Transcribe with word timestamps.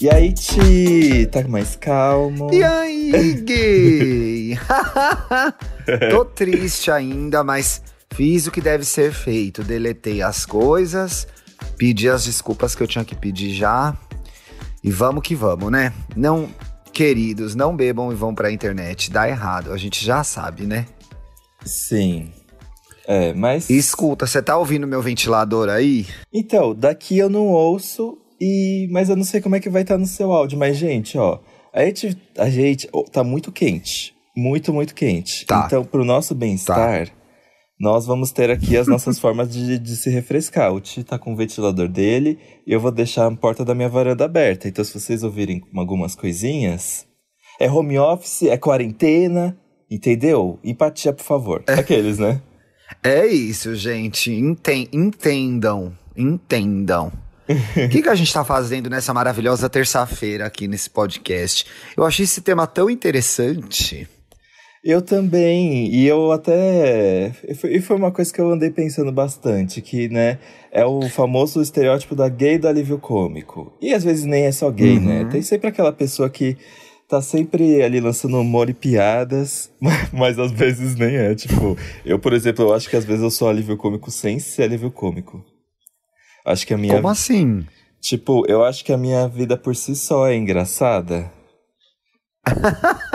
E 0.00 0.08
aí, 0.08 0.32
Ti? 0.32 1.26
Tá 1.30 1.46
mais 1.46 1.76
calmo? 1.76 2.48
E 2.54 2.64
aí, 2.64 3.34
gay? 3.42 4.58
Tô 6.10 6.24
triste 6.24 6.90
ainda, 6.90 7.44
mas 7.44 7.82
fiz 8.14 8.46
o 8.46 8.50
que 8.50 8.62
deve 8.62 8.82
ser 8.82 9.12
feito. 9.12 9.62
Deletei 9.62 10.22
as 10.22 10.46
coisas, 10.46 11.28
pedi 11.76 12.08
as 12.08 12.24
desculpas 12.24 12.74
que 12.74 12.82
eu 12.82 12.86
tinha 12.86 13.04
que 13.04 13.14
pedir 13.14 13.52
já. 13.52 13.94
E 14.82 14.90
vamos 14.90 15.22
que 15.22 15.34
vamos, 15.34 15.70
né? 15.70 15.92
Não, 16.16 16.48
queridos, 16.94 17.54
não 17.54 17.76
bebam 17.76 18.10
e 18.10 18.14
vão 18.14 18.34
pra 18.34 18.50
internet. 18.50 19.10
Dá 19.10 19.28
errado, 19.28 19.70
a 19.70 19.76
gente 19.76 20.02
já 20.02 20.24
sabe, 20.24 20.62
né? 20.62 20.86
Sim. 21.62 22.32
É, 23.06 23.34
mas. 23.34 23.68
Escuta, 23.68 24.26
você 24.26 24.40
tá 24.40 24.56
ouvindo 24.56 24.86
meu 24.86 25.02
ventilador 25.02 25.68
aí? 25.68 26.06
Então, 26.32 26.74
daqui 26.74 27.18
eu 27.18 27.28
não 27.28 27.48
ouço, 27.48 28.16
e 28.40 28.88
mas 28.90 29.08
eu 29.08 29.16
não 29.16 29.24
sei 29.24 29.40
como 29.40 29.56
é 29.56 29.60
que 29.60 29.68
vai 29.68 29.82
estar 29.82 29.98
no 29.98 30.06
seu 30.06 30.32
áudio. 30.32 30.58
Mas, 30.58 30.76
gente, 30.76 31.18
ó, 31.18 31.40
a 31.72 31.84
gente, 31.84 32.16
a 32.38 32.48
gente 32.48 32.88
oh, 32.92 33.04
tá 33.04 33.22
muito 33.22 33.52
quente. 33.52 34.14
Muito, 34.36 34.72
muito 34.72 34.94
quente. 34.94 35.44
Tá. 35.44 35.64
Então, 35.66 35.84
pro 35.84 36.04
nosso 36.04 36.34
bem-estar, 36.34 37.08
nós 37.78 38.06
vamos 38.06 38.30
ter 38.30 38.50
aqui 38.50 38.76
as 38.76 38.86
nossas 38.86 39.18
formas 39.20 39.52
de, 39.52 39.78
de 39.78 39.96
se 39.96 40.08
refrescar. 40.08 40.72
O 40.72 40.80
Ti 40.80 41.04
tá 41.04 41.18
com 41.18 41.32
o 41.32 41.36
ventilador 41.36 41.88
dele 41.88 42.38
e 42.66 42.72
eu 42.72 42.80
vou 42.80 42.90
deixar 42.90 43.26
a 43.26 43.36
porta 43.36 43.64
da 43.64 43.74
minha 43.74 43.88
varanda 43.88 44.24
aberta. 44.24 44.68
Então, 44.68 44.84
se 44.84 44.98
vocês 44.98 45.22
ouvirem 45.22 45.62
algumas 45.74 46.14
coisinhas, 46.14 47.06
é 47.58 47.70
home 47.70 47.98
office, 47.98 48.44
é 48.44 48.56
quarentena, 48.56 49.58
entendeu? 49.90 50.58
Empatia, 50.64 51.12
por 51.12 51.24
favor. 51.24 51.64
Aqueles, 51.66 52.18
né? 52.18 52.40
É 53.02 53.26
isso, 53.26 53.74
gente. 53.74 54.32
Enten- 54.32 54.88
entendam. 54.92 55.92
Entendam. 56.16 57.12
O 57.50 57.88
que, 57.90 58.02
que 58.02 58.08
a 58.08 58.14
gente 58.14 58.32
tá 58.32 58.44
fazendo 58.44 58.88
nessa 58.90 59.12
maravilhosa 59.12 59.68
terça-feira 59.68 60.46
aqui 60.46 60.68
nesse 60.68 60.88
podcast? 60.90 61.66
Eu 61.96 62.04
achei 62.04 62.24
esse 62.24 62.40
tema 62.40 62.66
tão 62.66 62.88
interessante. 62.88 64.08
Eu 64.82 65.02
também, 65.02 65.92
e 65.94 66.06
eu 66.06 66.32
até. 66.32 67.32
e 67.46 67.54
foi- 67.54 67.74
E 67.76 67.80
foi 67.82 67.96
uma 67.96 68.10
coisa 68.10 68.32
que 68.32 68.40
eu 68.40 68.50
andei 68.50 68.70
pensando 68.70 69.12
bastante, 69.12 69.82
que, 69.82 70.08
né, 70.08 70.38
é 70.72 70.86
o 70.86 71.02
famoso 71.10 71.60
estereótipo 71.60 72.14
da 72.14 72.28
gay 72.30 72.56
do 72.56 72.66
alívio 72.66 72.98
cômico. 72.98 73.76
E 73.80 73.92
às 73.92 74.02
vezes 74.02 74.24
nem 74.24 74.44
é 74.44 74.52
só 74.52 74.70
gay, 74.70 74.98
né? 74.98 75.26
Tem 75.30 75.42
sempre 75.42 75.68
aquela 75.68 75.92
pessoa 75.92 76.30
que 76.30 76.56
tá 77.06 77.20
sempre 77.20 77.82
ali 77.82 78.00
lançando 78.00 78.38
humor 78.40 78.70
e 78.70 78.72
piadas, 78.74 79.68
mas 80.12 80.38
às 80.38 80.50
vezes 80.52 80.94
nem 80.96 81.14
é. 81.14 81.34
Tipo, 81.34 81.76
eu, 82.04 82.18
por 82.18 82.32
exemplo, 82.32 82.64
eu 82.64 82.72
acho 82.72 82.88
que 82.88 82.96
às 82.96 83.04
vezes 83.04 83.22
eu 83.22 83.30
sou 83.30 83.48
alívio 83.50 83.76
cômico 83.76 84.10
sem 84.10 84.38
ser 84.38 84.62
alívio 84.62 84.90
cômico. 84.90 85.44
Acho 86.44 86.66
que 86.66 86.74
a 86.74 86.78
minha. 86.78 86.94
Como 86.94 87.08
assim? 87.08 87.66
Tipo, 88.00 88.44
eu 88.48 88.64
acho 88.64 88.84
que 88.84 88.92
a 88.92 88.96
minha 88.98 89.28
vida 89.28 89.56
por 89.56 89.76
si 89.76 89.94
só 89.94 90.26
é 90.26 90.34
engraçada. 90.36 91.30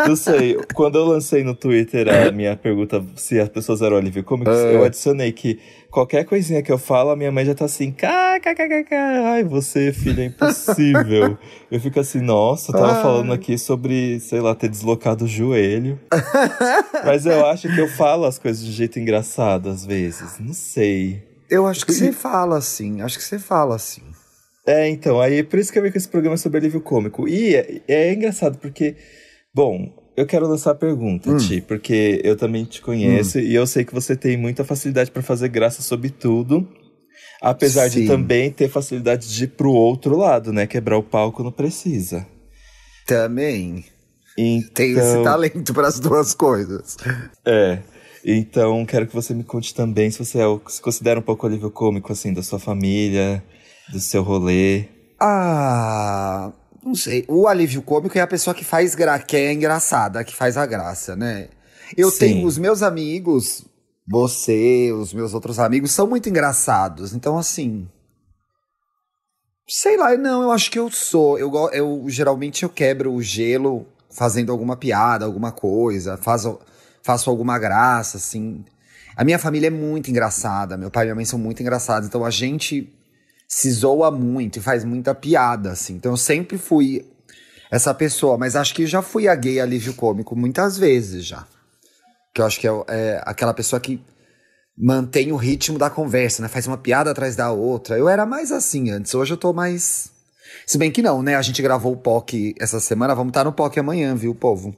Não 0.07 0.15
sei, 0.15 0.55
quando 0.75 0.99
eu 0.99 1.05
lancei 1.05 1.43
no 1.43 1.55
Twitter 1.55 2.07
a 2.07 2.31
minha 2.31 2.55
pergunta 2.55 3.03
se 3.15 3.39
as 3.39 3.49
pessoas 3.49 3.81
eram 3.81 3.97
alívio 3.97 4.23
cômico, 4.23 4.51
É. 4.51 4.75
eu 4.75 4.83
adicionei 4.83 5.31
que 5.31 5.59
qualquer 5.89 6.25
coisinha 6.25 6.61
que 6.61 6.71
eu 6.71 6.77
falo, 6.77 7.09
a 7.09 7.15
minha 7.15 7.31
mãe 7.31 7.43
já 7.43 7.55
tá 7.55 7.65
assim, 7.65 7.93
ai, 8.03 9.43
você, 9.43 9.91
filha, 9.91 10.21
é 10.21 10.25
impossível. 10.25 11.35
eu 11.71 11.79
fico 11.79 11.99
assim, 11.99 12.21
nossa, 12.21 12.71
eu 12.71 12.75
tava 12.79 12.99
Ah. 12.99 13.01
falando 13.01 13.33
aqui 13.33 13.57
sobre, 13.57 14.19
sei 14.19 14.39
lá, 14.39 14.53
ter 14.53 14.69
deslocado 14.69 15.25
o 15.25 15.27
joelho. 15.27 15.99
Mas 17.03 17.25
eu 17.25 17.43
acho 17.47 17.67
que 17.73 17.81
eu 17.81 17.87
falo 17.87 18.25
as 18.25 18.37
coisas 18.37 18.63
de 18.63 18.71
jeito 18.71 18.99
engraçado 18.99 19.69
às 19.69 19.83
vezes, 19.83 20.37
não 20.39 20.53
sei. 20.53 21.23
Eu 21.49 21.65
acho 21.67 21.85
que 21.85 21.93
você 21.93 22.11
fala 22.11 22.57
assim. 22.57 23.01
Acho 23.01 23.17
que 23.17 23.23
você 23.23 23.39
fala 23.39 23.75
assim. 23.75 24.01
É, 24.65 24.89
então, 24.89 25.21
aí 25.21 25.43
por 25.43 25.59
isso 25.59 25.71
que 25.71 25.77
eu 25.77 25.83
vi 25.83 25.91
que 25.91 25.97
esse 25.97 26.07
programa 26.07 26.33
é 26.33 26.37
sobre 26.37 26.57
alívio 26.57 26.81
cômico. 26.81 27.27
E 27.27 27.55
é, 27.55 27.81
é 27.87 28.13
engraçado 28.13 28.57
porque, 28.57 28.95
bom, 29.53 29.93
eu 30.17 30.25
quero 30.25 30.47
lançar 30.47 30.71
a 30.71 30.75
pergunta, 30.75 31.29
Hum. 31.29 31.37
Ti, 31.37 31.61
porque 31.61 32.21
eu 32.23 32.35
também 32.35 32.65
te 32.65 32.81
conheço 32.81 33.39
e 33.39 33.53
eu 33.53 33.67
sei 33.67 33.83
que 33.83 33.93
você 33.93 34.15
tem 34.15 34.37
muita 34.37 34.63
facilidade 34.63 35.11
pra 35.11 35.21
fazer 35.21 35.49
graça 35.49 35.81
sobre 35.81 36.09
tudo. 36.09 36.67
Apesar 37.41 37.89
de 37.89 38.01
Sim. 38.01 38.07
também 38.07 38.49
ter 38.49 38.69
facilidade 38.69 39.31
de 39.31 39.43
ir 39.43 39.49
pro 39.49 39.71
outro 39.71 40.17
lado, 40.17 40.51
né? 40.51 40.65
Quebrar 40.65 40.97
o 40.97 41.03
pau 41.03 41.31
quando 41.31 41.51
precisa. 41.51 42.25
Também. 43.05 43.85
Então, 44.37 44.73
Tem 44.73 44.91
esse 44.93 45.23
talento 45.23 45.73
para 45.73 45.87
as 45.87 45.99
duas 45.99 46.33
coisas. 46.33 46.97
É. 47.45 47.79
Então, 48.27 48.83
quero 48.87 49.05
que 49.05 49.13
você 49.13 49.35
me 49.35 49.43
conte 49.43 49.75
também 49.75 50.09
se 50.09 50.17
você 50.17 50.39
é, 50.39 50.59
se 50.67 50.81
considera 50.81 51.19
um 51.19 51.23
pouco 51.23 51.45
alívio 51.45 51.69
cômico, 51.69 52.11
assim, 52.11 52.33
da 52.33 52.41
sua 52.41 52.57
família, 52.57 53.43
do 53.91 53.99
seu 53.99 54.23
rolê. 54.23 54.85
Ah, 55.19 56.51
não 56.83 56.95
sei. 56.95 57.23
O 57.27 57.47
alívio 57.47 57.83
cômico 57.83 58.17
é 58.17 58.21
a 58.21 58.27
pessoa 58.27 58.55
que 58.55 58.65
faz 58.65 58.95
gra 58.95 59.19
que 59.19 59.37
é 59.37 59.53
engraçada, 59.53 60.23
que 60.23 60.35
faz 60.35 60.57
a 60.57 60.65
graça, 60.65 61.15
né? 61.15 61.49
Eu 61.95 62.09
Sim. 62.09 62.17
tenho 62.17 62.47
os 62.47 62.57
meus 62.57 62.81
amigos, 62.81 63.63
você, 64.07 64.91
os 64.91 65.13
meus 65.13 65.33
outros 65.35 65.59
amigos 65.59 65.91
são 65.91 66.07
muito 66.07 66.27
engraçados. 66.27 67.13
Então 67.13 67.37
assim, 67.37 67.87
sei 69.67 69.97
lá, 69.97 70.17
não, 70.17 70.43
eu 70.43 70.51
acho 70.51 70.71
que 70.71 70.79
eu 70.79 70.89
sou. 70.89 71.37
Eu, 71.37 71.51
eu 71.71 72.03
geralmente 72.07 72.63
eu 72.63 72.69
quebro 72.69 73.13
o 73.13 73.21
gelo 73.21 73.85
fazendo 74.09 74.51
alguma 74.51 74.75
piada, 74.75 75.25
alguma 75.25 75.51
coisa, 75.51 76.17
faço, 76.17 76.59
faço 77.05 77.29
alguma 77.29 77.59
graça, 77.59 78.17
assim. 78.17 78.65
A 79.15 79.23
minha 79.23 79.37
família 79.37 79.67
é 79.67 79.69
muito 79.69 80.09
engraçada, 80.09 80.75
meu 80.75 80.89
pai 80.89 81.03
e 81.03 81.05
minha 81.05 81.15
mãe 81.15 81.23
são 81.23 81.37
muito 81.37 81.61
engraçados, 81.61 82.09
então 82.09 82.25
a 82.25 82.31
gente 82.31 82.91
se 83.47 83.71
zoa 83.71 84.09
muito 84.09 84.57
e 84.57 84.61
faz 84.61 84.83
muita 84.83 85.13
piada, 85.13 85.71
assim. 85.71 85.93
Então 85.93 86.13
eu 86.13 86.17
sempre 86.17 86.57
fui 86.57 87.05
essa 87.69 87.93
pessoa, 87.93 88.39
mas 88.39 88.55
acho 88.55 88.73
que 88.73 88.87
já 88.87 89.03
fui 89.03 89.27
a 89.27 89.35
gay 89.35 89.59
alívio 89.59 89.93
cômico 89.93 90.35
muitas 90.35 90.79
vezes 90.79 91.23
já. 91.23 91.45
Que 92.33 92.41
eu 92.41 92.45
acho 92.45 92.59
que 92.59 92.67
é, 92.67 92.71
é 92.87 93.21
aquela 93.23 93.53
pessoa 93.53 93.79
que 93.79 94.03
mantém 94.75 95.31
o 95.31 95.35
ritmo 95.35 95.77
da 95.77 95.91
conversa, 95.91 96.41
né? 96.41 96.47
Faz 96.47 96.65
uma 96.65 96.77
piada 96.77 97.11
atrás 97.11 97.35
da 97.35 97.51
outra. 97.51 97.99
Eu 97.99 98.09
era 98.09 98.25
mais 98.25 98.51
assim 98.51 98.89
antes, 98.89 99.13
hoje 99.13 99.31
eu 99.31 99.37
tô 99.37 99.53
mais. 99.53 100.09
Se 100.65 100.79
bem 100.79 100.91
que 100.91 101.03
não, 101.03 101.21
né? 101.21 101.35
A 101.35 101.41
gente 101.43 101.61
gravou 101.61 101.93
o 101.93 101.97
POC 101.97 102.55
essa 102.59 102.79
semana, 102.79 103.13
vamos 103.13 103.29
estar 103.29 103.43
no 103.43 103.53
POC 103.53 103.79
amanhã, 103.79 104.15
viu, 104.15 104.33
povo? 104.33 104.75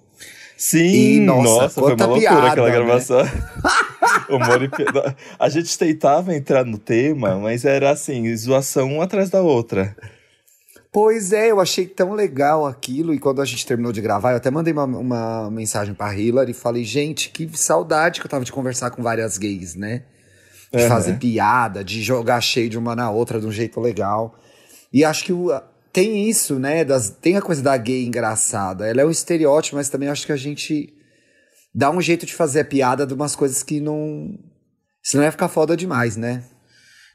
Sim, 0.58 1.18
E, 1.18 1.20
nossa, 1.20 1.62
nossa, 1.62 1.82
foi 1.82 1.94
uma 1.94 2.06
loucura 2.08 2.20
piada, 2.22 2.48
aquela 2.48 2.68
né? 2.68 2.74
gravação. 2.74 3.22
Humor. 4.30 4.60
A 5.38 5.50
gente 5.50 5.78
tentava 5.78 6.36
entrar 6.36 6.66
no 6.66 6.78
tema, 6.78 7.36
mas 7.38 7.64
era 7.64 7.92
assim, 7.92 8.36
zoação 8.36 8.92
uma 8.94 9.04
atrás 9.04 9.30
da 9.30 9.42
outra. 9.42 9.96
Pois 10.92 11.32
é, 11.32 11.52
eu 11.52 11.60
achei 11.60 11.86
tão 11.86 12.14
legal 12.14 12.66
aquilo. 12.66 13.14
E 13.14 13.20
quando 13.20 13.42
a 13.42 13.46
gente 13.46 13.66
terminou 13.66 13.92
de 13.92 14.02
gravar, 14.02 14.32
eu 14.32 14.38
até 14.38 14.50
mandei 14.50 14.74
uma, 14.74 14.86
uma 14.86 15.52
mensagem 15.52 15.94
pra 15.94 16.14
Hillary 16.16 16.52
e 16.52 16.56
falei, 16.56 16.84
gente, 16.84 17.30
que 17.30 17.48
saudade 17.56 18.20
que 18.20 18.26
eu 18.26 18.30
tava 18.32 18.44
de 18.44 18.52
conversar 18.52 18.90
com 18.90 19.04
várias 19.04 19.38
gays, 19.38 19.76
né? 19.76 20.04
De 20.72 20.80
Aham. 20.80 20.88
fazer 20.88 21.14
piada, 21.18 21.84
de 21.84 22.02
jogar 22.02 22.42
cheio 22.42 22.70
de 22.70 22.78
uma 22.78 22.96
na 22.96 23.12
outra 23.12 23.40
de 23.40 23.46
um 23.46 23.52
jeito 23.52 23.80
legal. 23.80 24.36
E 24.92 25.06
acho 25.06 25.24
que 25.24 25.32
o- 25.34 25.52
tem 25.98 26.30
isso, 26.30 26.60
né? 26.60 26.86
Das, 26.86 27.10
tem 27.10 27.38
a 27.38 27.42
coisa 27.42 27.60
da 27.64 27.76
gay 27.76 28.06
engraçada. 28.06 28.88
Ela 28.88 29.02
é 29.02 29.06
um 29.06 29.10
estereótipo, 29.10 29.78
mas 29.78 29.90
também 29.90 30.08
acho 30.08 30.28
que 30.28 30.32
a 30.32 30.38
gente 30.38 30.94
dá 31.74 31.90
um 31.90 32.00
jeito 32.00 32.24
de 32.24 32.36
fazer 32.36 32.60
a 32.60 32.66
piada 32.66 33.04
de 33.04 33.16
umas 33.16 33.36
coisas 33.36 33.64
que 33.64 33.80
não. 33.80 34.38
Senão 35.02 35.24
ia 35.24 35.32
ficar 35.32 35.48
foda 35.48 35.76
demais, 35.76 36.16
né? 36.16 36.44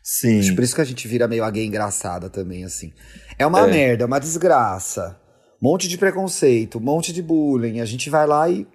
Sim. 0.02 0.40
Acho 0.40 0.56
por 0.56 0.64
isso 0.64 0.74
que 0.74 0.80
a 0.80 0.84
gente 0.84 1.06
vira 1.06 1.28
meio 1.28 1.44
a 1.44 1.50
gay 1.52 1.64
engraçada 1.64 2.28
também, 2.28 2.64
assim. 2.64 2.92
É 3.38 3.46
uma 3.46 3.68
É. 3.68 3.70
merda, 3.70 4.04
uma 4.04 4.18
desgraça. 4.18 5.16
Um 5.62 5.68
monte 5.70 5.86
de 5.86 5.96
preconceito, 5.96 6.78
um 6.78 6.82
monte 6.82 7.12
de 7.12 7.22
bullying. 7.22 7.78
A 7.78 7.84
gente 7.84 8.10
vai 8.10 8.26
lá 8.26 8.50
e 8.50 8.66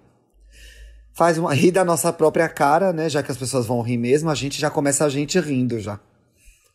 faz 1.14 1.36
uma 1.36 1.52
rir 1.52 1.70
da 1.72 1.84
nossa 1.84 2.10
própria 2.14 2.48
cara, 2.48 2.94
né? 2.94 3.10
Já 3.10 3.22
que 3.22 3.30
as 3.30 3.36
pessoas 3.36 3.66
vão 3.66 3.82
rir 3.82 3.98
mesmo, 3.98 4.30
a 4.30 4.34
gente 4.34 4.58
já 4.58 4.70
começa 4.70 5.04
a 5.04 5.10
gente 5.10 5.38
rindo 5.38 5.78
já. 5.78 6.00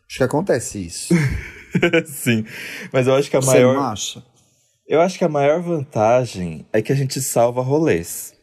Acho 0.07 0.17
que 0.17 0.23
acontece 0.23 0.85
isso. 0.85 1.15
Sim. 2.05 2.45
Mas 2.91 3.07
eu 3.07 3.15
acho 3.15 3.29
que 3.29 3.37
a 3.37 3.41
Você 3.41 3.59
não 3.61 3.73
maior. 3.73 3.91
acha? 3.91 4.23
Eu 4.87 5.01
acho 5.01 5.17
que 5.17 5.23
a 5.23 5.29
maior 5.29 5.61
vantagem 5.61 6.65
é 6.73 6.81
que 6.81 6.91
a 6.91 6.95
gente 6.95 7.21
salva 7.21 7.61
rolês. 7.61 8.33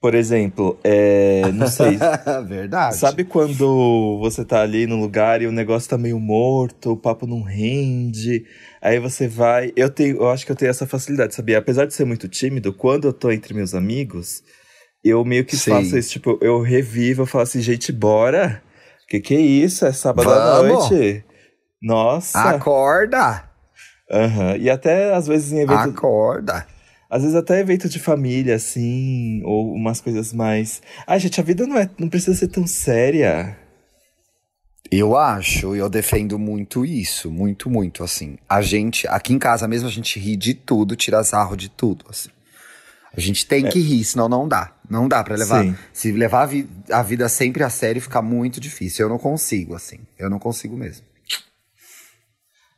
Por 0.00 0.14
exemplo, 0.14 0.78
é. 0.84 1.50
Não 1.52 1.66
sei. 1.66 1.98
Verdade. 2.46 2.96
Sabe 2.96 3.24
quando 3.24 4.18
você 4.20 4.44
tá 4.44 4.60
ali 4.60 4.86
no 4.86 5.00
lugar 5.00 5.40
e 5.40 5.46
o 5.46 5.52
negócio 5.52 5.88
tá 5.88 5.96
meio 5.96 6.20
morto, 6.20 6.92
o 6.92 6.96
papo 6.96 7.26
não 7.26 7.40
rende, 7.42 8.44
aí 8.82 8.98
você 8.98 9.26
vai. 9.26 9.72
Eu 9.74 9.88
tenho, 9.88 10.16
eu 10.18 10.28
acho 10.28 10.44
que 10.44 10.52
eu 10.52 10.56
tenho 10.56 10.68
essa 10.70 10.86
facilidade, 10.86 11.34
sabia? 11.34 11.56
Apesar 11.58 11.86
de 11.86 11.94
ser 11.94 12.04
muito 12.04 12.28
tímido, 12.28 12.70
quando 12.72 13.08
eu 13.08 13.14
tô 13.14 13.30
entre 13.30 13.54
meus 13.54 13.74
amigos, 13.74 14.42
eu 15.02 15.24
meio 15.24 15.44
que 15.44 15.56
Sim. 15.56 15.70
faço 15.70 15.96
isso, 15.96 16.10
tipo, 16.10 16.38
eu 16.42 16.60
revivo, 16.60 17.22
eu 17.22 17.26
falo 17.26 17.42
assim, 17.44 17.60
gente, 17.62 17.90
bora! 17.90 18.62
Que 19.08 19.20
que 19.20 19.34
é 19.34 19.40
isso? 19.40 19.86
É 19.86 19.92
sábado 19.92 20.30
à 20.30 20.62
Vamos! 20.62 20.90
noite? 20.90 21.24
Nossa! 21.84 22.40
Acorda! 22.40 23.44
Aham. 24.10 24.56
E 24.56 24.70
até 24.70 25.14
às 25.14 25.26
vezes 25.26 25.52
em 25.52 25.60
eventos. 25.60 25.94
Acorda! 25.94 26.66
Às 27.10 27.22
vezes 27.22 27.36
até 27.36 27.60
evento 27.60 27.88
de 27.88 27.98
família, 27.98 28.56
assim, 28.56 29.42
ou 29.44 29.72
umas 29.72 30.00
coisas 30.00 30.32
mais. 30.32 30.80
Ai, 31.06 31.20
gente, 31.20 31.38
a 31.38 31.44
vida 31.44 31.66
não, 31.66 31.76
é, 31.76 31.88
não 31.98 32.08
precisa 32.08 32.34
ser 32.36 32.48
tão 32.48 32.66
séria. 32.66 33.56
Eu 34.90 35.16
acho, 35.16 35.76
eu 35.76 35.88
defendo 35.88 36.38
muito 36.38 36.84
isso, 36.84 37.30
muito, 37.30 37.68
muito, 37.68 38.02
assim. 38.02 38.38
A 38.48 38.62
gente, 38.62 39.06
aqui 39.08 39.34
em 39.34 39.38
casa 39.38 39.68
mesmo, 39.68 39.86
a 39.86 39.90
gente 39.90 40.18
ri 40.18 40.36
de 40.36 40.54
tudo, 40.54 40.96
tira 40.96 41.22
sarro 41.22 41.56
de 41.56 41.68
tudo, 41.68 42.06
assim. 42.08 42.30
A 43.16 43.20
gente 43.20 43.46
tem 43.46 43.66
é. 43.66 43.70
que 43.70 43.78
rir, 43.78 44.04
senão 44.04 44.28
não 44.28 44.48
dá. 44.48 44.72
Não 44.88 45.06
dá 45.06 45.22
para 45.22 45.36
levar. 45.36 45.62
Sim. 45.62 45.76
Se 45.92 46.10
levar 46.12 46.42
a, 46.42 46.46
vi 46.46 46.68
a, 46.90 47.02
vida 47.02 47.28
sempre 47.28 47.62
a 47.62 47.70
sério, 47.70 48.02
fica 48.02 48.20
muito 48.20 48.60
difícil. 48.60 49.04
Eu 49.04 49.10
não 49.10 49.18
consigo, 49.18 49.74
assim. 49.74 50.00
Eu 50.18 50.28
não 50.28 50.38
consigo 50.38 50.76
mesmo. 50.76 51.13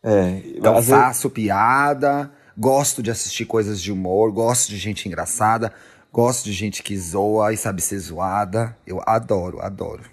É, 0.06 0.40
então 0.54 0.80
faço 0.80 1.28
piada, 1.28 2.30
gosto 2.56 3.02
de 3.02 3.10
assistir 3.10 3.44
coisas 3.44 3.82
de 3.82 3.90
humor, 3.90 4.30
gosto 4.30 4.68
de 4.68 4.76
gente 4.76 5.08
engraçada, 5.08 5.72
gosto 6.12 6.44
de 6.44 6.52
gente 6.52 6.80
que 6.80 6.96
zoa 6.96 7.52
e 7.52 7.56
sabe 7.56 7.82
ser 7.82 7.98
zoada. 7.98 8.76
Eu 8.86 9.02
adoro, 9.04 9.60
adoro. 9.60 10.04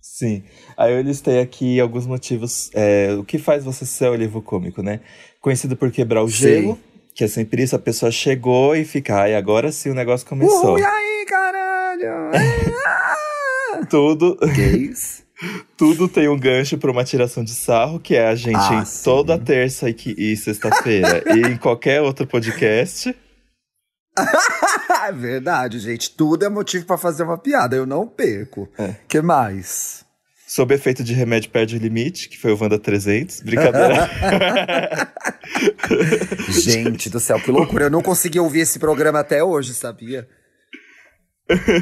Sim. 0.00 0.42
Aí 0.78 0.94
eu 0.94 1.02
listei 1.02 1.40
aqui 1.40 1.78
alguns 1.78 2.06
motivos. 2.06 2.70
É, 2.72 3.12
o 3.12 3.22
que 3.22 3.36
faz 3.36 3.64
você 3.64 3.84
ser 3.84 4.08
o 4.08 4.14
livro 4.14 4.40
cômico, 4.40 4.82
né? 4.82 5.00
Conhecido 5.42 5.76
por 5.76 5.90
quebrar 5.90 6.24
o 6.24 6.28
gelo. 6.28 6.80
Que 7.14 7.24
é 7.24 7.28
sempre 7.28 7.62
isso, 7.62 7.76
a 7.76 7.80
pessoa 7.80 8.10
chegou 8.10 8.74
e 8.74 8.84
fica, 8.84 9.22
ai, 9.22 9.34
agora 9.34 9.70
sim 9.70 9.90
o 9.90 9.94
negócio 9.94 10.26
começou. 10.26 10.74
Ui, 10.74 10.82
aí, 10.82 11.26
caralho! 11.26 12.30
Tudo. 13.90 14.38
Isso? 14.56 15.27
Tudo 15.76 16.08
tem 16.08 16.28
um 16.28 16.38
gancho 16.38 16.76
para 16.78 16.90
uma 16.90 17.04
tiração 17.04 17.44
de 17.44 17.54
sarro, 17.54 18.00
que 18.00 18.16
é 18.16 18.26
a 18.26 18.34
gente 18.34 18.56
ah, 18.56 18.82
em 18.82 19.02
toda 19.04 19.38
terça 19.38 19.88
e, 19.88 19.96
e 20.16 20.36
sexta-feira 20.36 21.22
e 21.32 21.52
em 21.52 21.56
qualquer 21.56 22.02
outro 22.02 22.26
podcast. 22.26 23.14
é 25.06 25.12
verdade, 25.12 25.78
gente. 25.78 26.10
Tudo 26.10 26.44
é 26.44 26.48
motivo 26.48 26.86
para 26.86 26.98
fazer 26.98 27.22
uma 27.22 27.38
piada. 27.38 27.76
Eu 27.76 27.86
não 27.86 28.06
perco. 28.06 28.68
É. 28.76 28.96
que 29.06 29.20
mais? 29.20 30.08
Sob 30.48 30.74
efeito 30.74 31.04
de 31.04 31.12
remédio 31.12 31.50
perde 31.50 31.76
o 31.76 31.78
limite, 31.78 32.28
que 32.28 32.38
foi 32.38 32.52
o 32.52 32.58
Wanda 32.60 32.78
300. 32.78 33.42
Brincadeira. 33.42 34.08
Gente 36.48 37.10
do 37.10 37.20
céu, 37.20 37.38
que 37.38 37.50
loucura. 37.50 37.84
Eu 37.84 37.90
não 37.90 38.00
consegui 38.00 38.40
ouvir 38.40 38.60
esse 38.60 38.78
programa 38.78 39.20
até 39.20 39.44
hoje, 39.44 39.74
sabia? 39.74 40.26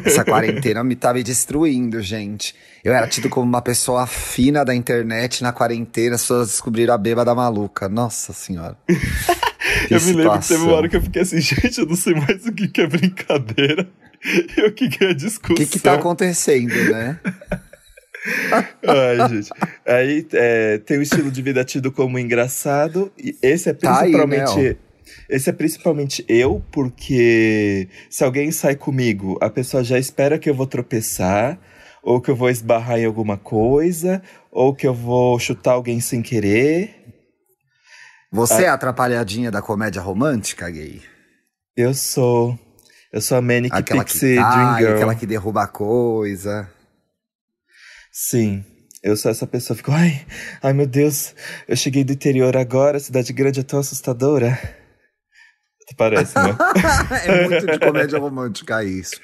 Essa 0.05 0.25
quarentena 0.25 0.85
me 0.85 0.95
tá 0.95 1.13
me 1.13 1.23
destruindo, 1.23 2.01
gente. 2.01 2.55
Eu 2.85 2.95
era 2.95 3.09
tido 3.09 3.29
como 3.29 3.47
uma 3.47 3.61
pessoa 3.61 4.07
fina 4.07 4.65
da 4.65 4.75
internet 4.75 5.43
na 5.43 5.53
quarentena, 5.53 6.15
as 6.15 6.23
pessoas 6.23 6.49
descobriram 6.49 6.95
a 6.95 6.99
bêbada 6.99 7.35
maluca. 7.35 7.89
Nossa 7.89 8.33
senhora. 8.33 8.77
eu 9.91 10.01
me 10.01 10.13
lembro 10.13 10.39
que 10.39 10.49
teve 10.49 10.63
uma 10.63 10.75
hora 10.75 10.89
que 10.89 10.97
eu 10.97 11.03
fiquei 11.03 11.23
assim, 11.23 11.41
gente, 11.43 11.81
eu 11.81 11.87
não 11.87 11.97
sei 11.97 12.15
mais 12.15 12.47
o 12.47 12.53
que, 12.53 12.69
que 12.69 12.81
é 12.81 12.87
brincadeira 12.87 13.89
e 14.57 14.61
o 14.63 14.73
que, 14.73 14.89
que 14.89 15.05
é 15.05 15.13
discussão. 15.13 15.55
O 15.55 15.59
que, 15.59 15.67
que 15.67 15.81
tá 15.81 15.95
acontecendo, 15.95 16.75
né? 16.91 17.19
Ai, 18.87 19.29
gente. 19.29 19.51
Aí 19.85 20.27
é, 20.33 20.79
tem 20.79 20.99
o 20.99 21.03
estilo 21.03 21.31
de 21.31 21.43
vida 21.43 21.65
tido 21.65 21.93
como 21.93 22.19
engraçado. 22.19 23.13
E 23.17 23.37
esse 23.43 23.69
é 23.69 23.73
principalmente. 23.73 24.45
Tá 24.45 24.55
aí, 24.55 24.69
né, 24.71 24.77
esse 25.29 25.51
é 25.51 25.53
principalmente 25.53 26.25
eu, 26.29 26.65
porque 26.73 27.89
se 28.11 28.25
alguém 28.25 28.51
sai 28.51 28.77
comigo, 28.77 29.39
a 29.41 29.51
pessoa 29.51 29.83
já 29.85 29.99
espera 29.99 30.39
que 30.39 30.49
eu 30.49 30.55
vou 30.55 30.67
tropeçar, 30.67 31.59
ou 32.03 32.21
que 32.21 32.31
eu 32.31 32.37
vou 32.37 32.49
esbarrar 32.49 32.99
em 32.99 33.05
alguma 33.05 33.37
coisa, 33.37 34.23
ou 34.51 34.75
que 34.75 34.87
eu 34.87 34.95
vou 34.95 35.39
chutar 35.39 35.73
alguém 35.73 36.01
sem 36.01 36.23
querer. 36.23 36.95
Você 38.31 38.65
é 38.65 38.69
a 38.69 38.75
atrapalhadinha 38.75 39.51
da 39.51 39.63
comédia 39.63 40.01
romântica, 40.01 40.71
gay? 40.71 41.03
Eu 41.77 41.95
sou. 41.95 42.59
Eu 43.13 43.21
sou 43.21 43.39
a 43.39 43.43
Manic 43.43 43.75
aquela 43.75 44.05
Pixie 44.05 44.35
que 44.35 44.37
cai, 44.37 44.53
Dream 44.53 44.79
Girl. 44.79 44.95
Aquela 44.95 45.15
que 45.15 45.27
derruba 45.27 45.63
a 45.63 45.67
coisa. 45.67 46.71
Sim. 48.13 48.65
Eu 49.03 49.17
sou 49.17 49.31
essa 49.31 49.47
pessoa, 49.47 49.77
fico, 49.77 49.93
ai, 49.93 50.27
ai 50.63 50.73
meu 50.73 50.87
Deus, 50.87 51.35
eu 51.69 51.77
cheguei 51.77 52.03
do 52.03 52.13
interior 52.13 52.57
agora, 52.57 52.99
cidade 52.99 53.33
grande 53.33 53.61
é 53.61 53.63
tão 53.63 53.79
assustadora. 53.79 54.59
Parece, 55.95 56.35
né? 56.35 56.57
é 57.25 57.49
muito 57.49 57.67
de 57.67 57.79
comédia 57.79 58.19
romântica 58.19 58.83
isso. 58.83 59.21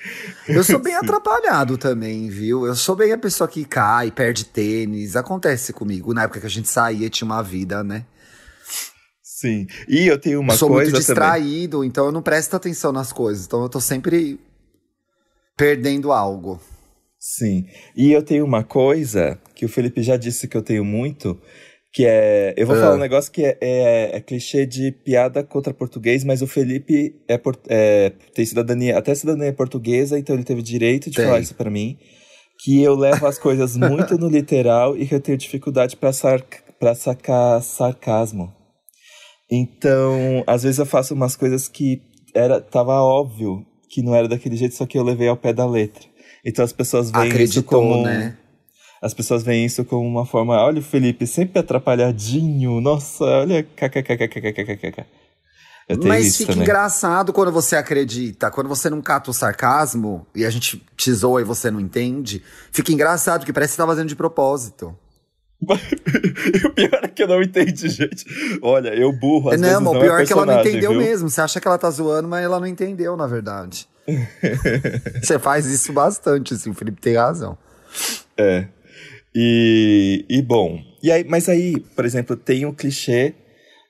Eu 0.47 0.63
sou 0.63 0.79
bem 0.79 0.95
atrapalhado 0.95 1.77
também, 1.77 2.29
viu? 2.29 2.67
Eu 2.67 2.77
sou 2.77 2.95
bem 2.95 3.13
a 3.13 3.19
pessoa 3.19 3.49
que 3.49 3.65
cai, 3.65 4.13
perde 4.13 4.45
tênis. 4.45 5.17
Acontece 5.17 5.73
comigo. 5.73 6.15
Na 6.15 6.23
época 6.23 6.41
que 6.41 6.47
a 6.47 6.51
gente 6.51 6.69
saía, 6.69 7.11
tinha 7.11 7.27
uma 7.27 7.43
vida, 7.43 7.83
né? 7.83 8.05
Sim. 9.23 9.67
E 9.89 10.07
eu 10.07 10.21
tenho 10.21 10.39
uma 10.39 10.53
eu 10.53 10.59
sou 10.59 10.69
coisa. 10.69 10.91
Sou 10.91 10.93
muito 10.93 11.05
distraído, 11.05 11.79
também. 11.79 11.89
então 11.89 12.07
eu 12.07 12.13
não 12.13 12.23
presto 12.23 12.55
atenção 12.55 12.93
nas 12.93 13.13
coisas. 13.13 13.45
Então 13.45 13.63
eu 13.63 13.69
tô 13.69 13.81
sempre 13.81 14.39
perdendo 15.57 16.13
algo. 16.13 16.61
Sim. 17.19 17.67
E 17.97 18.13
eu 18.13 18.23
tenho 18.23 18.45
uma 18.45 18.63
coisa 18.63 19.37
que 19.55 19.65
o 19.65 19.69
Felipe 19.69 20.01
já 20.01 20.17
disse 20.17 20.47
que 20.47 20.57
eu 20.57 20.63
tenho 20.63 20.85
muito, 20.85 21.41
que 21.93 22.07
é. 22.07 22.55
Eu 22.57 22.67
vou 22.67 22.77
falar 22.77 22.95
um 22.95 22.99
negócio 22.99 23.31
que 23.31 23.45
é, 23.45 23.59
é, 23.61 24.17
é, 24.17 24.21
clichê 24.21 24.65
de 24.65 24.91
piada 24.91 25.45
contra 25.45 25.75
português, 25.75 26.25
mas 26.25 26.41
o 26.41 26.47
Felipe 26.47 27.15
é, 27.29 27.41
é, 27.69 28.13
tem 28.35 28.47
cidadania, 28.47 28.97
até 28.97 29.15
cidadania 29.15 29.53
portuguesa, 29.53 30.19
então 30.19 30.35
ele 30.35 30.45
teve 30.45 30.63
direito 30.63 31.11
de 31.11 31.17
tem. 31.17 31.27
falar 31.27 31.41
isso 31.41 31.55
para 31.55 31.71
mim. 31.71 31.99
Que 32.65 32.83
eu 32.83 32.95
levo 32.95 33.27
as 33.27 33.39
coisas 33.39 33.77
muito 33.77 34.17
no 34.17 34.29
literal 34.29 34.97
e 34.97 35.07
que 35.07 35.15
eu 35.15 35.21
tenho 35.21 35.37
dificuldade 35.37 35.97
para 35.97 36.13
pra 36.79 36.95
sacar 36.95 37.63
sarcasmo. 37.63 38.53
Então, 39.51 40.43
às 40.47 40.63
vezes 40.63 40.79
eu 40.79 40.87
faço 40.87 41.13
umas 41.13 41.37
coisas 41.37 41.69
que 41.69 42.01
era, 42.35 42.61
tava 42.61 43.03
óbvio 43.03 43.67
que 43.91 44.03
não 44.03 44.15
era 44.15 44.27
daquele 44.27 44.57
jeito, 44.57 44.75
só 44.75 44.87
que 44.87 44.97
eu 44.97 45.03
levei 45.03 45.29
ao 45.29 45.37
pé 45.37 45.53
da 45.53 45.67
letra. 45.67 46.05
Então 46.45 46.65
as 46.65 46.73
pessoas 46.73 47.11
veem 47.11 47.29
Acreditou, 47.29 47.61
isso 47.61 47.63
como. 47.63 48.03
Né? 48.03 48.37
As 49.03 49.13
pessoas 49.13 49.43
veem 49.43 49.67
isso 49.67 49.85
como 49.85 50.07
uma 50.07 50.25
forma. 50.25 50.55
Olha 50.63 50.79
o 50.79 50.83
Felipe, 50.83 51.27
sempre 51.27 51.59
atrapalhadinho. 51.59 52.81
Nossa, 52.81 53.25
olha. 53.25 53.65
KKKKKKKK. 53.65 55.05
Mas 56.07 56.37
fica 56.37 56.53
também. 56.53 56.63
engraçado 56.63 57.33
quando 57.33 57.51
você 57.51 57.75
acredita. 57.75 58.49
Quando 58.51 58.69
você 58.69 58.89
não 58.89 59.03
cata 59.03 59.31
o 59.31 59.35
sarcasmo 59.35 60.25
e 60.35 60.45
a 60.45 60.51
gente 60.51 60.81
te 60.97 61.13
zoa 61.13 61.41
e 61.41 61.45
você 61.45 61.69
não 61.69 61.81
entende. 61.81 62.43
Fica 62.71 62.93
engraçado, 62.93 63.41
porque 63.41 63.53
parece 63.53 63.73
que 63.73 63.77
você 63.77 63.83
tá 63.83 63.89
fazendo 63.89 64.09
de 64.09 64.15
propósito. 64.15 64.97
o 66.65 66.71
pior 66.71 67.01
é 67.03 67.09
que 67.09 67.23
eu 67.23 67.29
não 67.29 67.43
entendi, 67.43 67.89
gente. 67.89 68.25
Olha, 68.63 68.95
eu 68.95 69.13
burro. 69.13 69.51
Às 69.51 69.61
não, 69.61 69.69
vezes 69.69 69.83
não 69.83 69.93
o 69.93 70.01
pior 70.01 70.21
é, 70.21 70.23
é 70.23 70.27
que 70.27 70.33
ela 70.33 70.47
não 70.47 70.61
entendeu 70.61 70.91
viu? 70.93 71.01
mesmo. 71.01 71.29
Você 71.29 71.41
acha 71.41 71.61
que 71.61 71.67
ela 71.67 71.79
tá 71.79 71.91
zoando, 71.91 72.29
mas 72.29 72.45
ela 72.45 72.61
não 72.61 72.67
entendeu, 72.67 73.17
na 73.17 73.27
verdade. 73.27 73.89
Você 75.23 75.39
faz 75.39 75.67
isso 75.67 75.93
bastante, 75.93 76.55
assim, 76.55 76.71
o 76.71 76.75
Felipe 76.75 77.01
tem 77.01 77.17
razão. 77.17 77.59
É. 78.37 78.67
E, 79.35 80.25
e 80.29 80.43
bom. 80.43 80.81
E 81.03 81.11
aí, 81.11 81.25
mas 81.25 81.49
aí, 81.49 81.81
por 81.95 82.05
exemplo, 82.05 82.37
tem 82.37 82.67
o 82.67 82.73
clichê 82.73 83.35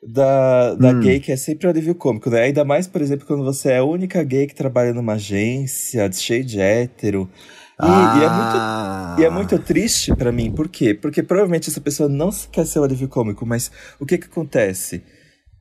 da, 0.02 0.74
da 0.74 0.90
hum. 0.90 1.00
gay 1.00 1.20
que 1.20 1.32
é 1.32 1.36
sempre 1.36 1.66
o 1.66 1.70
alívio 1.70 1.94
cômico, 1.94 2.30
né? 2.30 2.42
Ainda 2.42 2.64
mais, 2.64 2.86
por 2.86 3.00
exemplo, 3.02 3.26
quando 3.26 3.44
você 3.44 3.70
é 3.70 3.78
a 3.78 3.84
única 3.84 4.22
gay 4.22 4.46
que 4.46 4.54
trabalha 4.54 4.92
numa 4.92 5.14
agência, 5.14 6.10
cheio 6.12 6.44
de 6.44 6.60
hétero. 6.60 7.28
E, 7.80 7.84
ah. 7.84 8.18
e, 8.18 8.24
é 8.24 8.28
muito, 8.28 8.56
ah. 8.56 9.16
e 9.18 9.24
é 9.24 9.30
muito 9.30 9.58
triste 9.58 10.14
para 10.14 10.30
mim. 10.30 10.52
Por 10.52 10.68
quê? 10.68 10.94
Porque 10.94 11.22
provavelmente 11.22 11.68
essa 11.68 11.80
pessoa 11.80 12.08
não 12.08 12.30
quer 12.50 12.66
ser 12.66 12.78
o 12.78 12.84
alívio 12.84 13.08
cômico, 13.08 13.44
mas 13.44 13.70
o 13.98 14.06
que 14.06 14.18
que 14.18 14.26
acontece? 14.26 15.02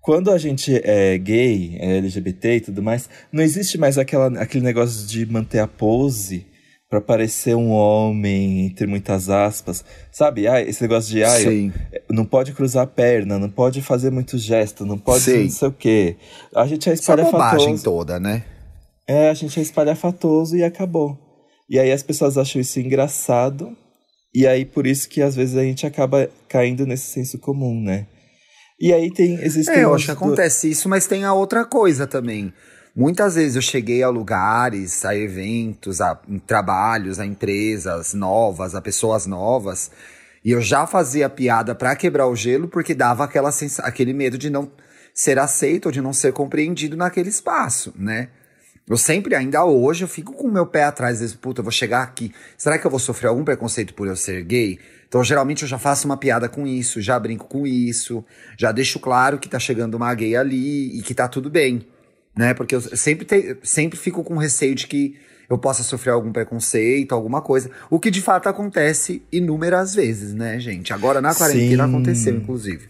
quando 0.02 0.32
a 0.32 0.38
gente 0.38 0.82
é 0.84 1.16
gay, 1.18 1.78
é 1.80 1.98
LGBT 2.00 2.56
e 2.56 2.62
tudo 2.62 2.82
mais, 2.82 3.08
não 3.32 3.44
existe 3.44 3.78
mais 3.78 4.00
aquela, 4.00 4.28
aquele 4.42 4.66
negócio 4.66 5.08
de 5.08 5.26
manter 5.28 5.60
a 5.60 5.68
pose 5.68 6.48
para 6.92 7.00
parecer 7.00 7.56
um 7.56 7.70
homem, 7.70 8.66
entre 8.66 8.86
muitas 8.86 9.30
aspas. 9.30 9.86
Sabe? 10.12 10.46
Ah, 10.46 10.62
esse 10.62 10.82
negócio 10.82 11.10
de, 11.10 11.24
ah, 11.24 11.38
não 12.10 12.26
pode 12.26 12.52
cruzar 12.52 12.84
a 12.84 12.88
perna, 12.88 13.40
não 13.40 13.50
pode 13.50 13.82
fazer 13.82 14.12
muito 14.12 14.38
gesto, 14.38 14.86
não 14.86 14.98
pode 14.98 15.24
Sim. 15.24 15.44
não 15.44 15.50
sei 15.50 15.68
o 15.70 15.72
quê. 15.72 16.18
A 16.54 16.68
gente 16.68 16.90
é 16.90 16.94
espalhafatoso. 16.94 17.70
Essa 17.70 17.84
toda, 17.86 18.20
né? 18.20 18.44
É, 19.08 19.30
a 19.30 19.34
gente 19.34 19.58
é 19.58 19.64
espalhafatoso 19.64 20.58
e 20.58 20.66
acabou. 20.66 21.18
E 21.70 21.80
aí 21.80 21.94
as 21.94 22.04
pessoas 22.04 22.38
acham 22.38 22.60
isso 22.60 22.78
engraçado, 22.82 23.72
e 24.36 24.46
aí 24.46 24.66
por 24.66 24.86
isso 24.86 25.08
que 25.08 25.22
às 25.22 25.34
vezes 25.34 25.56
a 25.56 25.64
gente 25.64 25.88
acaba 25.88 26.30
caindo 26.50 26.86
nesse 26.86 27.06
senso 27.06 27.40
comum, 27.40 27.82
né? 27.82 28.06
E 28.78 28.92
aí 28.92 29.10
tem. 29.10 29.36
Existem 29.36 29.76
é, 29.78 29.84
eu 29.86 29.94
acho 29.94 30.06
que 30.06 30.12
acontece 30.12 30.70
isso, 30.70 30.90
mas 30.90 31.08
tem 31.08 31.24
a 31.24 31.34
outra 31.34 31.64
coisa 31.64 32.06
também. 32.06 32.52
Muitas 32.96 33.36
vezes 33.36 33.56
eu 33.56 33.62
cheguei 33.62 34.04
a 34.04 34.10
lugares, 34.10 35.06
a 35.06 35.16
eventos, 35.16 36.02
a 36.02 36.20
trabalhos, 36.46 37.20
a 37.20 37.26
empresas 37.26 38.14
novas, 38.14 38.76
a 38.76 38.82
pessoas 38.82 39.26
novas, 39.26 39.90
e 40.44 40.52
eu 40.52 40.62
já 40.62 40.86
fazia 40.86 41.30
piada 41.30 41.74
para 41.74 41.96
quebrar 41.96 42.28
o 42.28 42.36
gelo 42.36 42.68
porque 42.68 42.94
dava 42.94 43.24
aquela 43.24 43.50
aquele 43.80 44.12
medo 44.12 44.38
de 44.38 44.50
não 44.50 44.70
ser 45.14 45.40
aceito 45.40 45.86
ou 45.86 45.92
de 45.92 46.02
não 46.02 46.12
ser 46.12 46.34
compreendido 46.34 46.98
naquele 46.98 47.30
espaço, 47.30 47.94
né? 47.98 48.30
Eu 48.90 48.98
sempre, 48.98 49.36
ainda 49.36 49.64
hoje, 49.64 50.04
eu 50.04 50.08
fico 50.08 50.34
com 50.34 50.48
o 50.48 50.52
meu 50.52 50.66
pé 50.66 50.84
atrás, 50.84 51.20
vezes, 51.22 51.34
puta, 51.34 51.62
eu 51.62 51.64
vou 51.64 51.72
chegar 51.72 52.02
aqui. 52.02 52.34
Será 52.58 52.78
que 52.78 52.86
eu 52.86 52.92
vou 52.92 53.00
sofrer 53.00 53.30
algum 53.30 53.44
preconceito 53.46 53.94
por 53.94 54.06
eu 54.06 54.18
ser 54.18 54.44
gay? 54.44 54.80
Então, 55.08 55.24
geralmente, 55.24 55.62
eu 55.62 55.68
já 55.68 55.78
faço 55.78 56.06
uma 56.08 56.18
piada 56.18 56.50
com 56.50 56.68
isso, 56.68 57.00
já 57.00 57.18
brinco 57.18 57.46
com 57.46 57.66
isso, 57.66 58.26
já 58.58 58.72
deixo 58.72 59.00
claro 59.00 59.40
que 59.40 59.48
tá 59.48 59.60
chegando 59.60 59.96
uma 59.96 60.14
gay 60.14 60.36
ali 60.36 60.98
e 60.98 61.02
que 61.04 61.14
tá 61.14 61.28
tudo 61.28 61.50
bem, 61.50 61.88
né? 62.36 62.54
Porque 62.54 62.76
eu 62.76 62.82
sempre, 62.82 63.26
te, 63.26 63.58
sempre 63.64 63.98
fico 63.98 64.24
com 64.24 64.38
receio 64.38 64.76
de 64.76 64.88
que 64.88 65.16
eu 65.50 65.58
possa 65.58 65.84
sofrer 65.84 66.12
algum 66.12 66.32
preconceito, 66.32 67.14
alguma 67.14 67.42
coisa. 67.42 67.70
O 67.90 68.00
que 68.00 68.10
de 68.10 68.22
fato 68.22 68.48
acontece 68.48 69.22
inúmeras 69.32 69.94
vezes, 69.94 70.34
né, 70.34 70.60
gente? 70.60 70.94
Agora 70.94 71.20
na 71.20 71.36
quarentena 71.36 71.86
Sim. 71.86 71.90
aconteceu, 71.90 72.36
inclusive. 72.36 72.90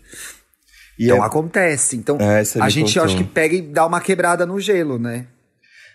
E 0.98 1.06
então 1.06 1.18
é... 1.18 1.26
acontece. 1.26 1.96
Então 1.96 2.18
é, 2.20 2.44
a 2.62 2.70
gente 2.70 2.94
contou. 2.94 3.04
acho 3.04 3.18
que 3.18 3.24
pega 3.24 3.56
e 3.56 3.62
dá 3.62 3.86
uma 3.86 4.00
quebrada 4.00 4.46
no 4.46 4.60
gelo, 4.60 5.00
né? 5.00 5.26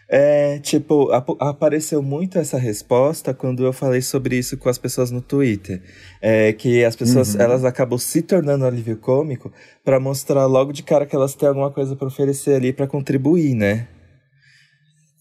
É, 0.09 0.61
tipo, 0.61 1.11
ap 1.11 1.31
apareceu 1.41 2.01
muito 2.01 2.39
essa 2.39 2.57
resposta 2.57 3.35
quando 3.35 3.65
eu 3.65 3.73
falei 3.73 4.01
sobre 4.01 4.39
isso 4.39 4.57
com 4.57 4.69
as 4.69 4.79
pessoas 4.79 5.11
no 5.11 5.21
Twitter. 5.21 5.83
É, 6.21 6.53
que 6.53 6.85
as 6.85 6.95
pessoas, 6.95 7.35
uhum. 7.35 7.41
elas 7.41 7.65
acabam 7.65 7.99
se 7.99 8.23
tornando 8.23 8.65
alívio 8.65 8.97
cômico 8.97 9.53
para 9.85 9.99
mostrar 9.99 10.47
logo 10.47 10.73
de 10.73 10.83
cara 10.83 11.07
que 11.07 11.17
elas 11.17 11.35
têm 11.35 11.49
alguma 11.49 11.71
coisa 11.73 11.97
para 11.97 12.07
oferecer 12.07 12.55
ali 12.55 12.73
para 12.73 12.87
contribuir, 12.87 13.55
né? 13.55 13.89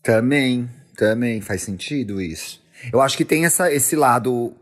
Também, 0.03 0.69
também 0.95 1.41
faz 1.41 1.63
sentido 1.63 2.21
isso. 2.21 2.63
Eu 2.93 3.01
acho 3.01 3.17
que 3.17 3.25
tem 3.25 3.45
essa, 3.45 3.73
esse 3.73 3.95
lado 3.95 4.53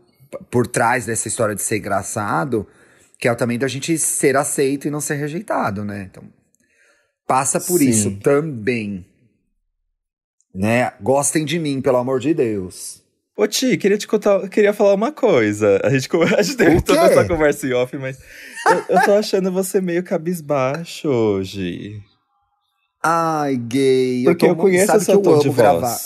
por 0.50 0.66
trás 0.66 1.04
dessa 1.04 1.28
história 1.28 1.54
de 1.54 1.62
ser 1.62 1.78
engraçado, 1.78 2.66
que 3.18 3.28
é 3.28 3.34
também 3.34 3.58
da 3.58 3.68
gente 3.68 3.96
ser 3.98 4.36
aceito 4.36 4.88
e 4.88 4.90
não 4.90 5.00
ser 5.00 5.16
rejeitado, 5.16 5.84
né? 5.84 6.08
Então, 6.10 6.24
passa 7.26 7.60
por 7.60 7.78
Sim. 7.78 7.88
isso 7.88 8.10
também. 8.20 9.04
Né? 10.54 10.92
Gostem 11.00 11.44
de 11.44 11.58
mim, 11.58 11.80
pelo 11.80 11.96
amor 11.96 12.20
de 12.20 12.32
Deus. 12.32 13.02
Ô 13.36 13.48
Ti, 13.48 13.76
queria 13.76 13.98
te 13.98 14.06
contar, 14.06 14.48
queria 14.48 14.72
falar 14.72 14.94
uma 14.94 15.10
coisa. 15.10 15.80
A 15.82 15.90
gente, 15.90 16.08
a 16.38 16.42
gente 16.42 16.56
teve 16.56 16.80
toda 16.80 17.00
essa 17.00 17.24
conversa 17.24 17.66
em 17.66 17.72
off, 17.72 17.96
mas 17.98 18.18
eu, 18.66 18.96
eu 18.96 19.04
tô 19.04 19.12
achando 19.12 19.50
você 19.50 19.80
meio 19.80 20.04
cabisbaixo 20.04 21.08
hoje. 21.08 22.00
Ai, 23.02 23.56
gay. 23.56 24.24
Porque 24.24 24.46
eu, 24.46 24.50
eu 24.50 24.56
conheço 24.56 24.98
que 24.98 25.18
tom 25.18 25.38
de 25.38 25.48
voz. 25.48 25.56
Gravar. 25.56 25.98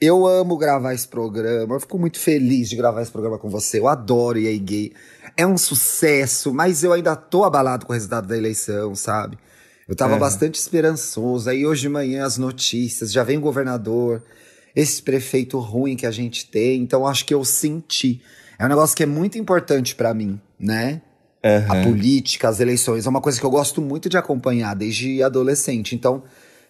Eu 0.00 0.26
amo 0.26 0.56
gravar 0.56 0.94
esse 0.94 1.06
programa. 1.06 1.74
Eu 1.74 1.80
fico 1.80 1.98
muito 1.98 2.18
feliz 2.18 2.68
de 2.68 2.76
gravar 2.76 3.02
esse 3.02 3.10
programa 3.10 3.38
com 3.38 3.48
você. 3.48 3.80
Eu 3.80 3.88
adoro 3.88 4.38
E 4.38 4.46
aí, 4.46 4.58
gay. 4.58 4.92
É 5.36 5.46
um 5.46 5.58
sucesso, 5.58 6.54
mas 6.54 6.84
eu 6.84 6.92
ainda 6.92 7.16
tô 7.16 7.44
abalado 7.44 7.84
com 7.86 7.92
o 7.92 7.94
resultado 7.94 8.26
da 8.28 8.36
eleição, 8.36 8.94
sabe? 8.94 9.36
Eu 9.88 9.94
tava 9.94 10.16
é. 10.16 10.18
bastante 10.18 10.54
esperançoso. 10.54 11.48
Aí 11.48 11.66
hoje 11.66 11.82
de 11.82 11.88
manhã 11.88 12.24
as 12.24 12.38
notícias, 12.38 13.12
já 13.12 13.22
vem 13.22 13.38
o 13.38 13.40
governador, 13.40 14.22
esse 14.74 15.02
prefeito 15.02 15.58
ruim 15.58 15.96
que 15.96 16.06
a 16.06 16.10
gente 16.10 16.46
tem. 16.46 16.82
Então 16.82 17.06
acho 17.06 17.24
que 17.24 17.34
eu 17.34 17.44
senti. 17.44 18.22
É 18.58 18.64
um 18.64 18.68
negócio 18.68 18.96
que 18.96 19.02
é 19.02 19.06
muito 19.06 19.38
importante 19.38 19.94
para 19.94 20.14
mim, 20.14 20.40
né? 20.58 21.02
Uhum. 21.44 21.72
A 21.72 21.84
política, 21.84 22.48
as 22.48 22.58
eleições, 22.58 23.04
é 23.04 23.08
uma 23.08 23.20
coisa 23.20 23.38
que 23.38 23.44
eu 23.44 23.50
gosto 23.50 23.82
muito 23.82 24.08
de 24.08 24.16
acompanhar 24.16 24.74
desde 24.74 25.22
adolescente. 25.22 25.94
Então, 25.94 26.22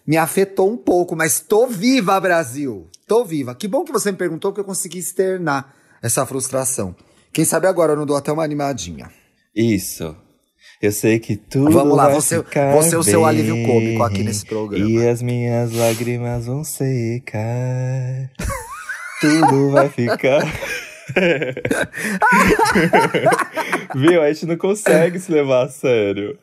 me 0.05 0.17
afetou 0.17 0.69
um 0.69 0.75
pouco, 0.75 1.15
mas 1.15 1.39
tô 1.39 1.67
viva, 1.67 2.19
Brasil! 2.19 2.87
Tô 3.07 3.23
viva. 3.23 3.55
Que 3.55 3.67
bom 3.67 3.85
que 3.85 3.91
você 3.91 4.11
me 4.11 4.17
perguntou 4.17 4.51
que 4.51 4.59
eu 4.59 4.65
consegui 4.65 4.99
externar 4.99 5.73
essa 6.01 6.25
frustração. 6.25 6.95
Quem 7.31 7.45
sabe 7.45 7.67
agora 7.67 7.93
eu 7.93 7.95
não 7.95 8.05
dou 8.05 8.17
até 8.17 8.31
uma 8.31 8.43
animadinha. 8.43 9.09
Isso. 9.55 10.15
Eu 10.81 10.91
sei 10.91 11.19
que 11.19 11.35
tudo 11.35 11.71
Vamos 11.71 11.95
lá, 11.95 12.09
você, 12.09 12.43
você 12.73 12.95
é 12.95 12.97
o 12.97 13.03
seu 13.03 13.25
alívio 13.25 13.65
cômico 13.65 14.03
aqui 14.03 14.23
nesse 14.23 14.45
programa. 14.45 14.89
E 14.89 15.07
as 15.07 15.21
minhas 15.21 15.73
lágrimas 15.73 16.45
vão 16.45 16.63
secar. 16.63 18.31
tudo 19.21 19.71
vai 19.71 19.89
ficar. 19.89 20.41
Viu? 23.95 24.21
A 24.21 24.31
gente 24.31 24.45
não 24.45 24.57
consegue 24.57 25.19
se 25.19 25.31
levar 25.31 25.65
a 25.65 25.69
sério. 25.69 26.37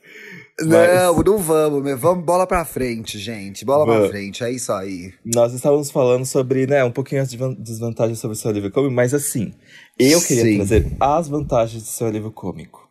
Não, 0.61 0.79
Mas... 0.79 1.25
não 1.25 1.39
vamos, 1.39 2.01
vamos 2.01 2.25
bola 2.25 2.47
pra 2.47 2.65
frente, 2.65 3.19
gente. 3.19 3.65
Bola 3.65 3.87
vamos. 3.87 4.03
pra 4.03 4.11
frente, 4.11 4.45
é 4.45 4.51
isso 4.51 4.73
aí. 4.73 5.13
Nós 5.25 5.55
estávamos 5.55 5.91
falando 5.91 6.25
sobre, 6.25 6.67
né, 6.67 6.85
um 6.85 6.91
pouquinho 6.91 7.23
as 7.23 7.31
desvantagens 7.59 8.19
sobre 8.19 8.37
o 8.37 8.39
seu 8.39 8.51
alívio 8.51 8.71
cômico, 8.71 8.95
mas 8.95 9.15
assim, 9.15 9.53
eu 9.99 10.21
queria 10.21 10.45
Sim. 10.45 10.57
trazer 10.57 10.93
as 11.01 11.29
vantagens 11.29 11.83
do 11.83 11.89
seu 11.89 12.07
alívio 12.07 12.31
cômico. 12.31 12.82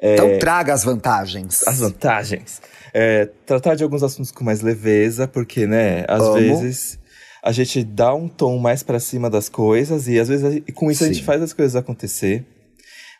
É, 0.00 0.14
então 0.14 0.38
traga 0.38 0.72
as 0.72 0.84
vantagens. 0.84 1.66
As 1.66 1.78
vantagens. 1.78 2.60
É, 2.92 3.28
tratar 3.44 3.74
de 3.74 3.82
alguns 3.82 4.02
assuntos 4.02 4.30
com 4.30 4.44
mais 4.44 4.60
leveza, 4.60 5.26
porque, 5.26 5.66
né, 5.66 6.04
às 6.08 6.22
Amo. 6.22 6.34
vezes 6.34 6.98
a 7.42 7.52
gente 7.52 7.84
dá 7.84 8.14
um 8.14 8.28
tom 8.28 8.58
mais 8.58 8.82
para 8.82 8.98
cima 8.98 9.30
das 9.30 9.48
coisas 9.48 10.08
e 10.08 10.18
às 10.18 10.28
vezes 10.28 10.62
com 10.74 10.90
isso 10.90 11.04
Sim. 11.04 11.10
a 11.10 11.12
gente 11.12 11.24
faz 11.24 11.40
as 11.40 11.52
coisas 11.52 11.76
acontecer. 11.76 12.44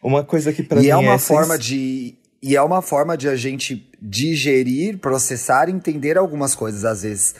Uma 0.03 0.25
coisa 0.25 0.53
que 0.53 0.63
para 0.63 0.81
mim 0.81 0.89
é 0.89 0.97
uma 0.97 1.15
é 1.15 1.19
forma 1.19 1.55
sens... 1.55 1.65
de 1.65 2.15
e 2.43 2.55
é 2.55 2.63
uma 2.63 2.83
forma 2.83 3.17
de 3.17 3.29
a 3.29 3.37
gente 3.37 3.89
digerir, 4.01 4.99
processar 4.99 5.69
e 5.69 5.73
entender 5.73 6.19
algumas 6.19 6.55
coisas 6.55 6.85
às 6.85 7.03
vezes 7.03 7.35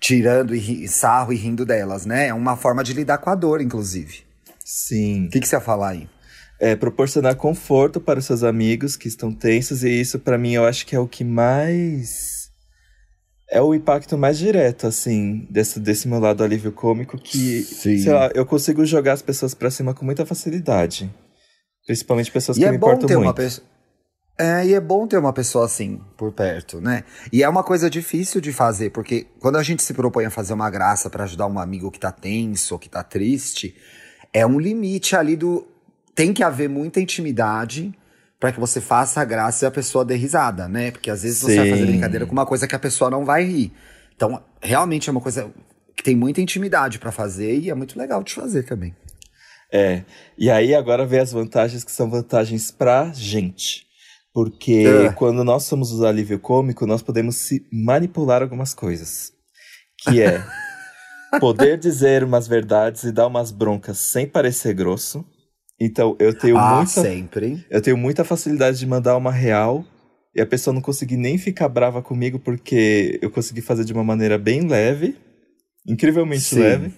tirando 0.00 0.54
e 0.54 0.88
sarro 0.88 1.32
e 1.32 1.36
rindo 1.36 1.66
delas, 1.66 2.06
né? 2.06 2.28
É 2.28 2.34
uma 2.34 2.56
forma 2.56 2.82
de 2.82 2.94
lidar 2.94 3.18
com 3.18 3.28
a 3.28 3.34
dor, 3.34 3.60
inclusive. 3.60 4.22
Sim. 4.64 5.26
O 5.26 5.30
que, 5.30 5.40
que 5.40 5.46
você 5.46 5.56
ia 5.56 5.60
falar 5.60 5.90
aí? 5.90 6.08
É, 6.60 6.76
proporcionar 6.76 7.34
conforto 7.36 7.98
para 8.00 8.18
os 8.18 8.26
seus 8.26 8.44
amigos 8.44 8.94
que 8.94 9.08
estão 9.08 9.32
tensos, 9.32 9.82
e 9.82 10.00
isso 10.00 10.18
para 10.18 10.36
mim 10.36 10.52
eu 10.52 10.66
acho 10.66 10.86
que 10.86 10.94
é 10.94 11.00
o 11.00 11.08
que 11.08 11.24
mais. 11.24 12.50
É 13.50 13.60
o 13.60 13.74
impacto 13.74 14.16
mais 14.16 14.38
direto, 14.38 14.86
assim, 14.86 15.48
desse, 15.50 15.80
desse 15.80 16.06
meu 16.06 16.20
lado 16.20 16.44
alívio 16.44 16.70
cômico, 16.70 17.18
que, 17.18 17.62
Sim. 17.62 17.98
sei 17.98 18.12
lá, 18.12 18.30
eu 18.32 18.46
consigo 18.46 18.84
jogar 18.84 19.14
as 19.14 19.22
pessoas 19.22 19.54
para 19.54 19.72
cima 19.72 19.92
com 19.92 20.04
muita 20.04 20.24
facilidade. 20.24 21.12
Principalmente 21.84 22.30
pessoas 22.30 22.56
e 22.56 22.60
que 22.60 22.66
é 22.66 22.70
me 22.70 22.76
importam 22.76 23.08
muito. 23.20 23.62
É, 24.38 24.64
e 24.64 24.72
é 24.72 24.80
bom 24.80 25.06
ter 25.06 25.18
uma 25.18 25.32
pessoa 25.32 25.64
assim 25.64 26.00
por 26.16 26.32
perto, 26.32 26.80
né? 26.80 27.02
E 27.32 27.42
é 27.42 27.48
uma 27.48 27.64
coisa 27.64 27.90
difícil 27.90 28.40
de 28.40 28.52
fazer, 28.52 28.90
porque 28.90 29.26
quando 29.40 29.56
a 29.56 29.62
gente 29.62 29.82
se 29.82 29.92
propõe 29.92 30.26
a 30.26 30.30
fazer 30.30 30.52
uma 30.52 30.70
graça 30.70 31.10
para 31.10 31.24
ajudar 31.24 31.46
um 31.48 31.58
amigo 31.58 31.90
que 31.90 31.98
tá 31.98 32.12
tenso 32.12 32.74
ou 32.74 32.78
que 32.78 32.88
tá 32.88 33.02
triste, 33.02 33.74
é 34.32 34.46
um 34.46 34.60
limite 34.60 35.16
ali 35.16 35.34
do 35.34 35.66
tem 36.14 36.32
que 36.32 36.42
haver 36.42 36.68
muita 36.68 37.00
intimidade 37.00 37.92
para 38.38 38.52
que 38.52 38.58
você 38.58 38.80
faça 38.80 39.20
a 39.20 39.24
graça 39.24 39.64
e 39.64 39.68
a 39.68 39.70
pessoa 39.70 40.04
dê 40.04 40.14
risada, 40.14 40.66
né? 40.66 40.90
Porque 40.90 41.10
às 41.10 41.22
vezes 41.22 41.38
Sim. 41.38 41.46
você 41.46 41.56
vai 41.56 41.70
fazer 41.70 41.86
brincadeira 41.86 42.26
com 42.26 42.32
uma 42.32 42.46
coisa 42.46 42.66
que 42.66 42.74
a 42.74 42.78
pessoa 42.78 43.10
não 43.10 43.24
vai 43.24 43.44
rir. 43.44 43.72
Então, 44.16 44.42
realmente 44.62 45.08
é 45.08 45.12
uma 45.12 45.20
coisa 45.20 45.50
que 45.96 46.02
tem 46.02 46.16
muita 46.16 46.40
intimidade 46.40 46.98
para 46.98 47.12
fazer 47.12 47.58
e 47.58 47.70
é 47.70 47.74
muito 47.74 47.98
legal 47.98 48.22
de 48.22 48.32
fazer 48.32 48.62
também. 48.62 48.94
É. 49.72 50.02
E 50.36 50.50
aí 50.50 50.74
agora 50.74 51.06
vem 51.06 51.20
as 51.20 51.32
vantagens 51.32 51.84
que 51.84 51.92
são 51.92 52.10
vantagens 52.10 52.70
pra 52.70 53.12
gente. 53.14 53.86
Porque 54.32 54.84
é. 54.86 55.12
quando 55.12 55.44
nós 55.44 55.64
somos 55.64 55.92
o 55.92 56.06
alívio 56.06 56.38
cômico, 56.38 56.86
nós 56.86 57.02
podemos 57.02 57.36
se 57.36 57.66
manipular 57.72 58.42
algumas 58.42 58.72
coisas. 58.72 59.32
Que 59.98 60.22
é 60.22 60.42
poder 61.40 61.78
dizer 61.78 62.24
umas 62.24 62.48
verdades 62.48 63.02
e 63.04 63.12
dar 63.12 63.26
umas 63.26 63.50
broncas 63.50 63.98
sem 63.98 64.26
parecer 64.26 64.72
grosso. 64.72 65.24
Então, 65.80 66.14
eu 66.18 66.34
tenho 66.34 66.58
ah, 66.58 66.76
muita. 66.76 67.02
sempre. 67.02 67.64
Eu 67.70 67.80
tenho 67.80 67.96
muita 67.96 68.22
facilidade 68.22 68.78
de 68.78 68.86
mandar 68.86 69.16
uma 69.16 69.32
real 69.32 69.84
e 70.34 70.40
a 70.40 70.46
pessoa 70.46 70.74
não 70.74 70.82
conseguir 70.82 71.16
nem 71.16 71.38
ficar 71.38 71.68
brava 71.68 72.02
comigo 72.02 72.38
porque 72.38 73.18
eu 73.22 73.30
consegui 73.30 73.62
fazer 73.62 73.84
de 73.84 73.92
uma 73.92 74.04
maneira 74.04 74.36
bem 74.36 74.66
leve, 74.68 75.16
incrivelmente 75.88 76.42
Sim. 76.42 76.60
leve. 76.60 76.92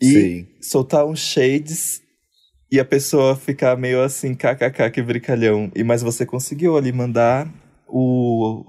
E 0.00 0.06
Sim. 0.06 0.46
soltar 0.60 1.04
uns 1.04 1.18
shades 1.18 2.00
e 2.70 2.78
a 2.78 2.84
pessoa 2.84 3.36
ficar 3.36 3.76
meio 3.76 4.02
assim, 4.02 4.34
kkk, 4.34 4.90
que 4.92 5.02
brincalhão. 5.02 5.70
E 5.74 5.82
mas 5.82 6.02
você 6.02 6.24
conseguiu 6.24 6.76
ali 6.76 6.92
mandar 6.92 7.52
o 7.88 8.64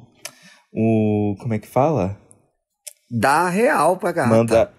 o 0.74 1.36
como 1.40 1.54
é 1.54 1.60
que 1.60 1.68
fala? 1.68 2.20
Dá 3.10 3.50
real 3.50 3.98
pra 3.98 4.12
gata. 4.12 4.30
Manda 4.30 4.74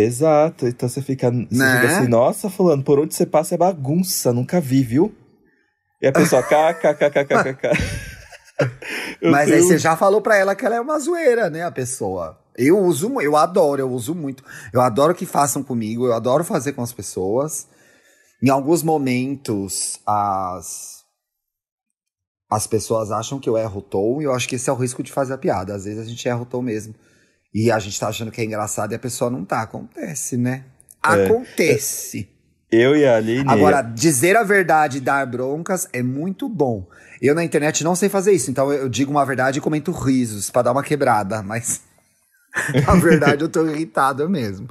Exato, 0.00 0.66
então 0.66 0.88
você 0.88 1.02
fica, 1.02 1.30
você 1.30 1.46
né? 1.50 1.80
fica 1.80 1.98
assim, 1.98 2.08
nossa, 2.08 2.48
fulano, 2.48 2.82
por 2.82 2.98
onde 2.98 3.14
você 3.14 3.26
passa 3.26 3.54
é 3.54 3.58
bagunça, 3.58 4.32
nunca 4.32 4.60
vi, 4.60 4.82
viu? 4.82 5.14
E 6.00 6.06
a 6.06 6.12
pessoa, 6.12 6.42
kkkkkk. 6.42 7.68
Mas 9.22 9.46
tenho... 9.46 9.56
aí 9.56 9.62
você 9.62 9.78
já 9.78 9.96
falou 9.96 10.20
pra 10.20 10.36
ela 10.36 10.54
que 10.54 10.64
ela 10.64 10.76
é 10.76 10.80
uma 10.80 10.98
zoeira, 10.98 11.50
né, 11.50 11.62
a 11.62 11.70
pessoa. 11.70 12.38
Eu 12.56 12.78
uso, 12.78 13.20
eu 13.20 13.36
adoro, 13.36 13.80
eu 13.80 13.90
uso 13.90 14.14
muito. 14.14 14.42
Eu 14.72 14.80
adoro 14.80 15.14
que 15.14 15.26
façam 15.26 15.62
comigo, 15.62 16.06
eu 16.06 16.12
adoro 16.12 16.44
fazer 16.44 16.72
com 16.72 16.82
as 16.82 16.92
pessoas. 16.92 17.68
Em 18.42 18.48
alguns 18.48 18.82
momentos, 18.82 20.00
as 20.06 21.00
as 22.50 22.66
pessoas 22.66 23.12
acham 23.12 23.38
que 23.38 23.48
eu 23.48 23.56
erro 23.56 23.78
o 23.78 23.82
tom, 23.82 24.20
e 24.20 24.24
eu 24.24 24.34
acho 24.34 24.48
que 24.48 24.56
esse 24.56 24.68
é 24.68 24.72
o 24.72 24.76
risco 24.76 25.04
de 25.04 25.12
fazer 25.12 25.34
a 25.34 25.38
piada. 25.38 25.72
Às 25.72 25.84
vezes 25.84 26.00
a 26.00 26.04
gente 26.04 26.28
erra 26.28 26.42
o 26.42 26.46
tom 26.46 26.60
mesmo. 26.60 26.94
E 27.52 27.70
a 27.70 27.78
gente 27.78 27.98
tá 27.98 28.08
achando 28.08 28.30
que 28.30 28.40
é 28.40 28.44
engraçado 28.44 28.92
e 28.92 28.94
a 28.94 28.98
pessoa 28.98 29.30
não 29.30 29.44
tá. 29.44 29.62
Acontece, 29.62 30.36
né? 30.36 30.64
É. 31.04 31.24
Acontece. 31.24 32.28
Eu 32.70 32.96
e 32.96 33.04
a 33.04 33.16
Aline. 33.16 33.48
Agora, 33.48 33.82
dizer 33.82 34.36
a 34.36 34.44
verdade 34.44 34.98
e 34.98 35.00
dar 35.00 35.26
broncas 35.26 35.88
é 35.92 36.02
muito 36.02 36.48
bom. 36.48 36.86
Eu 37.20 37.34
na 37.34 37.42
internet 37.42 37.82
não 37.82 37.96
sei 37.96 38.08
fazer 38.08 38.32
isso, 38.32 38.50
então 38.50 38.72
eu 38.72 38.88
digo 38.88 39.10
uma 39.10 39.26
verdade 39.26 39.58
e 39.58 39.60
comento 39.60 39.90
risos 39.90 40.48
para 40.50 40.62
dar 40.62 40.72
uma 40.72 40.82
quebrada, 40.82 41.42
mas. 41.42 41.82
Na 42.86 42.94
verdade, 42.94 43.42
eu 43.42 43.48
tô 43.48 43.66
irritado 43.66 44.28
mesmo. 44.28 44.68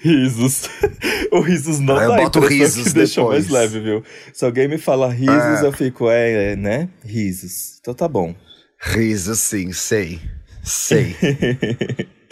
Risos. 0.00 0.68
O 1.32 1.40
risos 1.40 1.80
não 1.80 1.96
ah, 1.96 2.04
eu 2.04 2.16
boto 2.16 2.40
risos 2.40 2.88
que 2.88 2.92
deixa 2.92 3.24
mais 3.24 3.48
leve, 3.48 3.80
viu? 3.80 4.04
Se 4.34 4.44
alguém 4.44 4.68
me 4.68 4.76
fala 4.76 5.10
risos, 5.10 5.62
é. 5.62 5.64
eu 5.64 5.72
fico, 5.72 6.10
é, 6.10 6.52
é, 6.52 6.56
né? 6.56 6.90
Risos. 7.02 7.78
Então 7.80 7.94
tá 7.94 8.06
bom. 8.06 8.34
Risos, 8.78 9.38
sim, 9.38 9.72
sei. 9.72 10.20
Sei. 10.62 11.16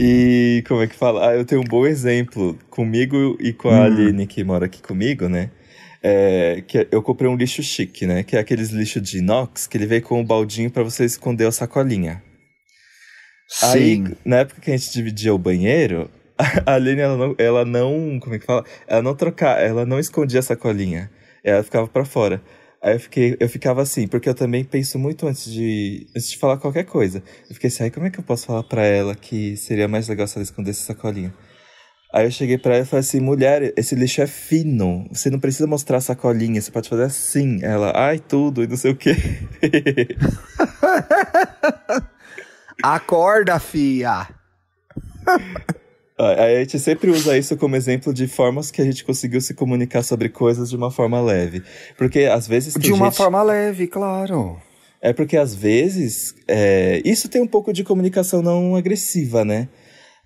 E 0.00 0.64
como 0.66 0.82
é 0.82 0.88
que 0.88 0.96
fala? 0.96 1.28
Ah, 1.30 1.34
eu 1.36 1.44
tenho 1.44 1.60
um 1.60 1.64
bom 1.64 1.86
exemplo 1.86 2.58
comigo 2.70 3.36
e 3.40 3.52
com 3.52 3.68
a 3.68 3.72
Hum. 3.72 3.82
Aline 3.84 4.26
que 4.26 4.42
mora 4.42 4.66
aqui 4.66 4.82
comigo, 4.82 5.28
né? 5.28 5.50
É, 6.02 6.62
que 6.66 6.88
eu 6.90 7.00
comprei 7.02 7.30
um 7.30 7.36
lixo 7.36 7.62
chique, 7.62 8.04
né? 8.04 8.24
Que 8.24 8.36
é 8.36 8.40
aqueles 8.40 8.70
lixos 8.70 9.00
de 9.02 9.18
inox 9.18 9.68
que 9.68 9.76
ele 9.76 9.86
vem 9.86 10.00
com 10.00 10.20
um 10.20 10.24
baldinho 10.24 10.70
pra 10.70 10.82
você 10.82 11.04
esconder 11.04 11.46
a 11.46 11.52
sacolinha. 11.52 12.20
Aí, 13.62 13.96
Sim. 13.96 14.16
na 14.24 14.38
época 14.38 14.60
que 14.60 14.70
a 14.72 14.76
gente 14.76 14.92
dividia 14.92 15.32
o 15.32 15.38
banheiro, 15.38 16.10
a 16.66 16.74
Aline, 16.74 17.00
ela 17.00 17.16
não, 17.16 17.34
ela 17.38 17.64
não. 17.64 18.18
Como 18.20 18.34
é 18.34 18.38
que 18.40 18.46
fala? 18.46 18.64
Ela 18.88 19.02
não 19.02 19.14
trocava, 19.14 19.60
ela 19.60 19.86
não 19.86 19.98
escondia 20.00 20.40
a 20.40 20.42
sacolinha. 20.42 21.10
Ela 21.44 21.62
ficava 21.62 21.86
pra 21.86 22.04
fora. 22.04 22.42
Aí 22.82 22.94
eu, 22.94 23.00
fiquei, 23.00 23.36
eu 23.40 23.48
ficava 23.48 23.82
assim, 23.82 24.06
porque 24.06 24.28
eu 24.28 24.34
também 24.34 24.64
penso 24.64 24.98
muito 24.98 25.26
antes 25.26 25.50
de, 25.50 26.06
antes 26.10 26.30
de 26.30 26.38
falar 26.38 26.58
qualquer 26.58 26.84
coisa. 26.84 27.22
Eu 27.48 27.54
fiquei 27.54 27.68
assim, 27.68 27.84
aí 27.84 27.90
como 27.90 28.06
é 28.06 28.10
que 28.10 28.20
eu 28.20 28.24
posso 28.24 28.46
falar 28.46 28.62
pra 28.62 28.84
ela 28.84 29.16
que 29.16 29.56
seria 29.56 29.88
mais 29.88 30.08
legal 30.08 30.26
se 30.28 30.36
ela 30.36 30.44
escondesse 30.44 30.82
a 30.82 30.94
sacolinha? 30.94 31.34
Aí 32.14 32.24
eu 32.24 32.30
cheguei 32.30 32.56
pra 32.56 32.74
ela 32.74 32.84
e 32.84 32.86
falei 32.86 33.00
assim, 33.00 33.20
mulher, 33.20 33.74
esse 33.76 33.94
lixo 33.94 34.22
é 34.22 34.26
fino. 34.26 35.06
Você 35.12 35.28
não 35.28 35.40
precisa 35.40 35.66
mostrar 35.66 35.98
a 35.98 36.00
sacolinha, 36.00 36.60
você 36.60 36.70
pode 36.70 36.88
fazer 36.88 37.02
assim. 37.02 37.62
Ela, 37.62 37.92
ai, 37.94 38.18
tudo, 38.18 38.62
e 38.62 38.66
não 38.66 38.76
sei 38.76 38.92
o 38.92 38.96
quê. 38.96 39.14
Acorda, 42.82 43.58
fia! 43.58 44.28
A 46.18 46.58
gente 46.58 46.78
sempre 46.80 47.10
usa 47.10 47.38
isso 47.38 47.56
como 47.56 47.76
exemplo 47.76 48.12
de 48.12 48.26
formas 48.26 48.72
que 48.72 48.82
a 48.82 48.84
gente 48.84 49.04
conseguiu 49.04 49.40
se 49.40 49.54
comunicar 49.54 50.02
sobre 50.02 50.28
coisas 50.28 50.68
de 50.68 50.76
uma 50.76 50.90
forma 50.90 51.20
leve. 51.20 51.62
Porque 51.96 52.24
às 52.24 52.48
vezes 52.48 52.74
tem 52.74 52.82
De 52.82 52.92
uma 52.92 53.06
gente... 53.06 53.16
forma 53.16 53.40
leve, 53.42 53.86
claro. 53.86 54.60
É 55.00 55.12
porque 55.12 55.36
às 55.36 55.54
vezes 55.54 56.34
é, 56.48 57.00
isso 57.04 57.28
tem 57.28 57.40
um 57.40 57.46
pouco 57.46 57.72
de 57.72 57.84
comunicação 57.84 58.42
não 58.42 58.74
agressiva, 58.74 59.44
né? 59.44 59.68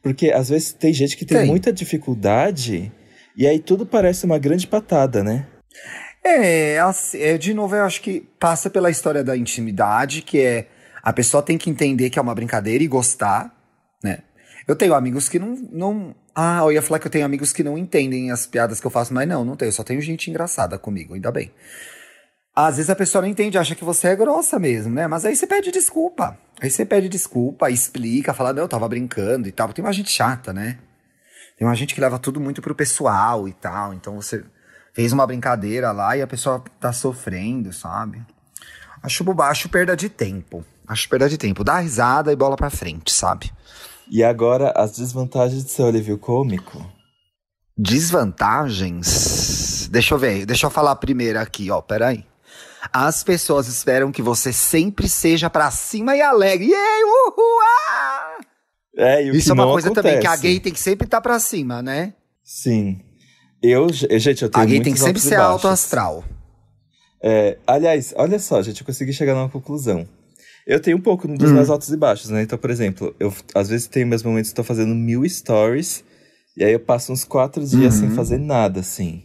Porque 0.03 0.31
às 0.31 0.49
vezes 0.49 0.73
tem 0.73 0.95
gente 0.95 1.17
que 1.17 1.27
tem, 1.27 1.39
Tem. 1.39 1.47
muita 1.47 1.71
dificuldade 1.71 2.91
e 3.37 3.47
aí 3.47 3.59
tudo 3.59 3.85
parece 3.85 4.25
uma 4.25 4.39
grande 4.39 4.67
patada, 4.67 5.23
né? 5.23 5.47
É, 6.25 6.79
assim, 6.81 7.19
é, 7.19 7.37
de 7.37 7.53
novo, 7.53 7.75
eu 7.77 7.85
acho 7.85 8.01
que 8.01 8.27
passa 8.39 8.71
pela 8.71 8.91
história 8.91 9.23
da 9.23 9.37
intimidade, 9.37 10.23
que 10.23 10.41
é 10.41 10.67
a 11.03 11.13
pessoa 11.13 11.43
tem 11.43 11.59
que 11.59 11.69
entender 11.69 12.11
que 12.11 12.19
é 12.19 12.23
uma 12.23 12.35
brincadeira 12.35 12.83
e 12.83 12.87
gostar? 12.87 13.62
Eu 14.67 14.77
tenho 14.77 14.95
amigos 14.95 15.29
que 15.29 15.39
não, 15.39 15.57
não. 15.71 16.15
Ah, 16.35 16.61
eu 16.63 16.73
ia 16.73 16.83
falar 16.83 16.99
que 16.99 17.07
eu 17.07 17.11
tenho 17.11 17.25
amigos 17.25 17.53
que 17.53 17.65
não 17.65 17.77
entendem 17.77 18.31
as 18.31 18.47
piadas 18.47 18.81
que 18.81 18.87
eu 18.87 18.91
faço, 18.91 19.13
mas 19.13 19.29
não, 19.29 19.45
não 19.45 19.57
tenho. 19.57 19.73
Só 19.73 19.83
tenho 19.83 20.01
gente 20.01 20.31
engraçada 20.31 20.79
comigo, 20.79 21.15
ainda 21.15 21.31
bem. 21.31 21.53
Às 22.55 22.77
vezes 22.77 22.91
a 22.91 22.97
pessoa 22.97 23.23
não 23.23 23.29
entende, 23.29 23.57
acha 23.57 23.75
que 23.75 23.85
você 23.85 24.09
é 24.09 24.17
grossa 24.17 24.59
mesmo, 24.59 24.95
né? 24.95 25.07
Mas 25.07 25.25
aí 25.25 25.35
você 25.35 25.47
pede 25.47 25.71
desculpa. 25.71 26.39
Aí 26.61 26.71
você 26.71 26.85
pede 26.85 27.09
desculpa, 27.09 27.71
explica, 27.71 28.35
fala, 28.35 28.53
não, 28.53 28.63
eu 28.63 28.69
tava 28.69 28.89
brincando 28.89 29.49
e 29.49 29.53
tal. 29.53 29.73
Tem 29.73 29.85
uma 29.85 29.93
gente 29.93 30.11
chata, 30.11 30.53
né? 30.53 30.79
Tem 31.59 31.67
uma 31.67 31.75
gente 31.75 31.95
que 31.95 32.01
leva 32.01 32.19
tudo 32.19 32.41
muito 32.41 32.61
pro 32.61 32.75
pessoal 32.75 33.49
e 33.49 33.53
tal. 33.53 33.95
Então 33.95 34.17
você 34.17 34.45
fez 34.93 35.13
uma 35.13 35.27
brincadeira 35.27 35.93
lá 35.93 36.17
e 36.17 36.23
a 36.23 36.27
pessoa 36.27 36.63
tá 36.79 36.93
sofrendo, 36.93 37.73
sabe? 37.73 38.23
Acho 39.03 39.25
boba, 39.25 39.47
acho 39.47 39.69
perda 39.69 39.97
de 39.97 40.09
tempo. 40.09 40.65
Acho 40.87 41.09
perda 41.09 41.29
de 41.29 41.39
tempo. 41.39 41.65
Dá 41.65 41.79
risada 41.79 42.33
e 42.33 42.37
bola 42.37 42.57
pra 42.57 42.71
frente, 42.71 43.13
sabe? 43.13 43.51
E 44.15 44.23
agora 44.23 44.75
as 44.77 44.99
desvantagens 44.99 45.65
de 45.65 45.71
ser 45.71 45.85
alívio 45.85 46.19
cômico. 46.19 46.87
Desvantagens. 47.75 49.89
Deixa 49.91 50.13
eu 50.13 50.19
ver, 50.19 50.45
deixa 50.45 50.67
eu 50.67 50.71
falar 50.71 50.95
primeiro 50.97 51.41
aqui, 51.41 51.71
ó, 51.71 51.81
peraí. 51.81 52.27
As 52.93 53.25
pessoas 53.25 53.69
esperam 53.69 54.13
que 54.13 54.21
você 54.21 54.53
sempre 54.53 55.09
seja 55.09 55.49
pra 55.49 55.71
cima 55.71 56.15
e 56.15 56.21
alegre. 56.21 56.67
Yay, 56.67 57.05
uhul, 57.05 57.61
ah! 57.89 58.39
É, 58.95 59.25
e 59.25 59.35
Isso 59.35 59.51
é 59.51 59.55
uma 59.55 59.65
coisa 59.65 59.91
também, 59.91 60.21
que 60.21 60.27
a 60.27 60.33
acontece. 60.33 60.43
gay 60.43 60.61
tem 60.61 60.75
que 60.75 60.81
sempre 60.81 61.07
estar 61.07 61.23
pra 61.23 61.39
cima, 61.39 61.81
né? 61.81 62.13
Sim. 62.45 63.01
Eu, 63.63 63.91
gente, 63.91 64.43
eu 64.43 64.51
tenho 64.51 64.63
A 64.63 64.67
gay 64.67 64.83
tem 64.83 64.93
que 64.93 65.01
sempre 65.01 65.23
ser 65.23 65.37
alto 65.37 65.67
astral. 65.69 66.23
É, 67.23 67.57
aliás, 67.67 68.13
olha 68.17 68.39
só, 68.39 68.61
gente, 68.61 68.83
eu 68.83 68.87
consegui 68.87 69.15
chegar 69.15 69.35
numa 69.35 69.49
conclusão. 69.49 70.07
Eu 70.67 70.81
tenho 70.81 70.97
um 70.97 71.01
pouco 71.01 71.27
dos 71.29 71.51
Hum. 71.51 71.55
meus 71.55 71.69
altos 71.71 71.89
e 71.91 71.97
baixos, 71.97 72.31
né? 72.31 72.43
Então, 72.43 72.59
por 72.59 72.71
exemplo, 72.71 73.15
eu 73.19 73.33
às 73.55 73.69
vezes 73.69 73.87
tenho 73.87 74.07
meus 74.07 74.23
momentos 74.23 74.51
que 74.51 74.53
estou 74.53 74.65
fazendo 74.65 74.95
mil 74.95 75.29
stories, 75.29 76.05
e 76.57 76.65
aí 76.65 76.73
eu 76.73 76.81
passo 76.81 77.13
uns 77.13 77.25
quatro 77.25 77.65
dias 77.65 77.95
sem 77.95 78.09
Uhum. 78.09 78.15
fazer 78.15 78.39
nada, 78.39 78.81
assim. 78.81 79.25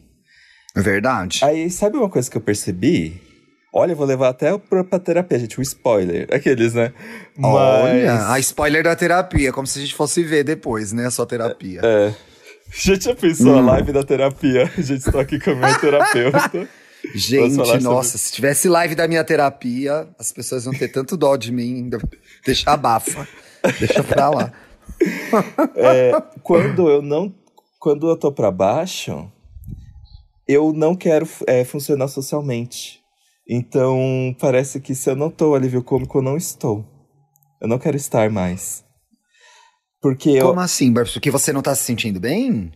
É 0.75 0.81
verdade. 0.81 1.39
Aí, 1.43 1.69
sabe 1.69 1.97
uma 1.97 2.09
coisa 2.09 2.29
que 2.29 2.37
eu 2.37 2.41
percebi? 2.41 3.21
Olha, 3.73 3.91
eu 3.91 3.95
vou 3.95 4.07
levar 4.07 4.29
até 4.29 4.57
pra, 4.57 4.83
pra 4.83 4.97
terapia, 4.99 5.37
gente, 5.37 5.59
um 5.59 5.61
spoiler. 5.63 6.27
Aqueles, 6.33 6.73
né? 6.73 6.91
Olha, 7.43 8.31
a 8.31 8.39
spoiler 8.39 8.83
da 8.83 8.95
terapia, 8.95 9.51
como 9.51 9.67
se 9.67 9.77
a 9.77 9.81
gente 9.81 9.93
fosse 9.93 10.23
ver 10.23 10.43
depois, 10.43 10.91
né? 10.93 11.05
A 11.05 11.11
sua 11.11 11.25
terapia. 11.27 11.81
É. 11.83 12.13
Gente, 12.73 13.05
já 13.05 13.15
pensou 13.15 13.53
Hum. 13.55 13.59
a 13.59 13.61
live 13.73 13.91
da 13.91 14.03
terapia? 14.03 14.63
A 14.77 14.81
gente 14.81 15.05
está 15.07 15.21
aqui 15.21 15.39
com 15.39 15.51
a 15.51 15.55
minha 15.55 15.79
terapeuta. 15.79 16.67
Gente, 17.15 17.55
falar 17.55 17.65
sobre- 17.79 17.83
nossa, 17.83 18.17
se 18.17 18.31
tivesse 18.33 18.67
live 18.67 18.95
da 18.95 19.07
minha 19.07 19.23
terapia, 19.23 20.07
as 20.19 20.31
pessoas 20.31 20.65
iam 20.65 20.73
ter 20.73 20.87
tanto 20.89 21.15
dó 21.17 21.35
de 21.35 21.51
mim. 21.51 21.75
ainda. 21.75 21.97
Deixa 22.45 22.71
abafa. 22.71 23.27
Deixa 23.79 24.03
pra 24.03 24.29
lá. 24.29 24.53
É, 25.75 26.11
quando 26.41 26.89
eu 26.89 27.01
não. 27.03 27.33
Quando 27.79 28.09
eu 28.09 28.17
tô 28.17 28.31
pra 28.31 28.49
baixo, 28.49 29.31
eu 30.47 30.73
não 30.73 30.95
quero 30.95 31.27
é, 31.45 31.63
funcionar 31.63 32.07
socialmente. 32.07 32.99
Então, 33.47 34.35
parece 34.39 34.79
que 34.79 34.95
se 34.95 35.09
eu 35.09 35.15
não 35.15 35.29
tô 35.29 35.53
alívio 35.53 35.83
cômico, 35.83 36.17
eu 36.17 36.21
não 36.23 36.35
estou. 36.35 36.83
Eu 37.61 37.67
não 37.67 37.77
quero 37.77 37.95
estar 37.95 38.29
mais. 38.31 38.83
Porque 40.01 40.31
eu. 40.31 40.47
Como 40.47 40.59
assim, 40.59 40.91
Barbs? 40.91 41.13
Porque 41.13 41.29
você 41.31 41.53
não 41.53 41.61
tá 41.61 41.75
se 41.75 41.83
sentindo 41.83 42.19
bem? 42.19 42.71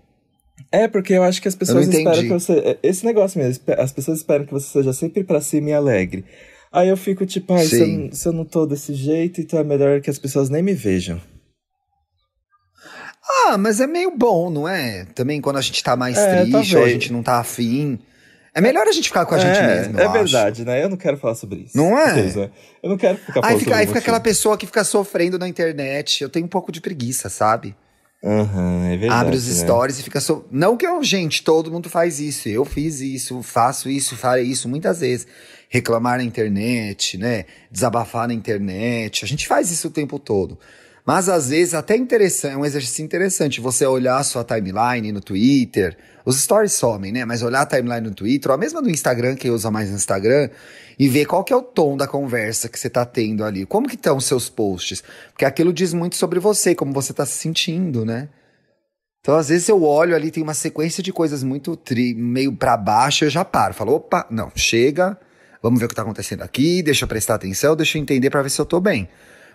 É, 0.71 0.87
porque 0.87 1.13
eu 1.13 1.23
acho 1.23 1.41
que 1.41 1.47
as 1.47 1.55
pessoas 1.55 1.87
esperam 1.87 2.21
que 2.21 2.27
você. 2.29 2.53
é, 2.53 2.77
Esse 2.83 3.05
negócio 3.05 3.39
mesmo, 3.39 3.63
as 3.77 3.91
pessoas 3.91 4.17
esperam 4.17 4.45
que 4.45 4.51
você 4.51 4.67
seja 4.67 4.91
sempre 4.93 5.23
pra 5.23 5.39
cima 5.39 5.69
e 5.69 5.73
alegre. 5.73 6.25
Aí 6.71 6.89
eu 6.89 6.97
fico 6.97 7.25
tipo, 7.25 7.53
ai, 7.53 7.65
se 7.65 7.79
eu, 7.79 7.85
Sim. 7.85 7.97
não- 7.97 8.11
se 8.11 8.27
eu 8.27 8.33
não 8.33 8.45
tô 8.45 8.65
desse 8.65 8.93
jeito, 8.93 9.41
então 9.41 9.59
é 9.59 9.63
melhor 9.63 9.99
que 10.01 10.09
as 10.09 10.17
pessoas 10.19 10.49
nem 10.49 10.61
me 10.63 10.73
vejam. 10.73 11.21
Ah, 13.47 13.57
mas 13.57 13.79
é 13.79 13.87
meio 13.87 14.15
bom, 14.15 14.49
não 14.49 14.67
é? 14.67 15.05
Também 15.15 15.39
quando 15.41 15.57
a 15.57 15.61
gente 15.61 15.83
tá 15.83 15.95
mais 15.95 16.17
É, 16.17 16.41
triste 16.45 16.75
ou 16.75 16.83
a 16.83 16.89
gente 16.89 17.11
não 17.13 17.21
tá 17.23 17.39
afim. 17.39 17.99
É 18.53 18.59
melhor 18.59 18.85
a 18.87 18.91
gente 18.91 19.07
ficar 19.07 19.25
com 19.25 19.33
a 19.35 19.37
gente 19.37 19.57
é, 19.57 19.67
mesmo. 19.67 19.99
É 19.99 20.03
acho. 20.03 20.13
verdade, 20.13 20.65
né? 20.65 20.83
Eu 20.83 20.89
não 20.89 20.97
quero 20.97 21.15
falar 21.17 21.35
sobre 21.35 21.59
isso. 21.59 21.77
Não 21.77 21.97
é? 21.97 22.13
Vocês, 22.13 22.35
né? 22.35 22.49
Eu 22.83 22.89
não 22.89 22.97
quero 22.97 23.17
ficar 23.17 23.39
Aí 23.39 23.41
falando 23.41 23.59
fica, 23.59 23.69
sobre 23.71 23.79
aí 23.81 23.87
fica 23.87 23.99
aquela 23.99 24.19
pessoa 24.19 24.57
que 24.57 24.65
fica 24.65 24.83
sofrendo 24.83 25.39
na 25.39 25.47
internet. 25.47 26.21
Eu 26.21 26.29
tenho 26.29 26.45
um 26.45 26.49
pouco 26.49 26.69
de 26.71 26.81
preguiça, 26.81 27.29
sabe? 27.29 27.73
Aham, 28.23 28.85
é 28.85 28.97
verdade. 28.97 29.21
Abre 29.21 29.35
os 29.35 29.47
né? 29.47 29.53
stories 29.53 29.99
e 29.99 30.03
fica 30.03 30.21
so... 30.21 30.45
Não 30.51 30.77
que 30.77 30.85
eu, 30.85 31.03
gente, 31.03 31.43
todo 31.43 31.71
mundo 31.71 31.89
faz 31.89 32.19
isso. 32.19 32.47
Eu 32.47 32.63
fiz 32.63 33.01
isso, 33.01 33.41
faço 33.41 33.89
isso, 33.89 34.15
farei 34.15 34.45
isso 34.45 34.69
muitas 34.69 34.99
vezes. 34.99 35.25
Reclamar 35.67 36.17
na 36.17 36.23
internet, 36.23 37.17
né? 37.17 37.45
Desabafar 37.71 38.27
na 38.27 38.33
internet. 38.33 39.25
A 39.25 39.27
gente 39.27 39.47
faz 39.47 39.71
isso 39.71 39.87
o 39.87 39.91
tempo 39.91 40.19
todo. 40.19 40.59
Mas 41.05 41.27
às 41.27 41.49
vezes 41.49 41.73
até 41.73 41.95
interessante, 41.95 42.53
é 42.53 42.57
um 42.57 42.65
exercício 42.65 43.03
interessante 43.03 43.59
você 43.59 43.85
olhar 43.85 44.17
a 44.17 44.23
sua 44.23 44.43
timeline 44.43 45.11
no 45.11 45.21
Twitter. 45.21 45.97
Os 46.23 46.39
stories 46.39 46.73
somem, 46.73 47.11
né? 47.11 47.25
Mas 47.25 47.41
olhar 47.41 47.61
a 47.61 47.65
timeline 47.65 48.07
no 48.07 48.13
Twitter, 48.13 48.51
ou 48.51 48.55
a 48.55 48.57
mesma 48.57 48.81
do 48.81 48.89
Instagram, 48.89 49.35
quem 49.35 49.49
usa 49.49 49.71
mais 49.71 49.89
no 49.89 49.95
Instagram, 49.95 50.49
e 50.99 51.09
ver 51.09 51.25
qual 51.25 51.43
que 51.43 51.51
é 51.51 51.55
o 51.55 51.63
tom 51.63 51.97
da 51.97 52.07
conversa 52.07 52.69
que 52.69 52.77
você 52.77 52.89
tá 52.89 53.03
tendo 53.05 53.43
ali. 53.43 53.65
Como 53.65 53.87
que 53.87 53.95
estão 53.95 54.17
os 54.17 54.25
seus 54.25 54.49
posts? 54.49 55.03
Porque 55.31 55.45
aquilo 55.45 55.73
diz 55.73 55.93
muito 55.93 56.15
sobre 56.15 56.39
você, 56.39 56.75
como 56.75 56.93
você 56.93 57.13
tá 57.13 57.25
se 57.25 57.33
sentindo, 57.33 58.05
né? 58.05 58.29
Então, 59.21 59.35
às 59.35 59.49
vezes 59.49 59.69
eu 59.69 59.83
olho 59.83 60.15
ali, 60.15 60.31
tem 60.31 60.41
uma 60.41 60.55
sequência 60.55 61.01
de 61.03 61.13
coisas 61.13 61.43
muito 61.43 61.75
tri, 61.75 62.13
meio 62.13 62.53
pra 62.53 62.75
baixo, 62.75 63.25
eu 63.25 63.29
já 63.29 63.45
paro. 63.45 63.73
Falo, 63.73 63.93
opa, 63.93 64.25
não, 64.31 64.51
chega, 64.55 65.17
vamos 65.61 65.79
ver 65.79 65.85
o 65.85 65.89
que 65.89 65.95
tá 65.95 66.01
acontecendo 66.01 66.41
aqui, 66.41 66.81
deixa 66.81 67.05
eu 67.05 67.07
prestar 67.07 67.35
atenção, 67.35 67.75
deixa 67.75 67.97
eu 67.97 68.01
entender 68.01 68.31
pra 68.31 68.41
ver 68.41 68.49
se 68.49 68.59
eu 68.59 68.65
tô 68.65 68.79
bem. 68.79 69.07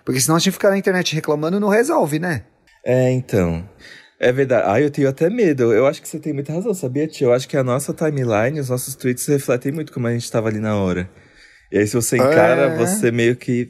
Porque 0.07 0.21
senão 0.21 0.37
a 0.37 0.39
gente 0.39 0.53
fica 0.53 0.71
na 0.71 0.79
internet 0.79 1.15
reclamando 1.15 1.59
não 1.61 1.69
resolve, 1.69 2.19
né? 2.21 2.45
É, 2.85 3.11
então. 3.11 3.69
É 4.21 4.31
verdade. 4.33 4.63
Ah, 4.67 4.81
eu 4.81 4.89
tenho 4.91 5.09
até 5.09 5.29
medo. 5.29 5.73
Eu 5.75 5.85
acho 5.87 6.01
que 6.01 6.09
você 6.09 6.19
tem 6.21 6.33
muita 6.33 6.53
razão, 6.53 6.73
sabia, 6.73 7.07
tio? 7.09 7.27
Eu 7.27 7.33
acho 7.35 7.49
que 7.49 7.57
a 7.57 7.65
nossa 7.65 7.93
timeline, 7.93 8.61
os 8.61 8.71
nossos 8.71 8.95
tweets 8.95 9.27
refletem 9.27 9.73
muito 9.73 9.93
como 9.93 10.07
a 10.07 10.13
gente 10.13 10.31
tava 10.31 10.49
ali 10.49 10.61
na 10.61 10.77
hora. 10.77 11.11
E 11.73 11.79
aí, 11.79 11.87
se 11.87 11.95
você 11.97 12.17
encara, 12.17 12.73
É. 12.73 12.77
você 12.79 13.11
meio 13.11 13.35
que 13.37 13.69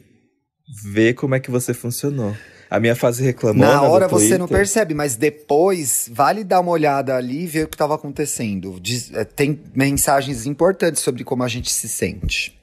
vê 0.93 1.13
como 1.13 1.33
é 1.35 1.39
que 1.39 1.49
você 1.51 1.73
funcionou. 1.73 2.37
A 2.69 2.79
minha 2.79 2.95
fase 2.95 3.23
reclamona 3.23 3.73
Na 3.73 3.81
hora 3.81 4.07
você 4.07 4.37
não 4.37 4.47
percebe, 4.47 4.93
mas 4.93 5.15
depois 5.15 6.09
vale 6.13 6.43
dar 6.43 6.59
uma 6.59 6.71
olhada 6.71 7.15
ali 7.15 7.43
e 7.43 7.47
ver 7.47 7.63
o 7.63 7.67
que 7.67 7.75
estava 7.75 7.95
acontecendo. 7.95 8.77
Diz- 8.79 9.11
é, 9.13 9.23
tem 9.23 9.59
mensagens 9.73 10.45
importantes 10.45 11.01
sobre 11.01 11.23
como 11.23 11.43
a 11.43 11.47
gente 11.47 11.71
se 11.71 11.87
sente. 11.89 12.57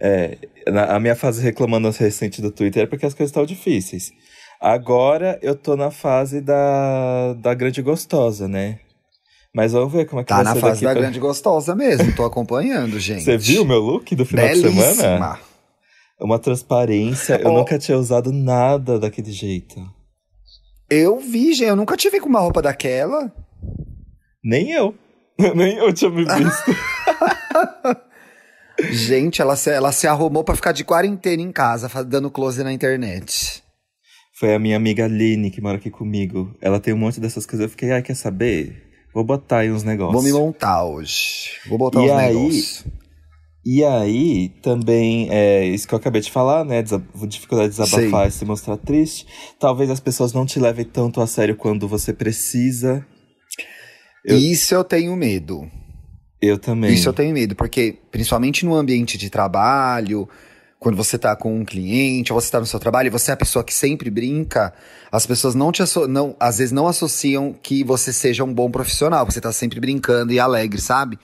É, 0.00 0.38
na- 0.68 0.96
a 0.96 1.00
minha 1.00 1.14
fase 1.14 1.42
reclamando 1.42 1.90
recente 1.90 2.40
do 2.40 2.50
Twitter 2.50 2.84
é 2.84 2.86
porque 2.86 3.04
as 3.06 3.12
coisas 3.14 3.30
estavam 3.30 3.46
difíceis. 3.46 4.10
Agora 4.60 5.38
eu 5.42 5.54
tô 5.54 5.76
na 5.76 5.90
fase 5.90 6.40
da, 6.40 7.34
da 7.34 7.54
grande 7.54 7.80
gostosa, 7.82 8.46
né? 8.48 8.78
Mas 9.54 9.72
vamos 9.72 9.92
ver 9.92 10.06
como 10.06 10.20
é 10.20 10.24
que 10.24 10.28
Tá 10.28 10.36
vai 10.36 10.44
na 10.44 10.54
ser 10.54 10.60
fase 10.60 10.84
da 10.84 10.92
pra- 10.92 11.00
grande 11.00 11.18
gostosa 11.18 11.74
mesmo, 11.74 12.14
tô 12.14 12.24
acompanhando, 12.24 12.98
gente. 13.00 13.24
Você 13.24 13.36
viu 13.36 13.62
o 13.62 13.66
meu 13.66 13.78
look 13.80 14.14
do 14.14 14.24
final 14.24 14.46
de 14.48 14.56
semana? 14.60 14.76
Belíssima. 14.78 15.38
Uma 16.20 16.38
transparência. 16.38 17.40
Eu 17.42 17.50
Ó. 17.50 17.58
nunca 17.58 17.78
tinha 17.78 17.96
usado 17.98 18.30
nada 18.32 18.98
daquele 18.98 19.32
jeito. 19.32 19.80
Eu 20.90 21.18
vi, 21.18 21.52
gente, 21.54 21.68
eu 21.68 21.76
nunca 21.76 21.96
tive 21.96 22.20
com 22.20 22.28
uma 22.28 22.40
roupa 22.40 22.60
daquela. 22.60 23.32
Nem 24.44 24.70
eu. 24.72 24.94
Nem 25.56 25.76
eu 25.78 25.92
tinha 25.92 26.10
me 26.10 26.24
visto. 26.24 26.70
gente, 28.90 29.40
ela 29.40 29.56
se, 29.56 29.70
ela 29.70 29.92
se 29.92 30.06
arrumou 30.06 30.44
pra 30.44 30.56
ficar 30.56 30.72
de 30.72 30.84
quarentena 30.84 31.42
em 31.42 31.52
casa, 31.52 31.88
dando 32.04 32.30
close 32.30 32.62
na 32.62 32.72
internet. 32.72 33.62
Foi 34.38 34.54
a 34.54 34.58
minha 34.58 34.76
amiga 34.76 35.04
Aline 35.04 35.50
que 35.50 35.60
mora 35.60 35.76
aqui 35.76 35.90
comigo. 35.90 36.56
Ela 36.62 36.80
tem 36.80 36.94
um 36.94 36.96
monte 36.96 37.20
dessas 37.20 37.44
coisas. 37.44 37.64
Eu 37.64 37.68
fiquei, 37.68 37.92
ai, 37.92 38.02
quer 38.02 38.14
saber? 38.14 38.90
Vou 39.14 39.22
botar 39.22 39.58
aí 39.58 39.70
uns 39.70 39.82
negócios. 39.82 40.14
Vou 40.14 40.22
me 40.22 40.32
montar 40.32 40.84
hoje. 40.84 41.50
Vou 41.68 41.76
botar 41.76 42.00
e 42.00 42.04
uns 42.04 42.10
aí, 42.10 42.34
negócios. 42.34 42.84
E 43.64 43.84
aí, 43.84 44.48
também, 44.62 45.28
é 45.30 45.66
isso 45.66 45.86
que 45.86 45.92
eu 45.92 45.98
acabei 45.98 46.22
de 46.22 46.30
falar, 46.30 46.64
né? 46.64 46.82
Desa 46.82 47.04
dificuldade 47.28 47.74
de 47.74 47.76
desabafar 47.76 48.28
e 48.28 48.30
se 48.30 48.44
mostrar 48.46 48.78
triste. 48.78 49.26
Talvez 49.58 49.90
as 49.90 50.00
pessoas 50.00 50.32
não 50.32 50.46
te 50.46 50.58
levem 50.58 50.86
tanto 50.86 51.20
a 51.20 51.26
sério 51.26 51.54
quando 51.54 51.86
você 51.86 52.12
precisa. 52.12 53.06
Eu... 54.24 54.38
Isso 54.38 54.74
eu 54.74 54.82
tenho 54.82 55.14
medo. 55.16 55.70
Eu 56.40 56.58
também. 56.58 56.94
Isso 56.94 57.08
eu 57.08 57.12
tenho 57.12 57.34
medo, 57.34 57.54
porque 57.54 57.98
principalmente 58.10 58.64
no 58.64 58.74
ambiente 58.74 59.18
de 59.18 59.28
trabalho, 59.28 60.28
quando 60.78 60.96
você 60.96 61.18
tá 61.18 61.36
com 61.36 61.60
um 61.60 61.64
cliente, 61.64 62.32
ou 62.32 62.40
você 62.40 62.50
tá 62.50 62.58
no 62.58 62.64
seu 62.64 62.80
trabalho, 62.80 63.08
e 63.08 63.10
você 63.10 63.30
é 63.30 63.34
a 63.34 63.36
pessoa 63.36 63.62
que 63.62 63.74
sempre 63.74 64.08
brinca, 64.08 64.72
as 65.12 65.26
pessoas 65.26 65.54
não 65.54 65.70
te 65.70 65.82
não, 66.08 66.34
às 66.40 66.56
vezes 66.56 66.72
não 66.72 66.86
associam 66.86 67.54
que 67.62 67.84
você 67.84 68.12
seja 68.12 68.42
um 68.42 68.52
bom 68.52 68.70
profissional, 68.70 69.26
você 69.26 69.40
tá 69.40 69.52
sempre 69.52 69.78
brincando 69.78 70.32
e 70.32 70.40
alegre, 70.40 70.80
sabe? 70.80 71.18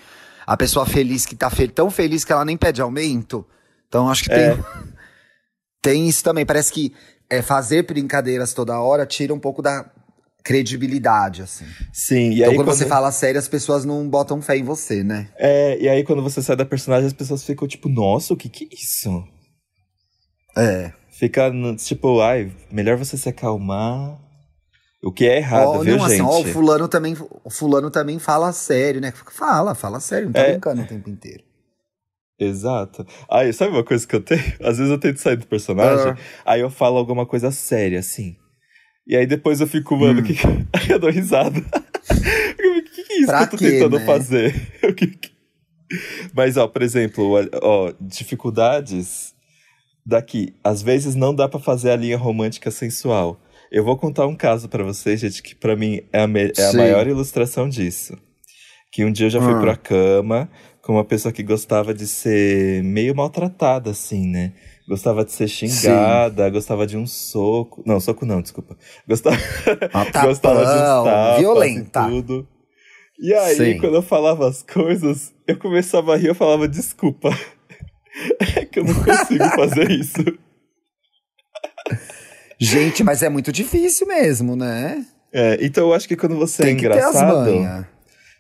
A 0.47 0.57
pessoa 0.57 0.85
feliz 0.85 1.25
que 1.25 1.35
tá 1.35 1.49
fe 1.49 1.67
tão 1.67 1.91
feliz 1.91 2.23
que 2.23 2.33
ela 2.33 2.45
nem 2.45 2.57
pede 2.57 2.83
aumento. 2.83 3.45
Então 3.89 4.11
acho 4.11 4.25
que 4.25 4.33
é. 4.33 4.55
tem 4.55 4.65
tem 5.81 6.09
isso 6.09 6.23
também, 6.23 6.45
parece 6.45 6.71
que 6.71 6.93
é, 7.31 7.41
fazer 7.41 7.87
brincadeiras 7.87 8.53
toda 8.53 8.79
hora 8.79 9.07
tira 9.07 9.33
um 9.33 9.39
pouco 9.39 9.63
da 9.63 9.87
credibilidade, 10.47 11.43
assim. 11.43 11.65
Sim, 11.93 12.31
e 12.31 12.35
então, 12.37 12.51
aí 12.51 12.57
quando, 12.57 12.67
quando, 12.67 12.77
você 12.77 12.87
fala 12.87 13.11
sério, 13.11 13.37
as 13.37 13.49
pessoas 13.49 13.85
não 13.85 14.09
botam 14.09 14.41
fé 14.41 14.57
em 14.57 14.63
você, 14.63 15.03
né? 15.03 15.29
É, 15.37 15.77
e 15.81 15.89
aí 15.89 16.05
quando 16.05 16.23
você 16.23 16.41
sai 16.41 16.55
da 16.55 16.65
personagem, 16.65 17.09
as 17.09 17.13
pessoas 17.13 17.43
ficam 17.43 17.67
tipo, 17.67 17.89
nossa, 17.89 18.33
o 18.33 18.37
que 18.37 18.49
que 18.49 18.65
é 18.65 18.69
isso? 18.73 19.25
É. 20.57 20.93
Fica, 21.11 21.51
tipo, 21.77 22.21
ai, 22.21 22.53
melhor 22.71 22.97
você 22.97 23.17
se 23.17 23.29
acalmar. 23.29 24.21
O 25.03 25.11
que 25.11 25.27
é 25.27 25.39
errado, 25.39 25.69
oh, 25.69 25.81
viu, 25.81 25.97
não, 25.97 26.09
gente? 26.09 26.21
Assim, 26.21 26.23
ó, 26.23 26.41
o 26.41 26.45
fulano 26.45 26.87
também, 26.87 27.17
o 27.43 27.51
fulano 27.51 27.91
também 27.91 28.19
fala 28.21 28.53
sério, 28.53 29.01
né? 29.01 29.13
Fala, 29.33 29.75
fala 29.75 29.99
sério, 29.99 30.27
não 30.27 30.33
tá 30.33 30.43
é. 30.43 30.53
brincando 30.53 30.83
o 30.83 30.87
tempo 30.87 31.11
inteiro. 31.11 31.43
Exato. 32.39 33.05
Aí, 33.29 33.53
sabe 33.53 33.73
uma 33.73 33.85
coisa 33.85 34.07
que 34.07 34.15
eu 34.15 34.23
tenho? 34.23 34.43
Às 34.63 34.79
vezes 34.79 34.93
eu 34.93 34.99
tento 34.99 35.19
sair 35.19 35.37
do 35.37 35.47
personagem, 35.47 36.13
uh. 36.13 36.17
aí 36.45 36.61
eu 36.61 36.71
falo 36.71 36.99
alguma 36.99 37.27
coisa 37.27 37.51
séria, 37.51 37.99
assim. 37.99 38.37
E 39.07 39.17
aí 39.17 39.27
depois 39.27 39.61
eu 39.61 39.67
fico, 39.67 39.97
mano, 39.97 40.21
hum. 40.21 40.25
que... 40.25 40.33
aí 40.73 40.91
eu 40.91 40.99
dou 40.99 41.11
risada. 41.11 41.63
O 42.59 42.83
que, 42.97 43.03
que 43.05 43.13
é 43.13 43.19
isso 43.19 43.27
pra 43.27 43.39
que 43.39 43.45
eu 43.45 43.51
tô 43.51 43.57
quê, 43.59 43.71
tentando 43.73 43.99
né? 43.99 44.07
fazer? 44.07 44.55
Mas, 46.35 46.57
ó, 46.57 46.67
por 46.67 46.83
exemplo, 46.83 47.35
ó, 47.63 47.93
dificuldades 48.01 49.35
daqui. 50.05 50.55
Às 50.65 50.83
vezes 50.83 51.15
não 51.15 51.35
dá 51.35 51.49
para 51.49 51.61
fazer 51.61 51.91
a 51.91 51.97
linha 51.97 52.17
romântica 52.17 52.71
sensual. 52.71 53.41
Eu 53.71 53.85
vou 53.85 53.97
contar 53.97 54.27
um 54.27 54.37
caso 54.37 54.69
para 54.69 54.85
vocês, 54.85 55.21
gente, 55.21 55.43
que 55.43 55.55
para 55.55 55.77
mim 55.77 56.01
é 56.13 56.21
a, 56.21 56.29
é 56.57 56.71
a 56.71 56.73
maior 56.73 57.07
ilustração 57.07 57.69
disso. 57.69 58.17
Que 58.93 59.05
um 59.05 59.13
dia 59.13 59.27
eu 59.27 59.31
já 59.31 59.41
fui 59.41 59.55
hum. 59.55 59.61
pra 59.61 59.77
cama 59.77 60.49
com 60.81 60.93
uma 60.93 61.05
pessoa 61.05 61.33
que 61.33 61.43
gostava 61.43 61.93
de 61.93 62.07
ser 62.07 62.83
meio 62.85 63.15
maltratada, 63.15 63.91
assim, 63.91 64.27
né? 64.29 64.53
Gostava 64.89 65.25
de 65.25 65.33
ser 65.33 65.49
xingada, 65.49 66.47
Sim. 66.47 66.53
gostava 66.53 66.87
de 66.87 66.97
um 66.97 67.07
soco. 67.07 67.83
Não, 67.85 67.99
soco 67.99 68.25
não, 68.25 68.41
desculpa. 68.41 68.77
Gostava, 69.07 69.37
gostava 70.23 70.61
de 70.61 70.71
um 70.71 71.05
tapas 71.05 71.39
violenta. 71.41 72.03
e 72.03 72.11
tudo. 72.11 72.49
E 73.19 73.35
aí, 73.35 73.57
Sim. 73.57 73.79
quando 73.79 73.97
eu 73.97 74.03
falava 74.03 74.49
as 74.49 74.63
coisas, 74.63 75.35
eu 75.47 75.59
começava 75.59 76.15
a 76.15 76.17
rir, 76.17 76.29
eu 76.29 76.35
falava 76.35 76.69
desculpa. 76.69 77.31
É 78.41 78.65
que 78.65 78.79
eu 78.79 78.85
não 78.85 78.95
consigo 78.95 79.45
fazer 79.51 79.91
isso. 79.91 80.25
Gente, 82.59 83.05
mas 83.05 83.23
é 83.23 83.29
muito 83.29 83.53
difícil 83.53 84.07
mesmo, 84.07 84.57
né? 84.57 85.05
É, 85.31 85.59
então 85.61 85.89
eu 85.89 85.93
acho 85.93 86.09
que 86.09 86.17
quando 86.17 86.35
você 86.35 86.63
Tem 86.63 86.73
é 86.73 86.79
engraçado. 86.79 87.87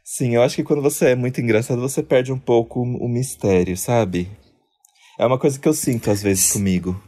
Sim, 0.02 0.34
eu 0.34 0.42
acho 0.42 0.56
que 0.56 0.62
quando 0.62 0.80
você 0.80 1.08
é 1.08 1.14
muito 1.14 1.42
engraçado, 1.42 1.78
você 1.78 2.02
perde 2.02 2.32
um 2.32 2.38
pouco 2.38 2.80
o 2.80 3.06
mistério, 3.06 3.76
sabe? 3.76 4.30
É 5.18 5.26
uma 5.26 5.38
coisa 5.38 5.58
que 5.58 5.66
eu 5.66 5.74
sinto 5.74 6.10
às 6.10 6.22
vezes 6.22 6.52
comigo. 6.52 7.00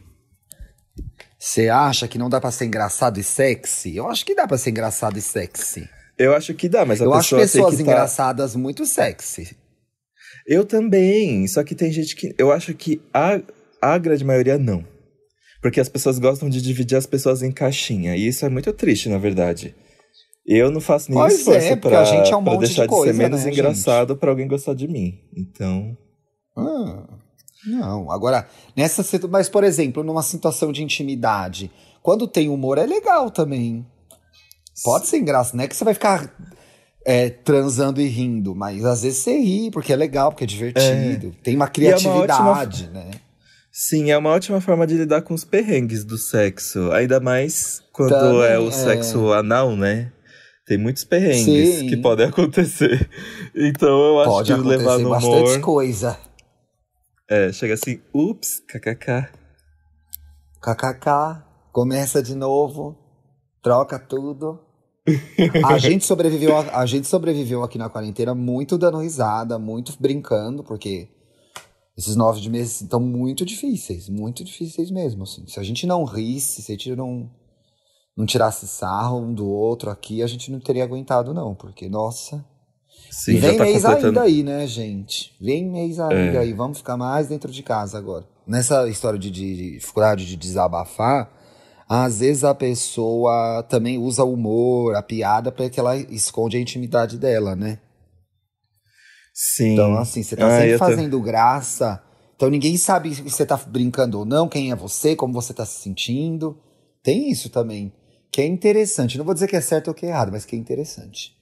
Você 1.37 1.69
acha 1.69 2.07
que 2.07 2.17
não 2.17 2.29
dá 2.29 2.41
para 2.41 2.51
ser 2.51 2.65
engraçado 2.65 3.19
e 3.19 3.23
sexy? 3.23 3.95
Eu 3.95 4.09
acho 4.09 4.25
que 4.25 4.35
dá 4.35 4.47
para 4.47 4.57
ser 4.57 4.71
engraçado 4.71 5.17
e 5.17 5.21
sexy. 5.21 5.87
Eu 6.17 6.35
acho 6.35 6.53
que 6.53 6.67
dá, 6.67 6.85
mas 6.85 7.01
a 7.01 7.05
eu 7.05 7.11
pessoa 7.11 7.41
acho 7.41 7.53
pessoas 7.53 7.75
tá... 7.75 7.81
engraçadas 7.81 8.55
muito 8.55 8.85
sexy. 8.85 9.55
Eu 10.45 10.65
também, 10.65 11.47
só 11.47 11.63
que 11.63 11.75
tem 11.75 11.91
gente 11.91 12.15
que. 12.15 12.35
Eu 12.37 12.51
acho 12.51 12.73
que 12.73 13.01
a, 13.13 13.39
a 13.81 13.97
grande 13.97 14.25
maioria 14.25 14.57
não. 14.57 14.83
Porque 15.61 15.79
as 15.79 15.87
pessoas 15.87 16.19
gostam 16.19 16.49
de 16.49 16.61
dividir 16.61 16.97
as 16.97 17.05
pessoas 17.05 17.41
em 17.43 17.51
caixinha. 17.51 18.15
E 18.15 18.27
isso 18.27 18.45
é 18.45 18.49
muito 18.49 18.73
triste, 18.73 19.09
na 19.09 19.17
verdade. 19.17 19.75
Eu 20.45 20.71
não 20.71 20.81
faço 20.81 21.11
nenhum 21.11 21.21
pois 21.21 21.39
esforço 21.39 21.67
é, 21.67 21.75
pra, 21.75 22.01
a 22.01 22.05
gente 22.05 22.33
é 22.33 22.35
um 22.35 22.43
pra 22.43 22.55
deixar 22.55 22.83
de, 22.83 22.87
coisa, 22.89 23.11
de 23.11 23.17
ser 23.17 23.23
menos 23.23 23.43
né, 23.43 23.51
engraçado 23.51 24.17
para 24.17 24.31
alguém 24.31 24.47
gostar 24.47 24.73
de 24.73 24.87
mim. 24.87 25.19
Então. 25.37 25.95
Ah, 26.57 27.18
não, 27.65 28.11
agora, 28.11 28.47
nessa 28.75 29.05
Mas, 29.29 29.49
por 29.49 29.63
exemplo, 29.63 30.03
numa 30.03 30.23
situação 30.23 30.71
de 30.71 30.83
intimidade, 30.83 31.71
quando 32.01 32.27
tem 32.27 32.49
humor 32.49 32.77
é 32.77 32.85
legal 32.85 33.29
também. 33.29 33.85
Pode 34.83 35.07
ser 35.07 35.17
engraçado, 35.17 35.55
não 35.55 35.63
é 35.63 35.67
que 35.67 35.75
você 35.75 35.83
vai 35.83 35.93
ficar 35.93 36.33
é, 37.05 37.29
transando 37.29 37.99
e 37.99 38.07
rindo, 38.07 38.55
mas 38.55 38.85
às 38.85 39.01
vezes 39.01 39.19
você 39.19 39.37
ri, 39.37 39.69
porque 39.71 39.91
é 39.91 39.95
legal, 39.95 40.31
porque 40.31 40.45
é 40.45 40.47
divertido. 40.47 41.27
É. 41.27 41.43
Tem 41.43 41.55
uma 41.55 41.67
criatividade, 41.67 42.31
é 42.31 42.41
uma 42.41 42.61
ótima... 42.61 42.89
né? 42.91 43.11
Sim, 43.71 44.11
é 44.11 44.17
uma 44.17 44.29
ótima 44.31 44.59
forma 44.59 44.85
de 44.87 44.95
lidar 44.95 45.21
com 45.21 45.33
os 45.33 45.43
perrengues 45.43 46.03
do 46.03 46.17
sexo. 46.17 46.91
Ainda 46.91 47.19
mais 47.19 47.81
quando 47.91 48.11
Também, 48.11 48.51
é 48.51 48.59
o 48.59 48.71
sexo 48.71 49.31
anal, 49.31 49.75
né? 49.75 50.11
Tem 50.65 50.77
muitos 50.77 51.03
perrengues 51.03 51.79
Sim. 51.79 51.87
que 51.87 51.97
podem 51.97 52.27
acontecer. 52.29 53.09
Então 53.55 53.89
eu 53.89 54.19
acho 54.19 54.29
Pode 54.29 54.53
que 54.53 54.59
levar 54.61 54.99
no 54.99 55.07
humor. 55.15 55.41
bastante 55.41 55.59
coisa. 55.61 56.17
É, 57.29 57.53
chega 57.53 57.75
assim, 57.75 58.01
ups, 58.13 58.61
kkk. 58.67 59.29
kkk, 60.61 61.43
começa 61.71 62.23
de 62.23 62.35
novo, 62.35 62.97
troca 63.61 63.99
tudo 63.99 64.67
a 65.65 65.77
gente 65.79 66.05
sobreviveu, 66.05 66.57
a, 66.57 66.81
a, 66.81 66.85
gente 66.85 67.07
sobreviveu 67.07 67.63
aqui 67.63 67.77
na 67.77 67.89
quarentena 67.89 68.35
muito 68.35 68.77
dando 68.77 68.99
risada, 68.99 69.57
muito 69.57 69.95
brincando, 69.99 70.63
porque 70.63 71.09
esses 71.97 72.15
nove 72.15 72.39
de 72.41 72.49
meses 72.49 72.81
estão 72.81 72.99
muito 72.99 73.45
difíceis, 73.45 74.09
muito 74.09 74.43
difíceis 74.43 74.91
mesmo, 74.91 75.23
assim. 75.23 75.45
Se 75.47 75.59
a 75.59 75.63
gente 75.63 75.85
não 75.85 76.03
risse, 76.03 76.61
se 76.61 76.71
a 76.71 76.75
gente 76.75 76.95
não, 76.95 77.29
não 78.15 78.25
tirasse 78.25 78.67
sarro 78.67 79.19
um 79.19 79.33
do 79.33 79.47
outro 79.47 79.89
aqui, 79.89 80.21
a 80.21 80.27
gente 80.27 80.51
não 80.51 80.59
teria 80.59 80.83
aguentado 80.83 81.33
não, 81.33 81.55
porque, 81.55 81.89
nossa... 81.89 82.45
Sim, 83.11 83.33
e 83.33 83.39
vem 83.39 83.57
tá 83.57 83.63
mês 83.63 83.81
completando... 83.81 84.07
ainda 84.07 84.21
aí, 84.21 84.43
né, 84.43 84.67
gente? 84.67 85.35
Vem 85.41 85.69
mês 85.69 85.99
ainda 85.99 86.37
é. 86.37 86.37
aí, 86.37 86.53
vamos 86.53 86.77
ficar 86.77 86.97
mais 86.97 87.27
dentro 87.27 87.51
de 87.51 87.63
casa 87.63 87.97
agora. 87.97 88.25
Nessa 88.47 88.87
história 88.87 89.17
de, 89.17 89.29
de 89.29 89.73
dificuldade 89.75 90.25
de 90.25 90.35
desabafar, 90.35 91.31
às 91.87 92.19
vezes 92.19 92.43
a 92.43 92.53
pessoa 92.53 93.65
também 93.69 93.97
usa 93.97 94.23
o 94.23 94.33
humor, 94.33 94.95
a 94.95 95.01
piada, 95.01 95.51
para 95.51 95.69
que 95.69 95.79
ela 95.79 95.95
esconde 95.97 96.55
a 96.55 96.59
intimidade 96.59 97.17
dela, 97.17 97.55
né? 97.55 97.79
Sim. 99.33 99.73
Então, 99.73 99.97
assim, 99.97 100.21
você 100.21 100.35
tá 100.35 100.47
ah, 100.47 100.59
sempre 100.59 100.77
fazendo 100.77 101.17
tô... 101.17 101.23
graça. 101.23 102.03
Então 102.35 102.49
ninguém 102.49 102.77
sabe 102.77 103.15
se 103.15 103.21
você 103.21 103.45
tá 103.45 103.57
brincando 103.57 104.19
ou 104.19 104.25
não, 104.25 104.47
quem 104.47 104.71
é 104.71 104.75
você, 104.75 105.15
como 105.15 105.33
você 105.33 105.53
tá 105.53 105.65
se 105.65 105.81
sentindo. 105.81 106.57
Tem 107.01 107.31
isso 107.31 107.49
também. 107.49 107.93
Que 108.31 108.41
é 108.41 108.45
interessante. 108.45 109.17
Não 109.17 109.25
vou 109.25 109.33
dizer 109.33 109.47
que 109.47 109.55
é 109.55 109.61
certo 109.61 109.87
ou 109.87 109.93
que 109.93 110.05
é 110.05 110.09
errado, 110.09 110.31
mas 110.31 110.45
que 110.45 110.55
é 110.55 110.59
interessante. 110.59 111.38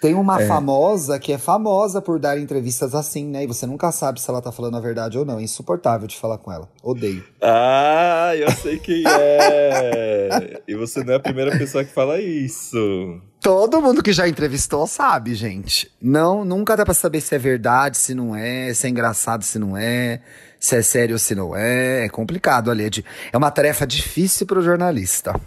Tem 0.00 0.14
uma 0.14 0.40
é. 0.40 0.46
famosa 0.46 1.18
que 1.18 1.30
é 1.30 1.36
famosa 1.36 2.00
por 2.00 2.18
dar 2.18 2.38
entrevistas 2.38 2.94
assim, 2.94 3.26
né? 3.26 3.44
E 3.44 3.46
você 3.46 3.66
nunca 3.66 3.92
sabe 3.92 4.18
se 4.18 4.30
ela 4.30 4.40
tá 4.40 4.50
falando 4.50 4.78
a 4.78 4.80
verdade 4.80 5.18
ou 5.18 5.26
não. 5.26 5.38
É 5.38 5.42
insuportável 5.42 6.08
de 6.08 6.16
falar 6.16 6.38
com 6.38 6.50
ela. 6.50 6.66
Odeio. 6.82 7.22
Ah, 7.42 8.32
eu 8.34 8.50
sei 8.52 8.78
quem 8.78 9.04
é. 9.06 10.62
e 10.66 10.74
você 10.74 11.04
não 11.04 11.12
é 11.12 11.16
a 11.16 11.20
primeira 11.20 11.50
pessoa 11.56 11.84
que 11.84 11.92
fala 11.92 12.18
isso. 12.18 13.20
Todo 13.42 13.80
mundo 13.82 14.02
que 14.02 14.12
já 14.12 14.26
entrevistou 14.26 14.86
sabe, 14.86 15.34
gente. 15.34 15.90
Não, 16.00 16.46
nunca 16.46 16.76
dá 16.76 16.84
pra 16.84 16.94
saber 16.94 17.20
se 17.20 17.34
é 17.34 17.38
verdade, 17.38 17.98
se 17.98 18.14
não 18.14 18.34
é, 18.34 18.72
se 18.72 18.86
é 18.86 18.90
engraçado, 18.90 19.42
se 19.42 19.58
não 19.58 19.76
é, 19.76 20.22
se 20.58 20.76
é 20.76 20.82
sério 20.82 21.14
ou 21.14 21.18
se 21.18 21.34
não 21.34 21.54
é. 21.54 22.06
É 22.06 22.08
complicado 22.08 22.70
ali. 22.70 22.84
É, 22.84 22.90
é 23.32 23.36
uma 23.36 23.50
tarefa 23.50 23.86
difícil 23.86 24.46
pro 24.46 24.62
jornalista. 24.62 25.38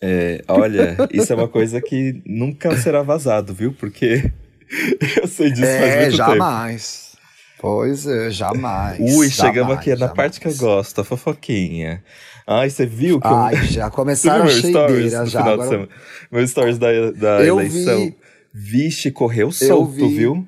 É, 0.00 0.44
olha, 0.46 0.96
isso 1.12 1.32
é 1.32 1.36
uma 1.36 1.48
coisa 1.48 1.80
que 1.80 2.22
nunca 2.24 2.76
será 2.76 3.02
vazado, 3.02 3.52
viu? 3.52 3.72
Porque 3.72 4.30
eu 5.20 5.26
sei 5.26 5.50
disso 5.50 5.64
é, 5.64 5.80
faz 5.80 6.00
muito 6.02 6.16
jamais. 6.16 7.08
tempo. 7.10 7.18
Pois 7.60 8.06
é, 8.06 8.30
jamais. 8.30 9.00
Ui, 9.00 9.28
jamais, 9.28 9.32
chegamos 9.32 9.76
aqui 9.76 9.90
na 9.90 9.96
jamais. 9.96 10.16
parte 10.16 10.40
que 10.40 10.46
eu 10.46 10.56
gosto, 10.56 11.00
a 11.00 11.04
fofoquinha. 11.04 12.04
Ai, 12.46 12.70
você 12.70 12.86
viu 12.86 13.20
que 13.20 13.26
eu... 13.26 13.36
Ai, 13.36 13.56
já 13.66 13.90
começaram 13.90 14.44
a 14.44 14.48
stories 14.48 14.62
cheideira 14.62 15.26
já. 15.26 15.28
final 15.40 15.56
de 15.56 15.62
Agora... 15.62 15.68
semana? 15.68 15.88
Meu 16.30 16.46
stories 16.46 16.78
da, 16.78 17.10
da 17.10 17.44
Eu 17.44 17.58
eleição. 17.58 17.98
vi. 17.98 18.16
Vixe, 18.54 19.10
correu 19.10 19.50
solto, 19.50 20.08
vi. 20.08 20.16
viu? 20.16 20.46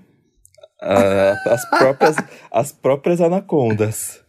Ah, 0.81 1.37
as, 1.47 1.69
próprias, 1.69 2.17
as 2.51 2.73
próprias 2.73 3.21
anacondas. 3.21 4.21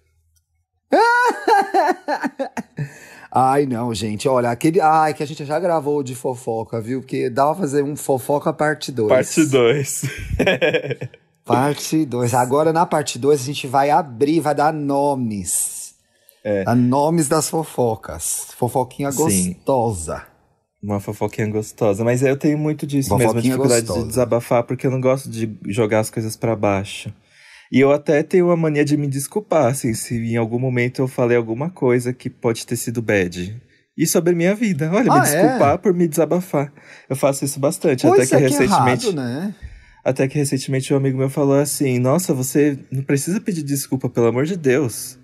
Ai, 3.34 3.66
não, 3.66 3.94
gente, 3.94 4.28
olha, 4.28 4.50
aquele. 4.52 4.82
Ai, 4.82 5.14
que 5.14 5.24
a 5.24 5.26
gente 5.26 5.46
já 5.46 5.58
gravou 5.58 6.04
de 6.04 6.14
fofoca, 6.16 6.82
viu? 6.82 7.00
Porque 7.00 7.30
dá 7.30 7.46
pra 7.46 7.56
fazer 7.56 7.82
um 7.84 7.96
fofoca 7.96 8.52
parte 8.52 8.92
2. 8.92 9.08
Parte 9.10 9.46
2. 9.46 10.02
Parte 11.44 12.06
2. 12.06 12.34
Agora 12.34 12.72
na 12.72 12.86
parte 12.86 13.18
2 13.18 13.42
a 13.42 13.44
gente 13.44 13.68
vai 13.68 13.90
abrir, 13.90 14.40
vai 14.40 14.54
dar 14.54 14.72
nomes. 14.72 15.96
É. 16.44 16.64
Dar 16.64 16.76
nomes 16.76 17.28
das 17.28 17.50
fofocas. 17.50 18.48
Fofoquinha 18.58 19.12
Sim. 19.12 19.54
gostosa. 19.56 20.24
Uma 20.82 21.00
fofoquinha 21.00 21.48
gostosa. 21.48 22.04
Mas 22.04 22.22
eu 22.24 22.38
tenho 22.38 22.58
muito 22.58 22.86
disso 22.88 23.10
Fofoquinha 23.10 23.34
mesmo, 23.34 23.40
a 23.40 23.42
dificuldade 23.44 23.82
gostosa. 23.86 24.02
de 24.02 24.08
desabafar, 24.08 24.64
porque 24.64 24.86
eu 24.88 24.92
não 24.92 25.02
gosto 25.02 25.30
de 25.30 25.58
jogar 25.68 26.00
as 26.00 26.10
coisas 26.10 26.36
pra 26.36 26.56
baixo. 26.56 27.14
E 27.72 27.80
eu 27.80 27.92
até 27.92 28.22
tenho 28.22 28.52
a 28.52 28.58
mania 28.58 28.84
de 28.84 28.98
me 28.98 29.08
desculpar, 29.08 29.68
assim, 29.68 29.94
se 29.94 30.16
em 30.16 30.36
algum 30.36 30.60
momento 30.60 31.02
eu 31.02 31.08
falei 31.08 31.38
alguma 31.38 31.70
coisa 31.70 32.12
que 32.12 32.30
pode 32.30 32.66
ter 32.68 32.76
sido 32.76 33.02
bad. 33.02 33.56
E 33.98 34.06
sobre 34.08 34.34
a 34.34 34.36
minha 34.36 34.54
vida. 34.56 34.90
Olha, 34.94 35.12
Ah, 35.12 35.22
me 35.22 35.28
é? 35.28 35.32
desculpar 35.42 35.78
por 35.80 35.94
me 35.94 36.08
desabafar. 36.08 36.72
Eu 37.10 37.16
faço 37.16 37.46
isso 37.46 37.60
bastante. 37.60 38.06
até 38.06 38.16
Pois 38.16 38.30
que 38.30 38.36
é 38.36 38.38
que 38.40 38.44
é 38.44 38.48
recentemente. 38.48 39.06
errado, 39.08 39.16
né? 39.16 39.56
Até 40.04 40.28
que 40.28 40.38
recentemente 40.38 40.94
um 40.94 40.98
amigo 40.98 41.18
meu 41.18 41.30
falou 41.30 41.60
assim: 41.60 42.00
Nossa, 42.00 42.34
você 42.34 42.78
não 42.92 43.04
precisa 43.04 43.40
pedir 43.40 43.64
desculpa, 43.64 44.10
pelo 44.10 44.28
amor 44.28 44.46
de 44.46 44.58
Deus. 44.58 45.18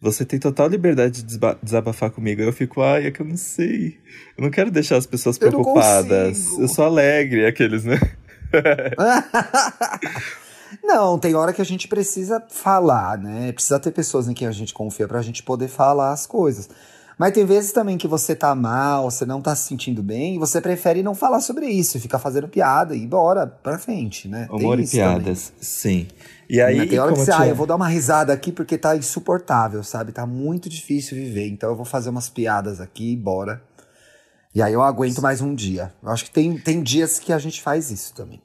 Você 0.00 0.24
tem 0.24 0.38
total 0.38 0.68
liberdade 0.68 1.22
de 1.22 1.38
desabafar 1.62 2.10
comigo. 2.10 2.42
Eu 2.42 2.52
fico, 2.52 2.82
ai, 2.82 3.06
é 3.06 3.10
que 3.10 3.20
eu 3.20 3.26
não 3.26 3.36
sei. 3.36 3.96
Eu 4.36 4.42
não 4.44 4.50
quero 4.50 4.70
deixar 4.70 4.96
as 4.96 5.06
pessoas 5.06 5.38
Eu 5.40 5.48
preocupadas. 5.48 6.38
consigo. 6.40 6.62
Eu 6.62 6.68
sou 6.68 6.84
alegre, 6.84 7.46
aqueles, 7.46 7.84
né? 7.84 7.98
Não, 10.82 11.18
tem 11.18 11.34
hora 11.34 11.52
que 11.52 11.62
a 11.62 11.64
gente 11.64 11.86
precisa 11.88 12.42
falar, 12.48 13.18
né? 13.18 13.52
Precisa 13.52 13.78
ter 13.78 13.90
pessoas 13.90 14.28
em 14.28 14.34
quem 14.34 14.48
a 14.48 14.52
gente 14.52 14.72
confia 14.74 15.06
pra 15.08 15.22
gente 15.22 15.42
poder 15.42 15.68
falar 15.68 16.12
as 16.12 16.26
coisas. 16.26 16.68
Mas 17.16 17.32
tem 17.32 17.44
vezes 17.44 17.70
também 17.70 17.96
que 17.96 18.08
você 18.08 18.34
tá 18.34 18.52
mal, 18.56 19.08
você 19.08 19.24
não 19.24 19.40
tá 19.40 19.54
se 19.54 19.68
sentindo 19.68 20.02
bem, 20.02 20.34
e 20.34 20.38
você 20.38 20.60
prefere 20.60 21.00
não 21.02 21.14
falar 21.14 21.40
sobre 21.40 21.66
isso, 21.66 22.00
ficar 22.00 22.18
fazendo 22.18 22.48
piada 22.48 22.94
e 22.94 22.98
ir 22.98 23.04
embora 23.04 23.46
pra 23.46 23.78
frente, 23.78 24.26
né? 24.26 24.48
Tem 24.56 24.66
Humor 24.66 24.80
e 24.80 24.82
isso 24.82 24.96
também. 24.96 25.20
piadas, 25.20 25.52
sim. 25.60 26.08
E 26.50 26.60
aí, 26.60 26.76
Mas 26.76 26.88
tem 26.88 26.98
hora 26.98 27.12
que 27.12 27.18
você, 27.20 27.30
ah, 27.30 27.36
tinha- 27.36 27.48
eu 27.48 27.54
vou 27.54 27.66
dar 27.66 27.76
uma 27.76 27.86
risada 27.86 28.32
aqui 28.32 28.50
porque 28.50 28.76
tá 28.76 28.96
insuportável, 28.96 29.84
sabe? 29.84 30.10
Tá 30.10 30.26
muito 30.26 30.68
difícil 30.68 31.16
viver, 31.16 31.46
então 31.48 31.70
eu 31.70 31.76
vou 31.76 31.84
fazer 31.84 32.10
umas 32.10 32.28
piadas 32.28 32.80
aqui 32.80 33.12
e 33.12 33.16
bora. 33.16 33.62
E 34.52 34.60
aí 34.60 34.72
eu 34.72 34.82
aguento 34.82 35.22
mais 35.22 35.40
um 35.40 35.54
dia. 35.54 35.92
Eu 36.02 36.10
acho 36.10 36.24
que 36.24 36.30
tem, 36.32 36.58
tem 36.58 36.82
dias 36.82 37.20
que 37.20 37.32
a 37.32 37.38
gente 37.38 37.62
faz 37.62 37.90
isso 37.92 38.12
também. 38.14 38.40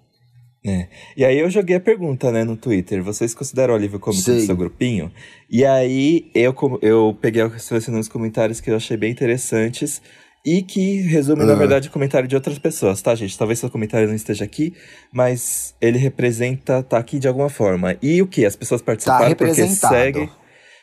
É. 0.66 0.88
E 1.16 1.24
aí 1.24 1.40
eu 1.40 1.50
joguei 1.50 1.78
a 1.78 1.80
pergunta, 1.80 2.32
né, 2.32 2.44
no 2.44 2.58
Twitter. 2.58 3.02
Vocês 3.02 3.34
consideram 3.34 3.74
o 3.74 3.78
alívio 3.78 4.00
cômico 4.00 4.22
do 4.24 4.26
Sei. 4.38 4.46
seu 4.46 4.58
grupinho? 4.58 5.12
E 5.50 5.64
aí 5.66 6.30
eu, 6.36 6.54
eu 6.82 7.18
peguei, 7.22 7.50
selecionei 7.60 8.00
uns 8.02 8.10
comentários 8.10 8.60
que 8.60 8.70
eu 8.70 8.76
achei 8.76 8.98
bem 8.98 9.10
interessantes 9.12 10.02
e 10.46 10.62
que 10.62 11.02
resumem, 11.02 11.46
na 11.46 11.54
Ah. 11.54 11.56
verdade, 11.56 11.88
o 11.88 11.92
comentário 11.92 12.28
de 12.28 12.36
outras 12.36 12.58
pessoas, 12.60 13.02
tá, 13.02 13.14
gente? 13.16 13.38
Talvez 13.38 13.60
seu 13.60 13.70
comentário 13.70 14.08
não 14.08 14.16
esteja 14.16 14.44
aqui, 14.46 14.74
mas 15.14 15.76
ele 15.82 15.98
representa, 15.98 16.82
tá 16.84 16.98
aqui 16.98 17.20
de 17.20 17.28
alguma 17.28 17.50
forma. 17.50 17.96
E 18.02 18.22
o 18.22 18.28
que? 18.28 18.46
As 18.46 18.56
pessoas 18.56 18.82
participaram 18.82 19.28
porque 19.36 19.36
Tá 19.36 19.46
representado. 19.46 19.94
seguem, 19.96 20.30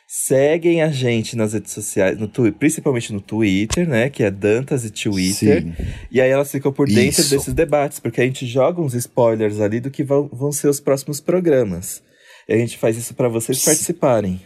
seguem 0.07 0.81
a 0.81 0.89
gente 0.89 1.35
nas 1.35 1.51
redes 1.53 1.73
sociais, 1.73 2.17
no 2.17 2.27
Twi- 2.29 2.51
principalmente 2.53 3.11
no 3.11 3.19
Twitter, 3.19 3.87
né, 3.87 4.09
que 4.09 4.23
é 4.23 4.31
Dantas 4.31 4.85
e 4.85 4.89
Twitter. 4.89 5.63
Sim. 5.63 5.73
E 6.09 6.21
aí 6.21 6.29
elas 6.29 6.49
ficam 6.51 6.71
por 6.71 6.87
dentro 6.87 7.19
Isso. 7.21 7.29
desses 7.29 7.53
debates, 7.53 7.99
porque 7.99 8.21
a 8.21 8.23
gente 8.23 8.45
joga 8.45 8.81
uns 8.81 8.93
spoilers 8.93 9.59
ali 9.59 9.79
do 9.81 9.91
que 9.91 10.03
vão, 10.03 10.29
vão 10.31 10.51
ser 10.51 10.69
os 10.69 10.79
próximos 10.79 11.19
programas. 11.19 12.01
E 12.47 12.53
a 12.53 12.57
gente 12.57 12.77
faz 12.77 12.95
isso 12.97 13.13
pra 13.13 13.27
vocês 13.27 13.63
participarem. 13.65 14.39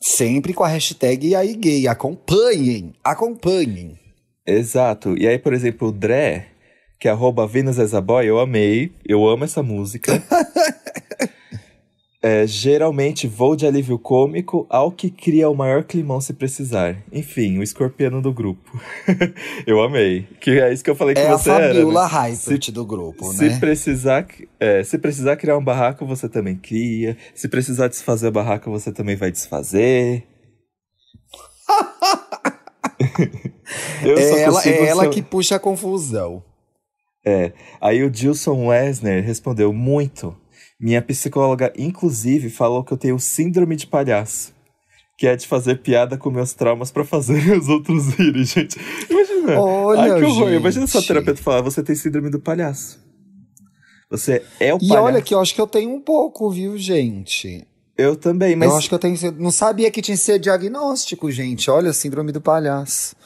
Sempre 0.00 0.52
com 0.52 0.64
a 0.64 0.68
hashtag 0.68 1.34
aí 1.36 1.54
gay. 1.54 1.86
Acompanhem, 1.86 2.92
acompanhem. 3.04 3.96
Exato. 4.46 5.16
E 5.16 5.26
aí, 5.28 5.38
por 5.38 5.52
exemplo, 5.52 5.88
o 5.88 5.92
Dré, 5.92 6.46
que 6.98 7.06
é 7.06 7.10
arroba 7.10 7.46
Venus 7.46 7.78
as 7.78 7.94
a 7.94 8.00
Boy, 8.00 8.26
eu 8.26 8.40
amei. 8.40 8.92
Eu 9.06 9.28
amo 9.28 9.44
essa 9.44 9.62
música. 9.62 10.20
É, 12.20 12.44
geralmente 12.48 13.28
vou 13.28 13.54
de 13.54 13.64
alívio 13.64 13.96
cômico 13.96 14.66
ao 14.68 14.90
que 14.90 15.08
cria 15.08 15.48
o 15.48 15.54
maior 15.54 15.84
climão 15.84 16.20
se 16.20 16.32
precisar. 16.32 16.96
Enfim, 17.12 17.58
o 17.58 17.62
escorpiano 17.62 18.20
do 18.20 18.32
grupo. 18.32 18.76
eu 19.64 19.80
amei. 19.80 20.26
Que 20.40 20.58
é 20.58 20.72
isso 20.72 20.82
que 20.82 20.90
eu 20.90 20.96
falei 20.96 21.14
que 21.14 21.20
É 21.20 21.28
a 21.28 21.38
você 21.38 21.48
era. 21.48 21.68
Fabiola 21.68 22.08
né? 22.08 22.30
Heifert 22.30 22.72
do 22.72 22.84
grupo, 22.84 23.24
Se 23.32 23.48
né? 23.48 23.58
precisar, 23.60 24.26
é, 24.58 24.82
se 24.82 24.98
precisar 24.98 25.36
criar 25.36 25.56
um 25.56 25.62
barraco, 25.62 26.04
você 26.04 26.28
também 26.28 26.56
cria. 26.56 27.16
Se 27.36 27.46
precisar 27.48 27.86
desfazer 27.86 28.26
o 28.26 28.32
barraco, 28.32 28.68
você 28.68 28.90
também 28.90 29.14
vai 29.14 29.30
desfazer. 29.30 30.24
É 34.02 34.42
ela, 34.42 34.62
é 34.64 34.86
ela 34.86 35.02
ser- 35.04 35.10
que 35.10 35.22
puxa 35.22 35.56
a 35.56 35.58
confusão. 35.58 36.42
É. 37.24 37.52
Aí 37.80 38.02
o 38.02 38.12
Gilson 38.12 38.66
Wesner 38.68 39.22
respondeu 39.22 39.72
muito. 39.72 40.34
Minha 40.80 41.02
psicóloga, 41.02 41.72
inclusive, 41.76 42.50
falou 42.50 42.84
que 42.84 42.92
eu 42.92 42.96
tenho 42.98 43.18
síndrome 43.18 43.74
de 43.76 43.86
palhaço. 43.86 44.52
Que 45.16 45.26
é 45.26 45.34
de 45.34 45.46
fazer 45.48 45.80
piada 45.82 46.16
com 46.16 46.30
meus 46.30 46.52
traumas 46.54 46.92
pra 46.92 47.04
fazer 47.04 47.50
os 47.58 47.68
outros 47.68 48.10
rirem, 48.14 48.44
gente. 48.44 48.76
Imagina. 49.10 49.60
Olha, 49.60 50.14
Ai, 50.14 50.20
que 50.20 50.26
horror. 50.26 50.48
gente. 50.50 50.60
Imagina 50.60 50.86
sua 50.86 51.02
terapeuta 51.02 51.42
falar, 51.42 51.60
você 51.62 51.82
tem 51.82 51.96
síndrome 51.96 52.30
do 52.30 52.38
palhaço. 52.38 53.00
Você 54.10 54.42
é 54.60 54.72
o 54.72 54.78
E 54.80 54.88
palhaço. 54.88 55.04
olha 55.04 55.20
que 55.22 55.34
eu 55.34 55.40
acho 55.40 55.54
que 55.54 55.60
eu 55.60 55.66
tenho 55.66 55.90
um 55.92 56.00
pouco, 56.00 56.48
viu, 56.50 56.78
gente? 56.78 57.66
Eu 57.96 58.14
também, 58.14 58.54
mas 58.54 58.70
Eu 58.70 58.76
acho 58.76 58.88
que 58.88 58.94
eu 58.94 58.98
tenho. 58.98 59.16
Não 59.32 59.50
sabia 59.50 59.90
que 59.90 60.00
tinha 60.00 60.16
que 60.16 60.22
ser 60.22 60.38
diagnóstico, 60.38 61.30
gente. 61.32 61.68
Olha, 61.68 61.92
síndrome 61.92 62.30
do 62.30 62.40
palhaço. 62.40 63.16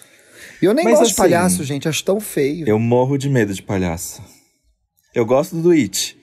E 0.62 0.64
eu 0.64 0.72
nem 0.72 0.84
Mas 0.84 0.94
gosto 0.94 1.02
assim, 1.04 1.10
de 1.12 1.16
palhaço, 1.18 1.64
gente. 1.64 1.88
Acho 1.88 2.02
tão 2.02 2.18
feio. 2.18 2.66
eu 2.66 2.78
morro 2.78 3.18
de 3.18 3.28
medo 3.28 3.52
de 3.52 3.62
palhaço. 3.62 4.22
Eu 5.14 5.26
gosto 5.26 5.56
do 5.56 5.72
It. 5.72 6.16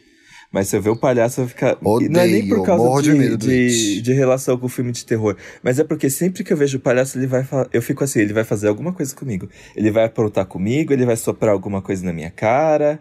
Mas 0.51 0.67
se 0.67 0.75
eu 0.75 0.81
ver 0.81 0.89
o 0.89 0.95
palhaço, 0.95 1.41
eu 1.41 1.45
vou 1.45 1.49
ficar. 1.49 1.77
E 2.01 2.09
não 2.09 2.21
é 2.21 2.27
nem 2.27 2.47
por 2.47 2.59
Odeio, 2.59 2.65
causa 2.65 3.03
de, 3.03 3.11
medo 3.11 3.37
do 3.37 3.45
de, 3.45 4.01
de 4.01 4.13
relação 4.13 4.57
com 4.57 4.65
o 4.65 4.69
filme 4.69 4.91
de 4.91 5.05
terror. 5.05 5.37
Mas 5.61 5.77
é 5.77 5.83
porque 5.83 6.09
sempre 6.09 6.43
que 6.43 6.51
eu 6.51 6.57
vejo 6.57 6.79
o 6.79 6.81
palhaço, 6.81 7.19
ele 7.19 7.27
vai 7.27 7.43
falar. 7.43 7.67
Eu 7.71 7.81
fico 7.81 8.03
assim, 8.03 8.19
ele 8.19 8.33
vai 8.33 8.43
fazer 8.43 8.67
alguma 8.67 8.91
coisa 8.91 9.15
comigo. 9.15 9.47
Ele 9.75 9.91
vai 9.91 10.05
aprontar 10.05 10.47
comigo, 10.47 10.91
ele 10.91 11.05
vai 11.05 11.15
soprar 11.15 11.53
alguma 11.53 11.83
coisa 11.83 12.03
na 12.03 12.11
minha 12.11 12.31
cara, 12.31 12.99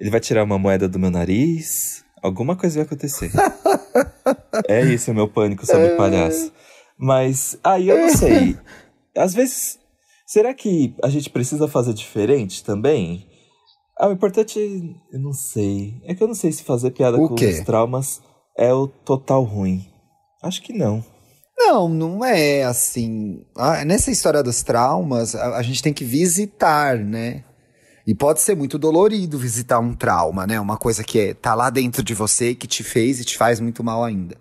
ele 0.00 0.08
vai 0.08 0.20
tirar 0.20 0.44
uma 0.44 0.58
moeda 0.58 0.88
do 0.88 0.98
meu 0.98 1.10
nariz. 1.10 2.04
Alguma 2.22 2.54
coisa 2.54 2.76
vai 2.76 2.86
acontecer. 2.86 3.30
é 4.68 4.84
isso 4.84 5.10
o 5.10 5.14
meu 5.14 5.26
pânico 5.26 5.66
sobre 5.66 5.90
palhaço. 5.90 6.52
Mas 6.96 7.58
aí 7.64 7.88
eu 7.88 7.98
não 7.98 8.08
sei. 8.08 8.56
Às 9.16 9.34
vezes, 9.34 9.78
será 10.24 10.54
que 10.54 10.94
a 11.02 11.08
gente 11.08 11.28
precisa 11.28 11.66
fazer 11.66 11.92
diferente 11.92 12.62
também? 12.62 13.26
Ah, 13.98 14.08
o 14.08 14.12
importante, 14.12 14.58
eu 15.12 15.20
não 15.20 15.32
sei. 15.32 16.00
É 16.04 16.14
que 16.14 16.22
eu 16.22 16.26
não 16.26 16.34
sei 16.34 16.50
se 16.52 16.64
fazer 16.64 16.90
piada 16.90 17.16
O 17.20 17.28
com 17.28 17.34
quê? 17.34 17.46
os 17.46 17.60
traumas 17.60 18.20
é 18.58 18.72
o 18.72 18.86
total 18.88 19.44
ruim. 19.44 19.86
Acho 20.42 20.60
que 20.62 20.72
não. 20.72 21.04
Não, 21.56 21.88
não 21.88 22.24
é 22.24 22.64
assim. 22.64 23.44
Ah, 23.56 23.84
nessa 23.84 24.10
história 24.10 24.42
dos 24.42 24.62
traumas, 24.62 25.34
a, 25.34 25.56
a 25.56 25.62
gente 25.62 25.82
tem 25.82 25.92
que 25.92 26.04
visitar, 26.04 26.98
né? 26.98 27.44
E 28.06 28.14
pode 28.14 28.40
ser 28.40 28.54
muito 28.56 28.78
dolorido 28.78 29.38
visitar 29.38 29.78
um 29.78 29.94
trauma, 29.94 30.46
né? 30.46 30.60
Uma 30.60 30.76
coisa 30.76 31.02
que 31.02 31.18
é, 31.18 31.34
tá 31.34 31.54
lá 31.54 31.70
dentro 31.70 32.02
de 32.02 32.12
você, 32.12 32.54
que 32.54 32.66
te 32.66 32.82
fez 32.82 33.20
e 33.20 33.24
te 33.24 33.38
faz 33.38 33.60
muito 33.60 33.82
mal 33.82 34.04
ainda. 34.04 34.36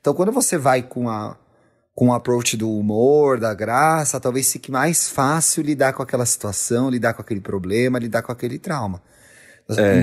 Então, 0.00 0.12
quando 0.12 0.32
você 0.32 0.58
vai 0.58 0.82
com 0.82 1.08
a 1.08 1.36
com 1.96 2.08
o 2.08 2.12
approach 2.12 2.58
do 2.58 2.70
humor, 2.70 3.40
da 3.40 3.54
graça, 3.54 4.20
talvez 4.20 4.52
fique 4.52 4.70
mais 4.70 5.08
fácil 5.08 5.62
lidar 5.62 5.94
com 5.94 6.02
aquela 6.02 6.26
situação, 6.26 6.90
lidar 6.90 7.14
com 7.14 7.22
aquele 7.22 7.40
problema, 7.40 7.98
lidar 7.98 8.20
com 8.20 8.30
aquele 8.30 8.58
trauma. 8.58 9.02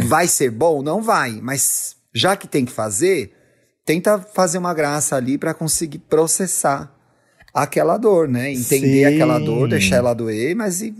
Vai 0.07 0.27
ser 0.27 0.49
bom? 0.49 0.81
Não 0.81 1.03
vai, 1.03 1.39
mas 1.39 1.95
já 2.11 2.35
que 2.35 2.47
tem 2.47 2.65
que 2.65 2.71
fazer, 2.71 3.31
tenta 3.85 4.17
fazer 4.17 4.57
uma 4.57 4.73
graça 4.73 5.15
ali 5.15 5.37
para 5.37 5.53
conseguir 5.53 5.99
processar 5.99 6.91
aquela 7.53 7.95
dor, 7.95 8.27
né? 8.27 8.51
Entender 8.51 9.07
Sim. 9.07 9.15
aquela 9.15 9.37
dor, 9.37 9.69
deixar 9.69 9.97
ela 9.97 10.15
doer, 10.15 10.55
mas 10.55 10.81
e 10.81 10.95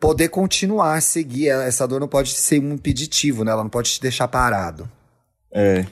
poder 0.00 0.30
continuar, 0.30 1.02
seguir. 1.02 1.48
Essa 1.48 1.86
dor 1.86 2.00
não 2.00 2.08
pode 2.08 2.32
ser 2.32 2.58
um 2.58 2.72
impeditivo, 2.72 3.44
né? 3.44 3.52
Ela 3.52 3.62
não 3.62 3.70
pode 3.70 3.92
te 3.92 4.00
deixar 4.00 4.28
parado. 4.28 4.90
É. 5.52 5.84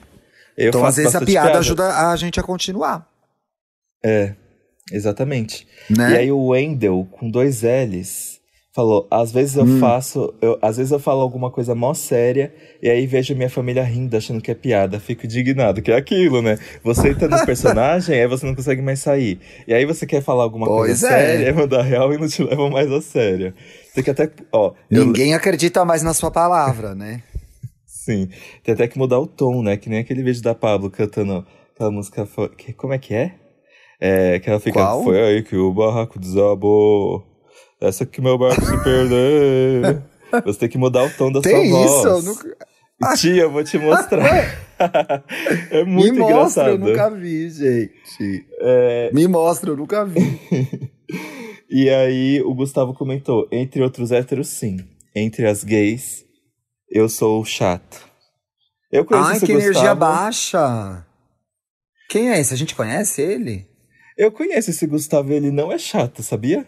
Eu 0.57 0.69
então, 0.69 0.83
às 0.83 0.95
vezes, 0.95 1.15
a 1.15 1.19
bastante 1.19 1.31
piada 1.31 1.59
ajuda 1.59 2.09
a 2.09 2.15
gente 2.15 2.39
a 2.39 2.43
continuar, 2.43 3.07
É, 4.03 4.33
exatamente. 4.91 5.67
né? 5.89 6.13
E 6.13 6.17
aí 6.17 6.31
o 6.31 6.47
Wendel, 6.47 7.07
com 7.11 7.29
dois 7.29 7.61
L's, 7.63 8.41
Falou, 8.73 9.05
às 9.11 9.33
vezes 9.33 9.57
eu 9.57 9.67
faço, 9.81 10.33
eu, 10.41 10.57
às 10.61 10.77
vezes 10.77 10.93
eu 10.93 10.99
falo 10.99 11.19
alguma 11.19 11.51
coisa 11.51 11.75
mó 11.75 11.93
séria 11.93 12.53
e 12.81 12.89
aí 12.89 13.05
vejo 13.05 13.35
minha 13.35 13.49
família 13.49 13.83
rindo, 13.83 14.15
achando 14.15 14.39
que 14.41 14.49
é 14.49 14.55
piada. 14.55 14.97
Fico 14.97 15.25
indignado, 15.25 15.81
que 15.81 15.91
é 15.91 15.95
aquilo, 15.97 16.41
né? 16.41 16.57
Você 16.81 17.09
entra 17.09 17.27
no 17.27 17.35
personagem, 17.45 18.17
aí 18.21 18.25
você 18.27 18.45
não 18.45 18.55
consegue 18.55 18.81
mais 18.81 18.99
sair. 19.01 19.41
E 19.67 19.73
aí 19.73 19.85
você 19.85 20.05
quer 20.05 20.21
falar 20.21 20.43
alguma 20.43 20.67
Pois 20.67 21.01
coisa 21.01 21.07
é. 21.09 21.09
séria, 21.37 21.53
mandar 21.53 21.81
real 21.81 22.13
e 22.13 22.17
não 22.17 22.29
te 22.29 22.41
levam 22.43 22.69
mais 22.69 22.89
a 22.89 23.01
sério. 23.01 23.53
Tem 23.93 24.05
que 24.05 24.09
até, 24.09 24.31
ó, 24.53 24.71
eu- 24.89 25.05
Ninguém 25.05 25.33
acredita 25.33 25.83
mais 25.83 26.01
na 26.01 26.13
sua 26.13 26.31
palavra, 26.31 26.95
né? 26.95 27.21
sim, 27.85 28.29
tem 28.63 28.73
até 28.73 28.87
que 28.87 28.97
mudar 28.97 29.19
o 29.19 29.27
tom, 29.27 29.61
né? 29.61 29.75
Que 29.75 29.89
nem 29.89 29.99
aquele 29.99 30.23
vídeo 30.23 30.41
da 30.41 30.55
Pablo 30.55 30.89
cantando 30.89 31.45
aquela 31.75 31.91
música, 31.91 32.25
que, 32.57 32.71
como 32.71 32.93
é 32.93 32.97
que 32.97 33.13
é? 33.13 33.35
É, 34.03 34.39
que 34.39 34.49
ela 34.49 34.59
fica, 34.59 34.79
Qual? 34.79 35.03
foi 35.03 35.21
aí 35.21 35.43
que 35.43 35.55
o 35.55 35.71
barraco 35.71 36.17
desabou. 36.17 37.23
Essa 37.79 38.03
que 38.03 38.19
meu 38.19 38.35
barco 38.37 38.65
se 38.65 38.83
perdeu. 38.83 40.01
Você 40.43 40.59
tem 40.59 40.69
que 40.69 40.77
mudar 40.77 41.03
o 41.03 41.09
tom 41.11 41.31
da 41.31 41.39
Tem 41.41 41.69
sua 41.69 41.85
isso? 41.85 42.07
Eu 42.07 42.11
voz. 42.13 42.25
nunca... 42.25 42.57
Tia, 43.17 43.43
eu 43.43 43.51
vou 43.51 43.63
te 43.63 43.77
mostrar. 43.77 44.25
é 45.71 45.83
muito 45.83 46.13
Me 46.13 46.19
mostra, 46.19 46.69
eu 46.69 46.77
nunca 46.77 47.09
vi, 47.09 47.49
gente. 47.49 48.45
É, 48.59 49.09
Me 49.13 49.27
mostra, 49.27 49.71
eu 49.71 49.77
nunca 49.77 50.05
vi. 50.05 50.39
e 51.69 51.89
aí 51.89 52.41
o 52.41 52.53
Gustavo 52.53 52.93
comentou, 52.93 53.47
entre 53.51 53.81
outros 53.81 54.11
héteros, 54.11 54.47
sim. 54.47 54.77
Entre 55.15 55.47
as 55.47 55.63
gays, 55.63 56.23
eu 56.89 57.09
sou 57.09 57.41
o 57.41 57.45
chato. 57.45 58.07
Eu 58.91 59.05
conheço 59.05 59.29
Ai, 59.29 59.39
que 59.39 59.51
energia 59.51 59.71
Gustavo. 59.73 59.99
baixa. 59.99 61.05
Quem 62.09 62.29
é 62.29 62.39
esse? 62.39 62.53
A 62.53 62.57
gente 62.57 62.75
conhece 62.75 63.21
ele? 63.21 63.70
Eu 64.21 64.31
conheço 64.31 64.69
esse 64.69 64.85
Gustavo, 64.85 65.33
ele 65.33 65.49
não 65.49 65.71
é 65.71 65.79
chato, 65.79 66.21
sabia? 66.21 66.63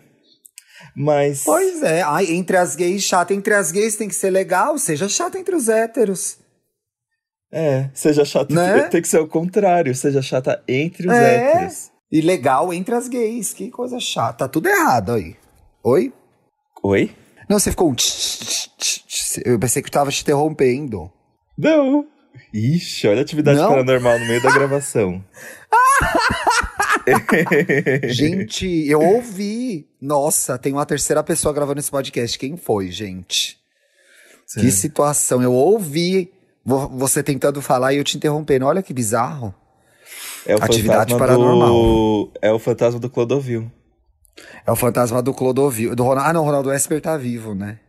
Mas. 0.96 1.44
Pois 1.44 1.84
é. 1.84 2.02
Ai, 2.02 2.26
entre 2.32 2.58
as 2.58 2.76
gays, 2.76 3.04
chata. 3.04 3.32
Entre 3.32 3.54
as 3.54 3.72
gays 3.72 3.96
tem 3.96 4.08
que 4.08 4.16
ser 4.16 4.32
legal, 4.32 4.76
seja 4.80 5.08
chata 5.08 5.38
entre 5.38 5.56
os 5.56 5.70
héteros. 5.70 6.40
É, 7.52 7.92
seja 7.94 8.26
chato. 8.26 8.52
Né? 8.52 8.82
Tem 8.90 9.00
que 9.04 9.08
ser 9.08 9.20
o 9.20 9.28
contrário, 9.28 9.94
seja 9.94 10.20
chata 10.20 10.64
entre 10.68 11.08
os 11.08 11.14
É. 11.14 11.36
héteros. 11.52 11.92
E 12.12 12.22
legal 12.22 12.74
entre 12.74 12.96
as 12.96 13.08
gays. 13.08 13.54
Que 13.54 13.70
coisa 13.70 14.00
chata. 14.00 14.34
Tá 14.40 14.48
tudo 14.48 14.68
errado 14.68 15.12
aí. 15.12 15.36
Oi? 15.84 16.12
Oi? 16.82 17.16
Não, 17.48 17.60
você 17.60 17.70
ficou 17.70 17.92
um 17.92 17.94
tch, 17.94 18.04
tch, 18.04 18.68
tch, 18.80 19.00
tch. 19.06 19.38
Eu 19.46 19.60
pensei 19.60 19.84
que 19.84 19.90
eu 19.90 19.94
tava 19.94 20.10
te 20.10 20.24
interrompendo. 20.24 21.12
Não. 21.56 22.08
Ixi, 22.52 23.08
olha 23.08 23.20
a 23.20 23.22
atividade 23.22 23.60
Não? 23.60 23.70
paranormal 23.70 24.18
no 24.18 24.26
meio 24.26 24.42
da 24.42 24.52
gravação. 24.52 25.24
Gente, 28.08 28.88
eu 28.88 29.02
ouvi. 29.02 29.88
Nossa, 30.02 30.58
tem 30.58 30.74
uma 30.74 30.86
terceira 30.86 31.24
pessoa 31.24 31.54
gravando 31.54 31.80
esse 31.80 31.92
podcast. 31.92 32.38
Quem 32.38 32.58
foi, 32.58 32.90
gente? 32.92 33.58
Que 34.60 34.70
situação. 34.72 35.42
Eu 35.42 35.54
ouvi 35.54 36.32
vo- 36.64 36.90
você 36.90 37.24
tentando 37.24 37.62
falar 37.62 37.94
e 37.94 37.98
eu 37.98 38.04
te 38.04 38.18
interrompendo. 38.18 38.66
Olha 38.66 38.84
que 38.84 38.94
bizarro. 38.94 39.54
É 40.46 40.54
Atividade 40.54 41.18
paranormal. 41.18 41.70
Do... 41.70 42.32
É 42.42 42.52
o 42.52 42.60
fantasma 42.60 43.00
do 43.00 43.10
Clodovil. 43.10 43.72
É 44.66 44.72
o 44.72 44.76
fantasma 44.76 45.22
do 45.22 45.34
Clodovil. 45.34 45.96
Do 45.96 46.04
Ronaldo, 46.04 46.30
ah, 46.30 46.34
não, 46.34 46.42
o 46.42 46.46
Ronaldo 46.46 46.72
Esper 46.72 47.02
tá 47.02 47.18
vivo, 47.18 47.56
né? 47.56 47.80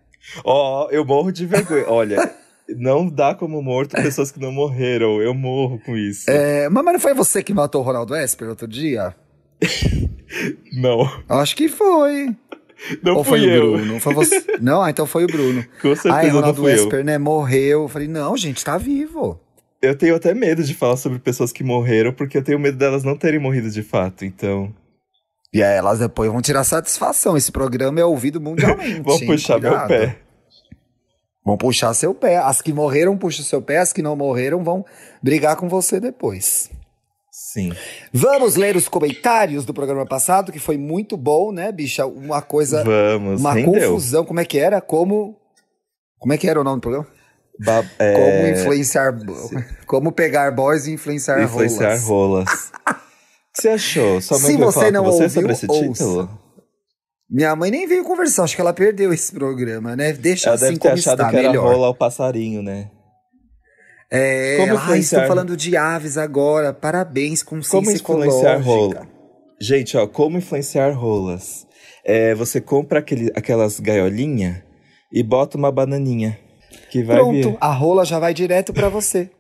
Ó, 0.45 0.89
eu 0.91 1.05
morro 1.05 1.31
de 1.31 1.45
vergonha. 1.45 1.85
Olha, 1.89 2.35
não 2.69 3.09
dá 3.09 3.35
como 3.35 3.61
morto 3.63 3.97
pessoas 3.97 4.31
que 4.31 4.41
não 4.41 4.53
morreram. 4.53 5.21
Eu 5.21 5.35
morro 5.35 5.79
com 5.85 5.97
isso. 5.97 6.31
É, 6.31 6.69
mas, 6.69 6.85
não 6.85 6.99
foi 7.01 7.15
você 7.15 7.43
que 7.43 7.53
matou 7.55 7.81
o 7.83 7.85
Ronaldo 7.85 8.15
Esper 8.17 8.49
outro 8.49 8.67
dia? 8.69 9.15
Não, 10.73 11.01
Eu 11.29 11.37
Acho 11.39 11.55
que 11.55 11.69
foi. 11.69 12.35
não 13.03 13.17
Ou 13.17 13.25
foi 13.25 13.45
eu. 13.45 13.75
o 13.75 13.77
Bruno? 13.77 14.01
Foi 14.01 14.13
você? 14.15 14.45
Não, 14.61 14.83
ah, 14.83 14.91
então 14.91 15.07
foi 15.07 15.25
o 15.25 15.27
Bruno. 15.29 15.65
Com 15.81 15.95
certeza 15.95 16.15
Ai, 16.15 16.27
não 16.27 16.35
Ronaldo 16.37 16.69
eu. 16.69 16.75
Esper, 16.75 17.05
né? 17.05 17.19
Morreu. 17.19 17.83
Eu 17.83 17.89
falei, 17.89 18.09
não, 18.09 18.37
gente, 18.37 18.65
tá 18.65 18.77
vivo. 18.77 19.41
Eu 19.81 19.97
tenho 19.97 20.17
até 20.17 20.35
medo 20.35 20.63
de 20.65 20.75
falar 20.75 20.97
sobre 20.97 21.19
pessoas 21.19 21.53
que 21.53 21.63
morreram, 21.63 22.13
porque 22.13 22.39
eu 22.39 22.43
tenho 22.43 22.59
medo 22.59 22.77
delas 22.77 23.05
não 23.05 23.17
terem 23.17 23.39
morrido 23.39 23.71
de 23.71 23.83
fato, 23.83 24.25
então. 24.25 24.75
E 25.53 25.63
aí 25.63 25.77
elas 25.77 26.01
depois 26.01 26.31
vão 26.33 26.43
tirar 26.43 26.65
satisfação. 26.65 27.37
Esse 27.37 27.53
programa 27.53 28.01
é 28.01 28.05
ouvido 28.05 28.41
mundialmente. 28.43 29.01
Vão 29.03 29.19
puxar 29.21 29.61
meu 29.61 29.71
Cuidado. 29.71 29.89
pé. 29.89 30.17
Vão 31.45 31.57
puxar 31.57 31.93
seu 31.95 32.15
pé. 32.15 32.39
As 32.39 32.63
que 32.63 32.73
morreram 32.73 33.17
puxam 33.19 33.45
seu 33.45 33.61
pé, 33.61 33.79
as 33.79 33.93
que 33.93 34.01
não 34.03 34.17
morreram 34.17 34.65
vão 34.65 34.85
brigar 35.23 35.57
com 35.57 35.69
você 35.69 36.01
depois. 36.01 36.71
Sim. 37.31 37.73
Vamos 38.13 38.55
ler 38.57 38.77
os 38.77 38.89
comentários 38.89 39.65
do 39.65 39.75
programa 39.75 40.07
passado, 40.07 40.51
que 40.53 40.59
foi 40.59 40.77
muito 40.79 41.17
bom, 41.17 41.53
né, 41.53 41.71
bicha? 41.73 42.07
Uma 42.07 42.41
coisa, 42.41 42.83
Vamos, 42.85 43.41
uma 43.41 43.55
confusão. 43.63 44.25
Como 44.25 44.41
é 44.41 44.45
que 44.45 44.59
era? 44.59 44.81
Como. 44.81 45.37
Como 46.19 46.33
é 46.33 46.39
que 46.39 46.49
era 46.49 46.61
o 46.61 46.65
nome 46.65 46.77
do 46.79 46.81
programa? 46.83 47.07
Ba- 47.65 47.85
é, 47.99 48.13
Como 48.15 48.49
influenciar. 48.49 49.13
Como 49.87 50.11
pegar 50.13 50.51
boys 50.53 50.87
e 50.87 50.93
influenciar, 50.93 51.43
influenciar 51.43 51.97
rolas. 51.99 52.09
rolas. 52.09 52.73
O 53.55 53.57
que 53.57 53.63
você 53.63 53.69
achou? 53.69 54.21
Sua 54.21 54.37
mãe 54.41 54.51
Se 54.51 54.57
você 54.57 54.91
não 54.91 55.05
você 55.05 55.23
ouviu, 55.23 55.31
sobre 55.31 55.53
esse 55.53 55.67
ouça. 55.71 55.83
título? 55.93 56.41
Minha 57.31 57.57
mãe 57.57 57.71
nem 57.71 57.87
veio 57.87 58.05
conversar, 58.05 58.45
acho 58.45 58.55
que 58.55 58.61
ela 58.61 58.73
perdeu 58.73 59.13
esse 59.13 59.33
programa, 59.33 59.97
né? 59.97 60.13
Deixa 60.13 60.49
Ela 60.49 60.57
assim 60.57 60.65
deve 60.67 60.79
ter 60.79 60.89
como 60.89 60.95
achado 60.95 61.21
está, 61.21 61.31
que 61.31 61.37
era 61.37 61.49
melhor. 61.49 61.73
rola 61.73 61.87
ao 61.89 61.95
passarinho, 61.95 62.63
né? 62.63 62.91
É, 64.11 64.57
Como 64.59 64.71
ela, 64.71 64.79
ah, 64.81 64.83
influenciar- 64.85 65.23
estou 65.23 65.35
falando 65.37 65.57
de 65.57 65.77
aves 65.77 66.17
agora, 66.19 66.73
parabéns, 66.73 67.43
Como 67.43 67.61
consciência 67.63 67.95
influenciar 67.95 68.61
ecológica. 68.61 68.65
rola? 69.01 69.09
Gente, 69.61 69.97
ó, 69.97 70.07
como 70.07 70.39
influenciar 70.39 70.91
rolas? 70.93 71.67
É, 72.05 72.35
você 72.35 72.61
compra 72.61 72.99
aquele, 72.99 73.33
aquelas 73.35 73.81
gaiolinhas 73.81 74.57
e 75.13 75.23
bota 75.23 75.57
uma 75.57 75.73
bananinha. 75.73 76.39
Que 76.91 77.03
vai 77.03 77.17
Pronto, 77.17 77.33
vir. 77.51 77.57
a 77.61 77.73
rola 77.73 78.05
já 78.05 78.19
vai 78.19 78.35
direto 78.35 78.73
pra 78.73 78.89
você. 78.89 79.31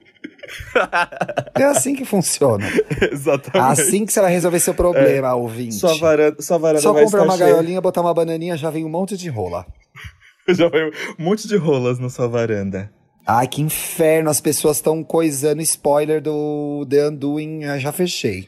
é 1.54 1.64
assim 1.64 1.94
que 1.94 2.04
funciona. 2.04 2.66
Exatamente. 3.10 3.80
Assim 3.80 4.06
que 4.06 4.12
você 4.12 4.20
vai 4.20 4.32
resolver 4.32 4.60
seu 4.60 4.74
problema, 4.74 5.34
ouvinte. 5.34 5.74
Sua 5.74 5.94
varanda, 5.96 6.40
sua 6.40 6.58
varanda 6.58 6.82
Só 6.82 6.92
comprar 6.94 7.22
uma 7.22 7.36
cheia. 7.36 7.50
gaiolinha, 7.50 7.80
botar 7.80 8.00
uma 8.00 8.14
bananinha, 8.14 8.56
já 8.56 8.70
vem 8.70 8.84
um 8.84 8.88
monte 8.88 9.16
de 9.16 9.28
rola. 9.28 9.66
Já 10.46 10.68
vai 10.68 10.84
um 10.84 10.90
monte 11.18 11.48
de 11.48 11.56
rolas 11.56 11.98
na 11.98 12.10
sua 12.10 12.28
varanda. 12.28 12.92
Ai, 13.26 13.48
que 13.48 13.62
inferno, 13.62 14.28
as 14.28 14.42
pessoas 14.42 14.76
estão 14.76 15.02
coisando 15.02 15.62
spoiler 15.62 16.20
do 16.20 16.86
The 16.90 17.08
Undoing, 17.08 17.64
ah, 17.64 17.78
já 17.78 17.90
fechei. 17.90 18.46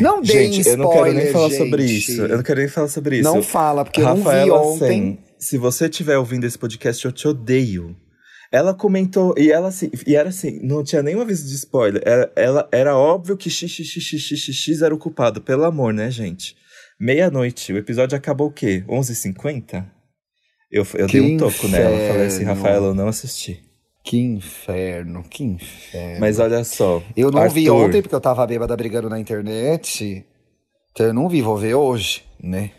Não 0.00 0.22
deem 0.22 0.50
Gente, 0.50 0.66
eu 0.66 0.74
spoiler, 0.74 0.78
não 0.78 0.90
quero 0.90 1.12
nem 1.12 1.32
falar 1.32 1.48
gente. 1.50 1.58
sobre 1.58 1.84
isso. 1.84 2.22
Eu 2.22 2.36
não 2.36 2.42
quero 2.42 2.60
nem 2.60 2.68
falar 2.68 2.88
sobre 2.88 3.18
isso. 3.18 3.34
Não 3.34 3.42
fala, 3.42 3.84
porque 3.84 4.00
eu 4.00 4.06
não 4.06 4.16
vi 4.16 4.22
Rafaela 4.22 4.62
ontem. 4.62 4.88
Sen, 4.88 5.18
se 5.38 5.58
você 5.58 5.84
estiver 5.86 6.16
ouvindo 6.16 6.44
esse 6.46 6.58
podcast, 6.58 7.04
eu 7.04 7.12
te 7.12 7.28
odeio. 7.28 7.94
Ela 8.52 8.74
comentou, 8.74 9.34
e 9.38 9.52
ela 9.52 9.68
assim, 9.68 9.90
e 10.04 10.16
era 10.16 10.28
assim, 10.28 10.58
não 10.62 10.82
tinha 10.82 11.02
nenhum 11.02 11.20
aviso 11.20 11.46
de 11.46 11.54
spoiler. 11.54 12.02
Era, 12.04 12.32
ela, 12.34 12.68
era 12.72 12.96
óbvio 12.96 13.36
que 13.36 13.48
XXXXX 13.48 14.82
era 14.82 14.94
o 14.94 14.98
culpado, 14.98 15.40
pelo 15.40 15.64
amor, 15.64 15.92
né, 15.94 16.10
gente? 16.10 16.56
Meia-noite, 16.98 17.72
o 17.72 17.78
episódio 17.78 18.18
acabou 18.18 18.48
o 18.48 18.52
quê? 18.52 18.84
11h50? 18.88 19.86
Eu, 20.70 20.86
eu 20.94 21.06
Que 21.06 21.20
dei 21.20 21.34
um 21.34 21.36
toco 21.36 21.68
nela, 21.68 21.96
falei 22.08 22.26
assim, 22.26 22.42
inferno. 22.42 22.54
Rafaela, 22.54 22.86
eu 22.88 22.94
não 22.94 23.08
assisti. 23.08 23.62
Que 24.04 24.18
inferno, 24.18 25.22
que 25.22 25.44
inferno. 25.44 26.20
Mas 26.20 26.38
olha 26.38 26.64
só. 26.64 27.02
Eu 27.16 27.30
não 27.30 27.48
vi 27.48 27.68
Arthur, 27.68 27.86
ontem 27.86 28.02
porque 28.02 28.14
eu 28.14 28.20
tava 28.20 28.46
bêbada 28.46 28.76
brigando 28.76 29.08
na 29.08 29.20
internet. 29.20 30.24
Então 30.90 31.06
eu 31.06 31.14
não 31.14 31.28
vi, 31.28 31.40
vou 31.42 31.56
ver 31.56 31.74
hoje, 31.74 32.24
né? 32.42 32.72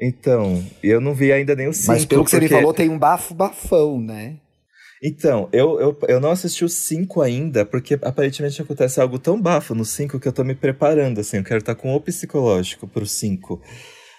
Então, 0.00 0.64
eu 0.82 1.00
não 1.00 1.12
vi 1.12 1.30
ainda 1.30 1.54
nem 1.54 1.68
o 1.68 1.74
5. 1.74 1.88
Mas 1.88 2.06
pelo 2.06 2.24
que 2.24 2.30
você 2.30 2.40
me 2.40 2.48
falou, 2.48 2.72
tem 2.72 2.88
um 2.88 2.98
bafo 2.98 3.34
bafão, 3.34 4.00
né? 4.00 4.36
Então, 5.02 5.48
eu, 5.52 5.80
eu, 5.80 5.98
eu 6.08 6.20
não 6.20 6.30
assisti 6.30 6.64
o 6.64 6.68
5 6.68 7.22
ainda, 7.22 7.64
porque 7.64 7.94
aparentemente 8.02 8.60
acontece 8.60 9.00
algo 9.00 9.18
tão 9.18 9.40
bafo 9.40 9.74
no 9.74 9.84
5 9.84 10.20
que 10.20 10.28
eu 10.28 10.32
tô 10.32 10.44
me 10.44 10.54
preparando, 10.54 11.20
assim, 11.20 11.38
eu 11.38 11.44
quero 11.44 11.60
estar 11.60 11.74
com 11.74 11.94
o 11.94 12.00
psicológico 12.00 12.86
pro 12.86 13.06
5. 13.06 13.60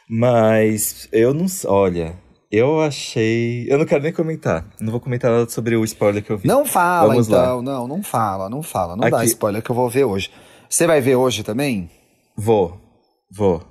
Mas 0.10 1.08
eu 1.12 1.34
não. 1.34 1.46
Olha, 1.68 2.16
eu 2.52 2.82
achei. 2.82 3.66
Eu 3.70 3.78
não 3.78 3.86
quero 3.86 4.04
nem 4.04 4.12
comentar. 4.12 4.68
Não 4.80 4.92
vou 4.92 5.00
comentar 5.00 5.32
nada 5.32 5.50
sobre 5.50 5.76
o 5.78 5.84
spoiler 5.86 6.24
que 6.24 6.32
eu 6.32 6.38
vi. 6.38 6.48
Não 6.48 6.66
fala, 6.66 7.10
Vamos 7.14 7.28
lá. 7.28 7.44
então. 7.44 7.62
Não, 7.62 7.88
não 7.88 8.04
fala, 8.04 8.50
não 8.50 8.62
fala. 8.62 8.96
Não 8.96 9.10
dá 9.10 9.18
Aqui- 9.20 9.28
spoiler 9.28 9.62
que 9.62 9.70
eu 9.70 9.76
vou 9.76 9.90
ver 9.90 10.04
hoje. 10.04 10.30
Você 10.70 10.86
vai 10.86 11.00
ver 11.00 11.16
hoje 11.16 11.44
também? 11.44 11.90
Vou, 12.36 12.78
vou. 13.32 13.64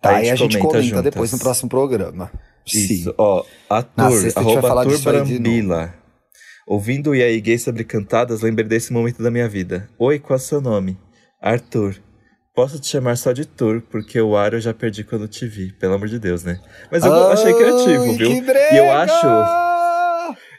Tá, 0.00 0.16
aí 0.16 0.30
a 0.30 0.34
gente 0.34 0.58
comenta, 0.58 0.82
juntas. 0.82 1.02
depois 1.04 1.32
no 1.32 1.38
próximo 1.38 1.68
programa. 1.68 2.30
Isso, 2.66 3.04
Sim. 3.10 3.14
ó, 3.16 3.44
Na 3.70 3.76
ator, 3.78 4.12
sexta 4.20 4.40
a 4.40 4.42
gente 4.42 4.52
vai 4.52 4.52
arroba 4.54 4.68
falar 4.68 4.80
ator 4.82 4.92
disso 4.92 5.04
Brambila. 5.04 5.94
Ouvindo 6.66 7.10
o 7.10 7.12
aí 7.12 7.40
Gay 7.42 7.58
sobre 7.58 7.84
cantadas, 7.84 8.40
lembrei 8.40 8.66
desse 8.66 8.90
momento 8.90 9.22
da 9.22 9.30
minha 9.30 9.46
vida. 9.46 9.86
Oi, 9.98 10.18
qual 10.18 10.38
é 10.38 10.40
o 10.40 10.42
seu 10.42 10.62
nome? 10.62 10.98
Arthur. 11.40 11.96
Posso 12.54 12.80
te 12.80 12.86
chamar 12.86 13.16
só 13.16 13.32
de 13.32 13.44
Tur, 13.44 13.82
porque 13.90 14.18
o 14.18 14.34
ar 14.34 14.54
eu 14.54 14.60
já 14.60 14.72
perdi 14.72 15.04
quando 15.04 15.28
te 15.28 15.46
vi. 15.46 15.72
Pelo 15.72 15.94
amor 15.94 16.08
de 16.08 16.18
Deus, 16.18 16.42
né? 16.42 16.58
Mas 16.90 17.04
eu 17.04 17.12
achei 17.28 17.52
criativo, 17.52 18.12
viu? 18.14 18.30
E 18.30 18.76
eu 18.76 18.90
acho... 18.92 19.64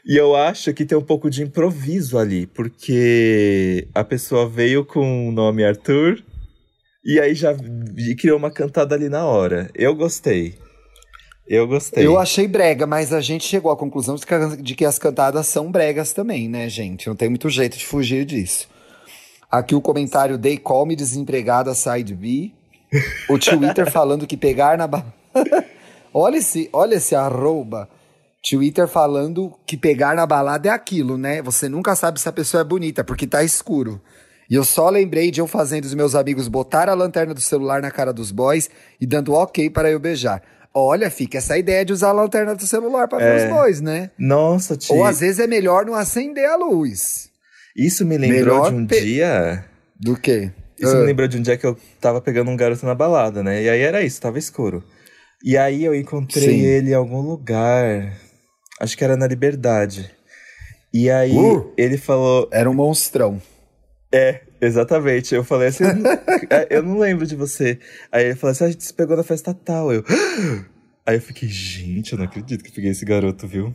E 0.08 0.16
eu 0.16 0.36
acho 0.36 0.72
que 0.72 0.84
tem 0.84 0.96
um 0.96 1.02
pouco 1.02 1.28
de 1.28 1.42
improviso 1.42 2.16
ali, 2.16 2.46
porque 2.46 3.88
a 3.92 4.04
pessoa 4.04 4.48
veio 4.48 4.84
com 4.84 5.28
o 5.28 5.32
nome 5.32 5.64
Arthur 5.64 6.22
e 7.04 7.18
aí 7.18 7.34
já 7.34 7.52
criou 8.16 8.38
uma 8.38 8.52
cantada 8.52 8.94
ali 8.94 9.08
na 9.08 9.24
hora. 9.24 9.68
Eu 9.74 9.96
gostei. 9.96 10.54
Eu 11.48 11.66
gostei. 11.66 12.04
Eu 12.04 12.18
achei 12.18 12.48
brega, 12.48 12.86
mas 12.86 13.12
a 13.12 13.20
gente 13.20 13.44
chegou 13.44 13.70
à 13.70 13.76
conclusão 13.76 14.16
de 14.16 14.26
que, 14.26 14.56
de 14.62 14.74
que 14.74 14.84
as 14.84 14.98
cantadas 14.98 15.46
são 15.46 15.70
bregas 15.70 16.12
também, 16.12 16.48
né, 16.48 16.68
gente? 16.68 17.06
Não 17.08 17.14
tem 17.14 17.28
muito 17.28 17.48
jeito 17.48 17.78
de 17.78 17.86
fugir 17.86 18.24
disso. 18.24 18.68
Aqui 19.50 19.74
o 19.74 19.80
comentário 19.80 20.36
Day 20.36 20.58
Call 20.58 20.86
Me 20.86 20.96
Desempregada 20.96 21.72
Side 21.72 22.14
B. 22.14 22.50
O 23.28 23.38
Twitter 23.38 23.88
falando 23.92 24.26
que 24.26 24.36
pegar 24.36 24.76
na. 24.76 24.88
Ba... 24.88 25.06
olha, 26.12 26.38
esse, 26.38 26.68
olha 26.72 26.96
esse 26.96 27.14
arroba. 27.14 27.88
Twitter 28.48 28.86
falando 28.86 29.52
que 29.66 29.76
pegar 29.76 30.14
na 30.14 30.26
balada 30.26 30.68
é 30.68 30.72
aquilo, 30.72 31.16
né? 31.16 31.42
Você 31.42 31.68
nunca 31.68 31.96
sabe 31.96 32.20
se 32.20 32.28
a 32.28 32.32
pessoa 32.32 32.60
é 32.60 32.64
bonita, 32.64 33.02
porque 33.02 33.26
tá 33.26 33.42
escuro. 33.42 34.00
E 34.48 34.54
eu 34.54 34.62
só 34.62 34.88
lembrei 34.88 35.32
de 35.32 35.40
eu 35.40 35.48
fazendo 35.48 35.84
os 35.84 35.94
meus 35.94 36.14
amigos 36.14 36.46
botar 36.46 36.88
a 36.88 36.94
lanterna 36.94 37.34
do 37.34 37.40
celular 37.40 37.82
na 37.82 37.90
cara 37.90 38.12
dos 38.12 38.30
boys 38.30 38.70
e 39.00 39.06
dando 39.06 39.32
ok 39.32 39.68
para 39.70 39.90
eu 39.90 39.98
beijar. 39.98 40.42
Olha, 40.78 41.10
fica 41.10 41.38
essa 41.38 41.56
ideia 41.56 41.86
de 41.86 41.94
usar 41.94 42.10
a 42.10 42.12
lanterna 42.12 42.54
do 42.54 42.66
celular 42.66 43.08
para 43.08 43.16
ver 43.16 43.40
é. 43.40 43.44
os 43.46 43.50
boys, 43.50 43.80
né? 43.80 44.10
Nossa, 44.18 44.76
tia. 44.76 44.94
Ou 44.94 45.06
às 45.06 45.20
vezes 45.20 45.38
é 45.38 45.46
melhor 45.46 45.86
não 45.86 45.94
acender 45.94 46.44
a 46.44 46.54
luz. 46.54 47.30
Isso 47.74 48.04
me 48.04 48.18
lembrou 48.18 48.40
melhor 48.40 48.70
de 48.70 48.76
um 48.76 48.86
pe... 48.86 49.00
dia. 49.00 49.64
Do 49.98 50.20
quê? 50.20 50.52
Isso 50.78 50.94
uh. 50.94 51.00
me 51.00 51.06
lembrou 51.06 51.26
de 51.26 51.38
um 51.38 51.40
dia 51.40 51.56
que 51.56 51.64
eu 51.64 51.78
tava 51.98 52.20
pegando 52.20 52.50
um 52.50 52.56
garoto 52.56 52.84
na 52.84 52.94
balada, 52.94 53.42
né? 53.42 53.62
E 53.62 53.70
aí 53.70 53.80
era 53.80 54.02
isso, 54.02 54.20
tava 54.20 54.38
escuro. 54.38 54.84
E 55.42 55.56
aí 55.56 55.82
eu 55.82 55.94
encontrei 55.94 56.58
Sim. 56.58 56.60
ele 56.60 56.90
em 56.90 56.94
algum 56.94 57.22
lugar. 57.22 58.12
Acho 58.78 58.98
que 58.98 59.02
era 59.02 59.16
na 59.16 59.26
Liberdade. 59.26 60.10
E 60.92 61.08
aí 61.08 61.34
uh, 61.34 61.72
ele 61.74 61.96
falou. 61.96 62.50
Era 62.52 62.68
um 62.68 62.74
monstrão. 62.74 63.40
É, 64.12 64.42
exatamente. 64.60 65.34
Eu 65.34 65.44
falei 65.44 65.68
assim, 65.68 65.84
eu 65.84 65.96
não, 65.96 66.10
é, 66.50 66.66
eu 66.70 66.82
não 66.82 66.98
lembro 66.98 67.26
de 67.26 67.36
você. 67.36 67.78
Aí 68.10 68.26
ele 68.26 68.34
falou 68.34 68.52
assim, 68.52 68.64
ah, 68.64 68.66
a 68.66 68.70
gente 68.70 68.84
se 68.84 68.94
pegou 68.94 69.16
na 69.16 69.22
festa 69.22 69.54
tal. 69.54 69.92
Eu. 69.92 70.04
Aí 71.06 71.16
eu 71.16 71.20
fiquei, 71.20 71.48
gente, 71.48 72.12
eu 72.12 72.18
não 72.18 72.24
acredito 72.24 72.64
que 72.64 72.72
peguei 72.72 72.90
esse 72.90 73.04
garoto, 73.04 73.46
viu? 73.46 73.72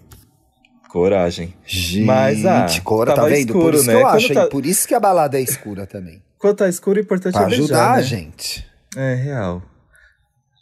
Coragem. 0.89 1.55
Gente, 1.65 2.03
Mas, 2.03 2.45
ah, 2.45 2.67
cora, 2.84 3.13
tá 3.13 3.23
vendo? 3.23 3.38
Escuro, 3.38 3.63
por 3.63 3.73
isso 3.73 3.88
né? 3.88 3.93
que 3.93 4.01
eu 4.01 4.07
acho, 4.07 4.34
tá... 4.34 4.47
por 4.47 4.65
isso 4.65 4.86
que 4.86 4.93
a 4.93 4.99
balada 4.99 5.39
é 5.39 5.41
escura 5.41 5.88
também. 5.88 6.21
Quando 6.38 6.57
tá 6.57 6.67
escuro, 6.67 6.99
o 6.99 7.01
importante 7.01 7.34
pra 7.34 7.43
é 7.43 7.45
beijar, 7.45 7.63
ajudar 7.63 7.91
né? 7.93 7.97
a 7.97 8.01
gente. 8.01 8.67
É, 8.97 9.13
real. 9.15 9.63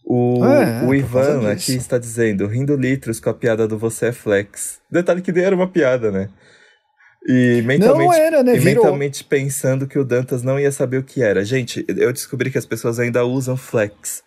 O, 0.05 0.43
é, 0.45 0.85
o 0.85 0.93
Ivan 0.93 1.51
aqui 1.51 1.75
está 1.75 1.97
dizendo, 1.97 2.45
rindo 2.47 2.75
litros 2.75 3.19
com 3.19 3.29
a 3.29 3.33
piada 3.33 3.67
do 3.67 3.77
você 3.77 4.07
é 4.07 4.11
flex. 4.11 4.79
Detalhe 4.91 5.21
que 5.21 5.31
nem 5.31 5.43
era 5.43 5.55
uma 5.55 5.67
piada, 5.67 6.11
né? 6.11 6.29
E 7.27 7.61
mentalmente, 7.63 8.15
era, 8.15 8.43
né? 8.43 8.55
e 8.55 8.59
mentalmente 8.61 9.23
pensando 9.23 9.85
que 9.87 9.99
o 9.99 10.05
Dantas 10.05 10.41
não 10.41 10.59
ia 10.59 10.71
saber 10.71 10.97
o 10.97 11.03
que 11.03 11.21
era. 11.21 11.43
Gente, 11.43 11.85
eu 11.87 12.13
descobri 12.13 12.49
que 12.49 12.57
as 12.57 12.65
pessoas 12.65 12.99
ainda 12.99 13.25
usam 13.25 13.57
flex. 13.57 14.23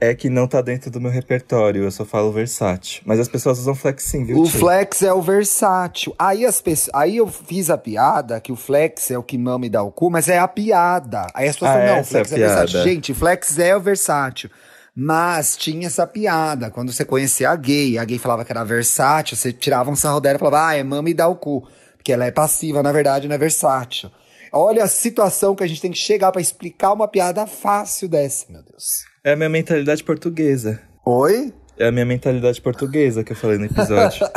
É 0.00 0.12
que 0.12 0.28
não 0.28 0.46
tá 0.46 0.60
dentro 0.60 0.90
do 0.90 1.00
meu 1.00 1.10
repertório, 1.10 1.84
eu 1.84 1.90
só 1.90 2.04
falo 2.04 2.30
versátil. 2.32 3.00
Mas 3.06 3.20
as 3.20 3.28
pessoas 3.28 3.58
usam 3.60 3.74
flex 3.74 4.02
sim, 4.02 4.24
viu? 4.24 4.40
O 4.40 4.44
tio? 4.44 4.58
flex 4.58 5.02
é 5.02 5.12
o 5.12 5.22
versátil. 5.22 6.14
Aí, 6.18 6.44
as 6.44 6.62
aí 6.92 7.16
eu 7.16 7.28
fiz 7.28 7.70
a 7.70 7.78
piada 7.78 8.40
que 8.40 8.50
o 8.50 8.56
flex 8.56 9.10
é 9.12 9.16
o 9.16 9.22
que 9.22 9.38
mama 9.38 9.66
e 9.66 9.70
dá 9.70 9.82
o 9.82 9.92
cu, 9.92 10.10
mas 10.10 10.28
é 10.28 10.38
a 10.38 10.48
piada. 10.48 11.28
Aí 11.32 11.48
as 11.48 11.54
pessoas 11.56 11.70
ah, 11.70 11.74
falam, 11.74 11.96
não, 11.96 12.04
flex 12.04 12.32
é, 12.32 12.34
é 12.34 12.38
versátil. 12.38 12.82
Gente, 12.82 13.14
flex 13.14 13.58
é 13.58 13.76
o 13.76 13.80
versátil. 13.80 14.50
Mas 14.96 15.56
tinha 15.56 15.86
essa 15.86 16.06
piada. 16.06 16.70
Quando 16.70 16.92
você 16.92 17.04
conhecia 17.04 17.50
a 17.50 17.56
gay, 17.56 17.96
a 17.96 18.04
gay 18.04 18.18
falava 18.18 18.44
que 18.44 18.52
era 18.52 18.64
versátil, 18.64 19.36
você 19.36 19.52
tirava 19.52 19.90
um 19.90 19.96
sarro 19.96 20.20
dela 20.20 20.36
e 20.36 20.38
falava, 20.38 20.68
ah, 20.68 20.76
é 20.76 20.82
mama 20.82 21.08
e 21.08 21.14
dá 21.14 21.28
o 21.28 21.36
cu. 21.36 21.66
Porque 22.04 22.12
ela 22.12 22.26
é 22.26 22.30
passiva, 22.30 22.82
na 22.82 22.92
verdade, 22.92 23.26
não 23.26 23.34
é 23.34 23.38
versátil. 23.38 24.10
Olha 24.52 24.84
a 24.84 24.86
situação 24.86 25.54
que 25.54 25.64
a 25.64 25.66
gente 25.66 25.80
tem 25.80 25.90
que 25.90 25.96
chegar 25.96 26.30
para 26.30 26.42
explicar 26.42 26.92
uma 26.92 27.08
piada 27.08 27.46
fácil 27.46 28.10
dessa, 28.10 28.44
meu 28.52 28.62
Deus. 28.62 29.06
É 29.24 29.32
a 29.32 29.36
minha 29.36 29.48
mentalidade 29.48 30.04
portuguesa. 30.04 30.82
Oi? 31.02 31.54
É 31.78 31.88
a 31.88 31.90
minha 31.90 32.04
mentalidade 32.04 32.60
portuguesa 32.60 33.24
que 33.24 33.32
eu 33.32 33.36
falei 33.36 33.56
no 33.56 33.64
episódio. 33.64 34.28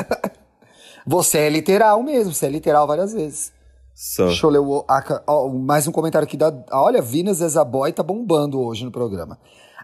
você 1.06 1.40
é 1.40 1.50
literal 1.50 2.02
mesmo, 2.02 2.34
você 2.34 2.46
é 2.46 2.50
literal 2.50 2.88
várias 2.88 3.12
vezes. 3.12 3.52
Só. 3.94 4.28
Deixa 4.28 4.46
eu 4.46 4.50
ler 4.50 4.60
o, 4.60 4.86
a, 4.88 5.24
ó, 5.28 5.50
mais 5.50 5.88
um 5.88 5.92
comentário 5.92 6.26
aqui 6.26 6.38
da. 6.38 6.54
Olha, 6.72 7.02
Vinas 7.02 7.42
Ezaboy 7.42 7.92
tá 7.92 8.02
bombando 8.02 8.62
hoje 8.62 8.86
no 8.86 8.92
programa. 8.94 9.38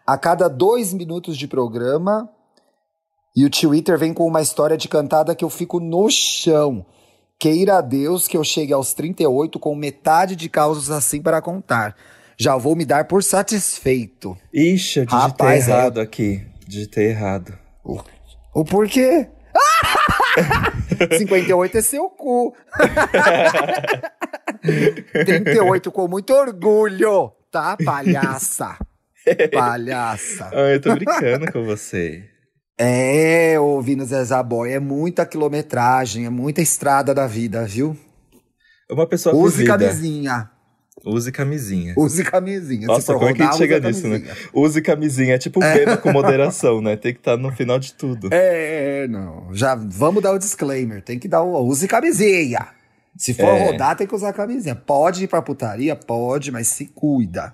A 0.08 0.18
cada 0.18 0.48
dois 0.48 0.94
minutos 0.94 1.38
de 1.38 1.50
programa, 1.50 2.30
e 3.36 3.44
o 3.44 3.50
Twitter 3.50 4.00
vem 4.00 4.14
com 4.14 4.26
uma 4.26 4.42
história 4.42 4.78
de 4.78 4.88
cantada 4.88 5.36
que 5.36 5.44
eu 5.44 5.50
fico 5.50 5.82
no 5.82 6.10
chão. 6.10 6.86
Queira 7.44 7.80
a 7.80 7.82
Deus 7.82 8.26
que 8.26 8.38
eu 8.38 8.44
chegue 8.46 8.72
aos 8.72 8.94
38 8.94 9.60
com 9.60 9.76
metade 9.76 10.34
de 10.34 10.48
causas 10.48 10.90
assim 10.90 11.22
para 11.22 11.42
contar. 11.42 11.94
Já 12.38 12.56
vou 12.56 12.74
me 12.74 12.86
dar 12.86 13.04
por 13.04 13.22
satisfeito. 13.22 14.38
Ixi, 14.54 15.00
eu 15.00 15.06
digitei 15.06 15.28
Rapaz, 15.28 15.68
é 15.68 15.72
errado 15.72 16.00
é... 16.00 16.04
aqui. 16.04 16.42
Digitei 16.66 17.08
errado. 17.08 17.54
O, 17.84 18.02
o 18.54 18.64
porquê? 18.64 19.28
58 21.18 21.80
é 21.80 21.82
seu 21.82 22.10
cu. 22.12 22.56
38 25.12 25.92
com 25.92 26.08
muito 26.08 26.34
orgulho, 26.34 27.34
tá, 27.52 27.76
palhaça? 27.84 28.78
Palhaça. 29.52 30.50
Ah, 30.54 30.70
eu 30.70 30.80
tô 30.80 30.96
brincando 30.96 31.52
com 31.52 31.66
você. 31.66 32.24
É, 32.78 33.60
ouvindo 33.60 34.04
Zezá 34.06 34.42
Boy, 34.42 34.72
é 34.72 34.80
muita 34.80 35.26
quilometragem, 35.26 36.26
é 36.26 36.30
muita 36.30 36.62
estrada 36.62 37.14
da 37.14 37.28
vida, 37.28 37.66
viu? 37.66 37.96
É 38.90 38.94
uma 38.94 39.08
pessoa 39.08 39.36
Use 39.36 39.58
vivida. 39.58 39.78
camisinha. 39.78 40.50
Use 41.06 41.32
camisinha. 41.32 41.94
Use 41.98 42.24
camisinha. 42.24 42.88
Nossa, 42.88 43.14
como 43.14 43.26
rodar, 43.26 43.32
é 43.32 43.36
que 43.36 43.42
a 43.42 43.46
gente 43.46 43.58
chega 43.58 43.80
nisso, 43.80 44.08
né? 44.08 44.24
Use 44.54 44.82
camisinha. 44.82 45.36
É 45.36 45.38
tipo 45.38 45.60
pena 45.60 45.98
com 45.98 46.12
moderação, 46.12 46.82
né? 46.82 46.96
Tem 46.96 47.14
que 47.14 47.20
estar 47.20 47.36
tá 47.36 47.38
no 47.38 47.52
final 47.52 47.78
de 47.78 47.94
tudo. 47.94 48.30
É, 48.32 49.08
não. 49.08 49.54
Já 49.54 49.76
vamos 49.76 50.24
dar 50.24 50.32
o 50.32 50.40
disclaimer. 50.40 51.02
Tem 51.02 51.20
que 51.20 51.28
dar 51.28 51.42
o. 51.42 51.68
Use 51.68 51.88
camisinha. 51.88 52.68
Se 53.18 53.34
for 53.34 53.50
é. 53.50 53.66
rodar, 53.66 53.96
tem 53.98 54.08
que 54.08 54.16
usar 54.16 54.32
camisinha. 54.34 54.76
Pode 54.76 55.26
ir 55.26 55.28
pra 55.28 55.42
putaria? 55.42 55.96
Pode, 55.96 56.52
mas 56.52 56.68
se 56.68 56.86
cuida. 56.86 57.54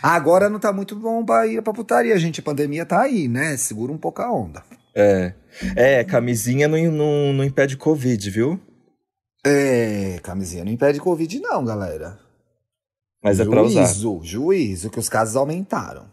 Agora 0.00 0.48
não 0.48 0.60
tá 0.60 0.72
muito 0.72 0.94
bom 0.94 1.24
pra 1.24 1.46
ir 1.46 1.60
pra 1.62 1.72
putaria, 1.72 2.16
gente. 2.18 2.40
A 2.40 2.44
pandemia 2.44 2.86
tá 2.86 3.02
aí, 3.02 3.28
né? 3.28 3.56
Segura 3.56 3.92
um 3.92 3.98
pouco 3.98 4.22
a 4.22 4.32
onda. 4.32 4.62
É. 4.94 5.34
É, 5.76 6.04
camisinha 6.04 6.68
não, 6.68 6.78
não, 6.90 7.32
não 7.32 7.44
impede 7.44 7.76
Covid, 7.76 8.30
viu? 8.30 8.60
É, 9.44 10.20
camisinha 10.22 10.64
não 10.64 10.72
impede 10.72 11.00
Covid, 11.00 11.40
não, 11.40 11.64
galera. 11.64 12.18
Mas 13.22 13.36
juízo, 13.36 13.50
é 13.50 13.54
pra 13.54 13.62
usar. 13.62 13.84
Juízo, 13.84 14.20
juízo, 14.22 14.90
que 14.90 14.98
os 14.98 15.08
casos 15.08 15.36
aumentaram. 15.36 16.06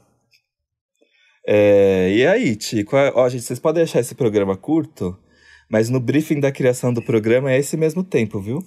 É, 1.48 2.12
e 2.12 2.28
aí, 2.28 2.56
Tico? 2.56 2.96
Ó, 2.96 3.30
gente, 3.30 3.44
vocês 3.44 3.60
podem 3.60 3.84
achar 3.84 4.00
esse 4.00 4.14
programa 4.14 4.58
curto, 4.58 5.18
mas 5.70 5.90
no 5.90 6.00
briefing 6.00 6.40
da 6.40 6.52
criação 6.52 6.94
do 6.94 7.02
programa 7.02 7.52
é 7.52 7.58
esse 7.58 7.78
mesmo 7.78 8.04
tempo, 8.04 8.40
viu? 8.40 8.64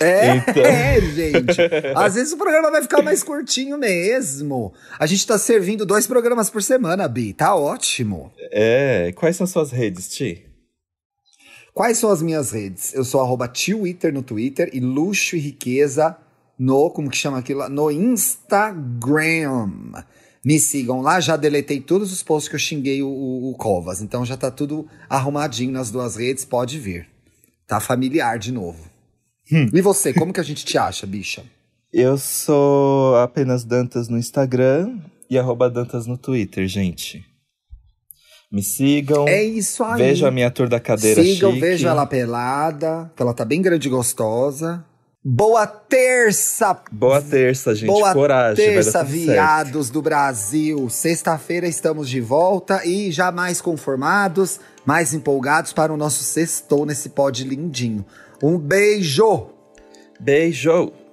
É, 0.00 0.36
então... 0.36 0.62
é, 0.64 1.00
gente. 1.00 1.56
Às 1.94 2.14
vezes 2.14 2.32
o 2.32 2.36
programa 2.36 2.70
vai 2.70 2.82
ficar 2.82 3.02
mais 3.02 3.22
curtinho 3.22 3.78
mesmo. 3.78 4.72
A 4.98 5.06
gente 5.06 5.26
tá 5.26 5.38
servindo 5.38 5.86
dois 5.86 6.06
programas 6.06 6.50
por 6.50 6.62
semana, 6.62 7.06
Bi. 7.06 7.32
Tá 7.32 7.54
ótimo. 7.54 8.32
É. 8.52 9.12
Quais 9.16 9.36
são 9.36 9.46
suas 9.46 9.70
redes, 9.70 10.08
Ti? 10.08 10.46
Quais 11.72 11.98
são 11.98 12.10
as 12.10 12.22
minhas 12.22 12.52
redes? 12.52 12.94
Eu 12.94 13.04
sou 13.04 13.20
arroba 13.20 13.48
Twitter 13.48 14.12
no 14.12 14.22
Twitter 14.22 14.70
e 14.72 14.80
luxo 14.80 15.36
e 15.36 15.40
riqueza 15.40 16.16
no, 16.58 16.90
como 16.90 17.10
que 17.10 17.16
chama 17.16 17.38
aquilo? 17.38 17.68
No 17.68 17.90
Instagram. 17.90 19.70
Me 20.44 20.60
sigam 20.60 21.00
lá, 21.00 21.20
já 21.20 21.36
deletei 21.36 21.80
todos 21.80 22.12
os 22.12 22.22
posts 22.22 22.48
que 22.48 22.54
eu 22.54 22.60
xinguei 22.60 23.02
o, 23.02 23.08
o, 23.08 23.50
o 23.50 23.54
Covas. 23.56 24.00
Então 24.00 24.24
já 24.24 24.36
tá 24.36 24.50
tudo 24.50 24.86
arrumadinho 25.08 25.72
nas 25.72 25.90
duas 25.90 26.16
redes, 26.16 26.44
pode 26.44 26.78
vir. 26.78 27.08
Tá 27.66 27.80
familiar 27.80 28.38
de 28.38 28.52
novo. 28.52 28.93
Hum. 29.52 29.68
E 29.72 29.80
você, 29.80 30.12
como 30.12 30.32
que 30.32 30.40
a 30.40 30.44
gente 30.44 30.64
te 30.64 30.78
acha, 30.78 31.06
bicha? 31.06 31.44
Eu 31.92 32.18
sou 32.18 33.16
apenas 33.16 33.64
Dantas 33.64 34.08
no 34.08 34.18
Instagram 34.18 34.98
e 35.30 35.38
arroba 35.38 35.70
Dantas 35.70 36.06
no 36.06 36.18
Twitter, 36.18 36.66
gente. 36.66 37.24
Me 38.50 38.62
sigam. 38.62 39.26
É 39.28 39.42
isso 39.42 39.82
aí. 39.82 39.98
Vejam 39.98 40.28
a 40.28 40.30
minha 40.30 40.50
tour 40.50 40.68
da 40.68 40.78
cadeira 40.80 41.22
Sigam, 41.22 41.50
chique. 41.50 41.60
vejam 41.60 41.90
ela 41.90 42.06
pelada, 42.06 43.10
que 43.16 43.22
ela 43.22 43.34
tá 43.34 43.44
bem 43.44 43.60
grande 43.60 43.88
e 43.88 43.90
gostosa. 43.90 44.84
Boa 45.26 45.66
terça! 45.66 46.76
Boa 46.92 47.20
terça, 47.20 47.74
gente. 47.74 47.86
Boa 47.86 48.12
Coragem. 48.12 48.62
terça, 48.62 49.02
viados 49.02 49.88
do 49.88 50.02
Brasil. 50.02 50.88
Sexta-feira 50.90 51.66
estamos 51.66 52.10
de 52.10 52.20
volta 52.20 52.84
e 52.84 53.10
já 53.10 53.32
mais 53.32 53.60
conformados, 53.60 54.60
mais 54.84 55.14
empolgados 55.14 55.72
para 55.72 55.92
o 55.92 55.96
nosso 55.96 56.22
sextou 56.22 56.84
nesse 56.84 57.08
pod 57.08 57.42
lindinho. 57.42 58.04
Um 58.42 58.58
beijo! 58.58 59.50
Beijo! 60.20 61.03